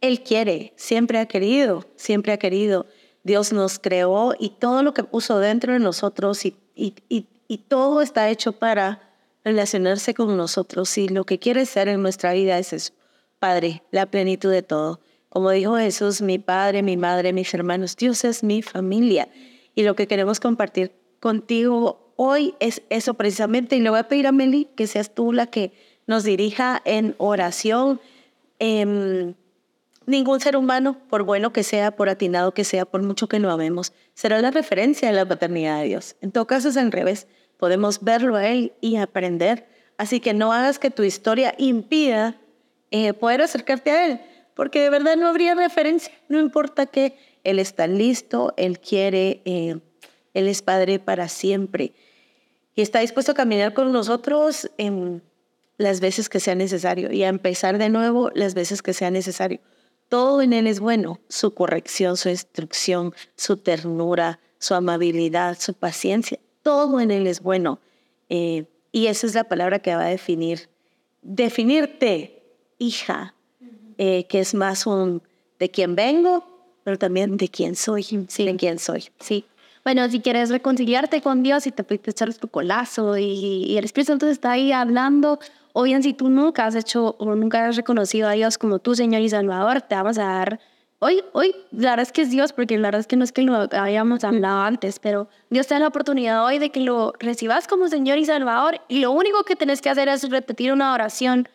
Él 0.00 0.24
quiere, 0.24 0.72
siempre 0.74 1.20
ha 1.20 1.26
querido, 1.26 1.86
siempre 1.94 2.32
ha 2.32 2.36
querido. 2.36 2.86
Dios 3.22 3.52
nos 3.52 3.78
creó 3.78 4.34
y 4.36 4.50
todo 4.50 4.82
lo 4.82 4.92
que 4.92 5.04
puso 5.04 5.38
dentro 5.38 5.72
de 5.72 5.78
nosotros 5.78 6.44
y, 6.44 6.56
y 6.74 7.58
todo 7.68 8.02
está 8.02 8.28
hecho 8.28 8.52
para 8.52 9.08
relacionarse 9.44 10.14
con 10.14 10.36
nosotros. 10.36 10.98
Y 10.98 11.08
lo 11.08 11.22
que 11.24 11.38
quiere 11.38 11.64
ser 11.66 11.86
en 11.86 12.02
nuestra 12.02 12.32
vida 12.32 12.58
es 12.58 12.72
eso, 12.72 12.92
Padre, 13.38 13.84
la 13.92 14.06
plenitud 14.06 14.50
de 14.50 14.62
todo. 14.62 14.98
Como 15.32 15.50
dijo 15.50 15.78
Jesús, 15.78 16.20
mi 16.20 16.38
padre, 16.38 16.82
mi 16.82 16.98
madre, 16.98 17.32
mis 17.32 17.54
hermanos, 17.54 17.96
Dios 17.96 18.22
es 18.24 18.44
mi 18.44 18.60
familia. 18.60 19.30
Y 19.74 19.82
lo 19.82 19.96
que 19.96 20.06
queremos 20.06 20.40
compartir 20.40 20.92
contigo 21.20 22.12
hoy 22.16 22.54
es 22.60 22.82
eso 22.90 23.14
precisamente 23.14 23.74
y 23.76 23.80
le 23.80 23.88
voy 23.88 24.00
a 24.00 24.08
pedir 24.08 24.26
a 24.26 24.32
Meli 24.32 24.68
que 24.76 24.86
seas 24.86 25.14
tú 25.14 25.32
la 25.32 25.46
que 25.46 25.72
nos 26.06 26.24
dirija 26.24 26.82
en 26.84 27.14
oración. 27.16 27.98
Em, 28.58 29.32
ningún 30.04 30.38
ser 30.38 30.54
humano, 30.54 30.98
por 31.08 31.22
bueno 31.22 31.50
que 31.50 31.62
sea, 31.62 31.92
por 31.96 32.10
atinado 32.10 32.52
que 32.52 32.64
sea, 32.64 32.84
por 32.84 33.02
mucho 33.02 33.26
que 33.26 33.38
lo 33.38 33.50
amemos, 33.50 33.94
será 34.12 34.38
la 34.42 34.50
referencia 34.50 35.08
de 35.08 35.14
la 35.14 35.24
paternidad 35.24 35.80
de 35.80 35.88
Dios. 35.88 36.14
En 36.20 36.30
todo 36.30 36.46
caso 36.46 36.68
es 36.68 36.76
al 36.76 36.92
revés. 36.92 37.26
Podemos 37.56 38.04
verlo 38.04 38.36
a 38.36 38.48
Él 38.48 38.74
y 38.82 38.96
aprender. 38.96 39.66
Así 39.96 40.20
que 40.20 40.34
no 40.34 40.52
hagas 40.52 40.78
que 40.78 40.90
tu 40.90 41.04
historia 41.04 41.54
impida 41.56 42.36
eh, 42.90 43.14
poder 43.14 43.40
acercarte 43.40 43.90
a 43.92 44.06
Él, 44.06 44.20
porque 44.54 44.80
de 44.80 44.90
verdad 44.90 45.16
no 45.16 45.28
habría 45.28 45.54
referencia. 45.54 46.12
No 46.28 46.38
importa 46.38 46.86
que 46.86 47.16
Él 47.44 47.58
está 47.58 47.86
listo, 47.86 48.54
Él 48.56 48.80
quiere, 48.80 49.42
eh, 49.44 49.78
Él 50.34 50.48
es 50.48 50.62
Padre 50.62 50.98
para 50.98 51.28
siempre. 51.28 51.92
Y 52.74 52.82
está 52.82 53.00
dispuesto 53.00 53.32
a 53.32 53.34
caminar 53.34 53.74
con 53.74 53.92
nosotros 53.92 54.70
en 54.78 55.22
las 55.76 56.00
veces 56.00 56.28
que 56.28 56.40
sea 56.40 56.54
necesario 56.54 57.12
y 57.12 57.22
a 57.22 57.28
empezar 57.28 57.78
de 57.78 57.88
nuevo 57.88 58.30
las 58.34 58.54
veces 58.54 58.82
que 58.82 58.92
sea 58.92 59.10
necesario. 59.10 59.60
Todo 60.08 60.42
en 60.42 60.52
Él 60.52 60.66
es 60.66 60.80
bueno, 60.80 61.20
su 61.28 61.54
corrección, 61.54 62.16
su 62.16 62.28
instrucción, 62.28 63.14
su 63.36 63.56
ternura, 63.56 64.40
su 64.58 64.74
amabilidad, 64.74 65.58
su 65.58 65.74
paciencia, 65.74 66.38
todo 66.62 67.00
en 67.00 67.10
Él 67.10 67.26
es 67.26 67.40
bueno. 67.40 67.80
Eh, 68.28 68.66
y 68.92 69.06
esa 69.06 69.26
es 69.26 69.34
la 69.34 69.44
palabra 69.44 69.80
que 69.80 69.94
va 69.94 70.04
a 70.04 70.08
definir, 70.08 70.68
definirte, 71.22 72.42
hija, 72.78 73.34
eh, 74.04 74.24
que 74.24 74.40
es 74.40 74.52
más 74.52 74.84
un 74.84 75.22
de 75.60 75.70
quién 75.70 75.94
vengo, 75.94 76.44
pero 76.82 76.98
también 76.98 77.36
de 77.36 77.48
quién 77.48 77.76
soy, 77.76 78.02
sí. 78.02 78.44
de 78.44 78.56
quién 78.56 78.80
soy. 78.80 79.04
Sí. 79.20 79.44
Bueno, 79.84 80.08
si 80.08 80.18
quieres 80.18 80.50
reconciliarte 80.50 81.22
con 81.22 81.44
Dios 81.44 81.68
y 81.68 81.70
te 81.70 81.84
puedes 81.84 82.08
echar 82.08 82.34
tu 82.34 82.48
colazo 82.48 83.16
y, 83.16 83.24
y 83.24 83.78
el 83.78 83.84
Espíritu 83.84 84.10
Santo 84.10 84.26
está 84.26 84.50
ahí 84.52 84.72
hablando, 84.72 85.38
o 85.72 85.84
bien 85.84 86.02
si 86.02 86.14
tú 86.14 86.30
nunca 86.30 86.66
has 86.66 86.74
hecho 86.74 87.14
o 87.20 87.34
nunca 87.36 87.68
has 87.68 87.76
reconocido 87.76 88.28
a 88.28 88.32
Dios 88.32 88.58
como 88.58 88.80
tu 88.80 88.96
Señor 88.96 89.22
y 89.22 89.28
Salvador, 89.28 89.82
te 89.82 89.94
vamos 89.94 90.18
a 90.18 90.24
dar 90.24 90.60
Hoy, 91.04 91.20
hoy, 91.32 91.52
la 91.72 91.90
verdad 91.90 92.06
es 92.06 92.12
que 92.12 92.22
es 92.22 92.30
Dios, 92.30 92.52
porque 92.52 92.78
la 92.78 92.86
verdad 92.86 93.00
es 93.00 93.08
que 93.08 93.16
no 93.16 93.24
es 93.24 93.32
que 93.32 93.42
lo 93.42 93.68
habíamos 93.72 94.22
hablado 94.22 94.60
antes, 94.60 95.00
pero 95.00 95.28
Dios 95.50 95.66
te 95.66 95.74
da 95.74 95.80
la 95.80 95.88
oportunidad 95.88 96.44
hoy 96.44 96.60
de 96.60 96.70
que 96.70 96.78
lo 96.78 97.12
recibas 97.18 97.66
como 97.66 97.88
Señor 97.88 98.18
y 98.18 98.24
Salvador 98.24 98.80
y 98.86 99.00
lo 99.00 99.10
único 99.10 99.42
que 99.42 99.56
tienes 99.56 99.80
que 99.80 99.90
hacer 99.90 100.08
es 100.08 100.28
repetir 100.30 100.72
una 100.72 100.94
oración 100.94 101.48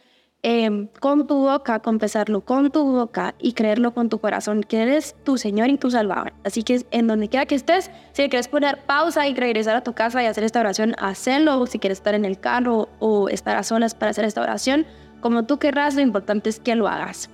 em, 0.49 0.87
con 1.01 1.27
tu 1.27 1.35
boca, 1.39 1.79
confesarlo 1.79 2.39
con 2.39 2.71
tu 2.71 2.81
boca 2.85 3.35
y 3.37 3.51
creerlo 3.51 3.93
con 3.93 4.07
tu 4.07 4.19
corazón, 4.19 4.63
que 4.63 4.81
eres 4.81 5.13
tu 5.25 5.37
Señor 5.37 5.69
y 5.69 5.77
tu 5.77 5.91
Salvador. 5.91 6.31
Así 6.45 6.63
que 6.63 6.85
en 6.91 7.07
donde 7.07 7.27
quiera 7.27 7.45
que 7.45 7.55
estés, 7.55 7.91
si 8.13 8.29
quieres 8.29 8.47
poner 8.47 8.85
pausa 8.85 9.27
y 9.27 9.35
regresar 9.35 9.75
a 9.75 9.83
tu 9.83 9.91
casa 9.91 10.23
y 10.23 10.25
hacer 10.25 10.45
esta 10.45 10.61
oración, 10.61 10.95
hazlo. 10.99 11.65
Si 11.65 11.79
quieres 11.79 11.97
estar 11.97 12.15
en 12.15 12.23
el 12.23 12.39
carro 12.39 12.87
o 12.99 13.27
estar 13.27 13.57
a 13.57 13.63
solas 13.63 13.93
para 13.93 14.11
hacer 14.11 14.23
esta 14.23 14.39
oración, 14.39 14.85
como 15.19 15.43
tú 15.43 15.59
querrás, 15.59 15.95
lo 15.95 16.01
importante 16.01 16.49
es 16.49 16.61
que 16.61 16.75
lo 16.75 16.87
hagas. 16.87 17.29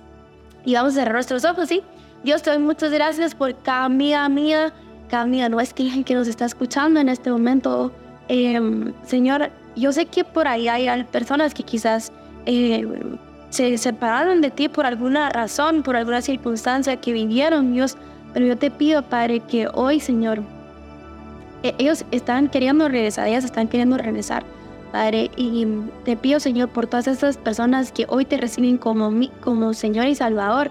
Y 0.64 0.74
vamos 0.74 0.94
a 0.94 0.96
cerrar 0.96 1.14
nuestros 1.14 1.44
ojos, 1.44 1.68
¿sí? 1.68 1.82
Dios, 2.24 2.42
te 2.42 2.50
doy 2.50 2.58
muchas 2.58 2.90
gracias 2.90 3.36
por 3.36 3.54
cada 3.62 3.84
amiga 3.84 4.28
mía, 4.28 4.72
cada 5.08 5.22
amiga 5.22 5.48
nuestra 5.48 5.84
que 6.04 6.14
nos 6.14 6.26
está 6.26 6.46
escuchando 6.46 6.98
en 6.98 7.08
este 7.08 7.30
momento. 7.30 7.92
Em, 8.26 8.92
Señor, 9.04 9.50
yo 9.76 9.92
sé 9.92 10.06
que 10.06 10.24
por 10.24 10.48
ahí 10.48 10.66
hay 10.66 11.04
personas 11.04 11.54
que 11.54 11.62
quizás 11.62 12.10
eh, 12.46 12.86
se 13.50 13.78
separaron 13.78 14.40
de 14.40 14.50
ti 14.50 14.68
por 14.68 14.84
alguna 14.86 15.28
razón, 15.28 15.82
por 15.82 15.96
alguna 15.96 16.20
circunstancia 16.20 16.96
que 16.96 17.12
vivieron, 17.12 17.72
Dios. 17.72 17.96
Pero 18.32 18.46
yo 18.46 18.58
te 18.58 18.70
pido, 18.70 19.02
Padre, 19.02 19.40
que 19.40 19.68
hoy, 19.72 20.00
Señor, 20.00 20.42
e, 21.62 21.74
ellos 21.78 22.04
están 22.10 22.48
queriendo 22.48 22.88
regresar, 22.88 23.28
ellas 23.28 23.44
están 23.44 23.68
queriendo 23.68 23.96
regresar. 23.96 24.44
Padre, 24.90 25.30
y 25.36 25.66
te 26.04 26.16
pido, 26.16 26.40
Señor, 26.40 26.68
por 26.68 26.86
todas 26.86 27.06
estas 27.06 27.36
personas 27.36 27.92
que 27.92 28.06
hoy 28.08 28.24
te 28.24 28.36
reciben 28.36 28.76
como, 28.76 29.10
mi, 29.10 29.28
como 29.40 29.72
Señor 29.72 30.06
y 30.06 30.14
Salvador. 30.14 30.70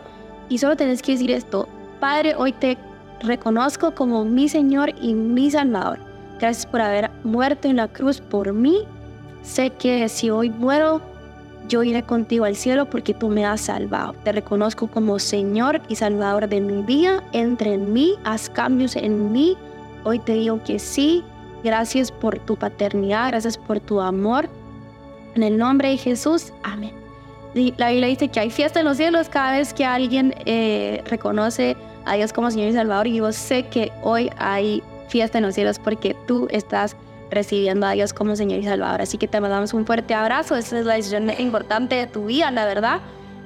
Y 0.49 0.57
solo 0.57 0.76
tenés 0.76 1.01
que 1.01 1.13
decir 1.13 1.32
esto, 1.32 1.67
Padre, 1.99 2.36
hoy 2.36 2.51
te 2.51 2.78
reconozco 3.21 3.95
como 3.95 4.26
mi 4.26 4.49
Señor 4.49 4.93
y 5.01 5.13
mi 5.13 5.49
Salvador. 5.49 5.99
Gracias 6.39 6.65
por 6.65 6.82
haber 6.82 7.09
muerto 7.24 7.69
en 7.69 7.78
la 7.78 7.88
cruz 7.88 8.19
por 8.19 8.51
mí. 8.51 8.80
Sé 9.41 9.69
que 9.69 10.07
si 10.09 10.30
hoy 10.30 10.49
muero, 10.49 11.01
yo 11.68 11.84
iré 11.84 12.03
contigo 12.03 12.45
al 12.45 12.55
cielo 12.55 12.89
porque 12.89 13.14
tú 13.14 13.30
me 13.30 13.45
has 13.45 13.61
salvado. 13.61 14.14
Te 14.24 14.32
reconozco 14.32 14.88
como 14.88 15.20
Señor 15.20 15.82
y 15.88 15.95
Salvador 15.95 16.47
de 16.47 16.61
mi 16.61 16.82
vida. 16.84 17.24
Entre 17.32 17.74
en 17.74 17.93
mí, 17.93 18.16
haz 18.24 18.49
cambios 18.49 18.95
en 18.95 19.32
mí. 19.32 19.57
Hoy 20.03 20.20
te 20.20 20.34
digo 20.34 20.61
que 20.64 20.80
sí. 20.80 21.24
Gracias 21.64 22.11
por 22.11 22.39
tu 22.39 22.57
paternidad, 22.57 23.30
gracias 23.30 23.57
por 23.57 23.80
tu 23.80 24.01
amor. 24.01 24.49
En 25.36 25.43
el 25.43 25.57
nombre 25.57 25.89
de 25.89 25.97
Jesús, 25.97 26.51
amén 26.64 27.03
la 27.53 27.89
Biblia 27.89 28.07
dice 28.07 28.30
que 28.30 28.39
hay 28.39 28.49
fiesta 28.49 28.80
en 28.80 28.86
los 28.86 28.97
cielos 28.97 29.30
cada 29.30 29.53
vez 29.53 29.74
que 29.74 29.86
alguien 29.86 30.34
eh, 30.45 31.03
reconoce 31.05 31.78
a 32.05 32.16
Dios 32.16 32.34
como 32.34 32.49
Señor 32.49 32.70
y 32.70 32.74
Salvador. 32.74 33.07
Y 33.07 33.16
yo 33.18 33.32
sé 33.32 33.68
que 33.68 33.91
hoy 34.01 34.30
hay 34.38 34.82
fiesta 35.07 35.38
en 35.38 35.45
los 35.45 35.55
cielos 35.55 35.80
porque 35.80 36.16
tú 36.28 36.47
estás 36.49 36.95
recibiendo 37.32 37.86
a 37.88 37.91
Dios 37.91 38.13
como 38.13 38.36
Señor 38.36 38.59
y 38.59 38.63
Salvador. 38.63 39.01
Así 39.01 39.17
que 39.17 39.28
te 39.28 39.39
mandamos 39.41 39.74
un 39.74 39.86
fuerte 39.86 40.13
abrazo. 40.13 40.55
Esa 40.55 40.80
es 40.80 40.86
la 40.86 40.95
decisión 40.95 41.30
importante 41.39 41.95
de 41.95 42.07
tu 42.07 42.26
vida, 42.26 42.51
la 42.51 42.65
verdad. 42.65 43.01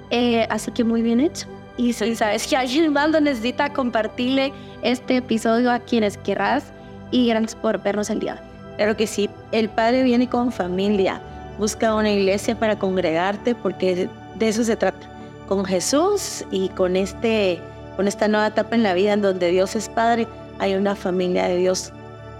Eh, 0.09 0.47
así 0.49 0.71
que 0.71 0.83
muy 0.83 1.01
bien 1.01 1.19
hecho. 1.19 1.47
Y 1.77 1.93
si 1.93 2.15
sabes 2.15 2.47
que 2.47 2.57
alguien 2.57 2.91
más 2.91 3.09
necesita 3.21 3.71
compartirle 3.71 4.51
este 4.81 5.17
episodio 5.17 5.71
a 5.71 5.79
quienes 5.79 6.17
querrás. 6.17 6.71
Y 7.11 7.27
gracias 7.27 7.55
por 7.55 7.81
vernos 7.81 8.09
el 8.09 8.19
día. 8.19 8.41
Claro 8.77 8.97
que 8.97 9.07
sí. 9.07 9.29
El 9.51 9.69
Padre 9.69 10.03
viene 10.03 10.27
con 10.27 10.51
familia 10.51 11.21
busca 11.57 11.95
una 11.95 12.11
iglesia 12.11 12.57
para 12.57 12.77
congregarte 12.77 13.55
porque 13.55 14.09
de 14.35 14.47
eso 14.47 14.63
se 14.63 14.75
trata. 14.75 15.07
Con 15.47 15.65
Jesús 15.65 16.45
y 16.51 16.69
con, 16.69 16.95
este, 16.95 17.59
con 17.95 18.07
esta 18.07 18.27
nueva 18.27 18.47
etapa 18.47 18.75
en 18.75 18.83
la 18.83 18.93
vida 18.93 19.13
en 19.13 19.21
donde 19.21 19.49
Dios 19.49 19.75
es 19.75 19.89
Padre, 19.89 20.27
hay 20.59 20.75
una 20.75 20.95
familia 20.95 21.47
de 21.47 21.57
Dios 21.57 21.93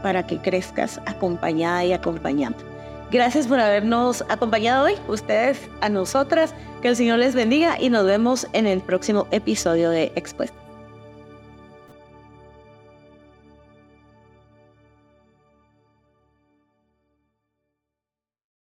para 0.08 0.26
que 0.26 0.38
crezcas 0.38 1.01
acompañada 1.05 1.84
y 1.84 1.91
acompañando. 1.91 2.60
Gracias 3.12 3.45
por 3.45 3.60
habernos 3.60 4.24
acompañado 4.30 4.86
hoy, 4.86 4.93
ustedes 5.10 5.70
a 5.82 5.89
nosotras. 5.89 6.53
Que 6.82 6.88
el 6.88 6.95
Señor 6.95 7.20
les 7.20 7.36
bendiga 7.36 7.78
y 7.78 7.89
nos 7.89 8.05
vemos 8.05 8.47
en 8.53 8.68
el 8.68 8.80
próximo 8.80 9.28
episodio 9.32 9.89
de 9.89 10.14
Expuesta. 10.16 10.66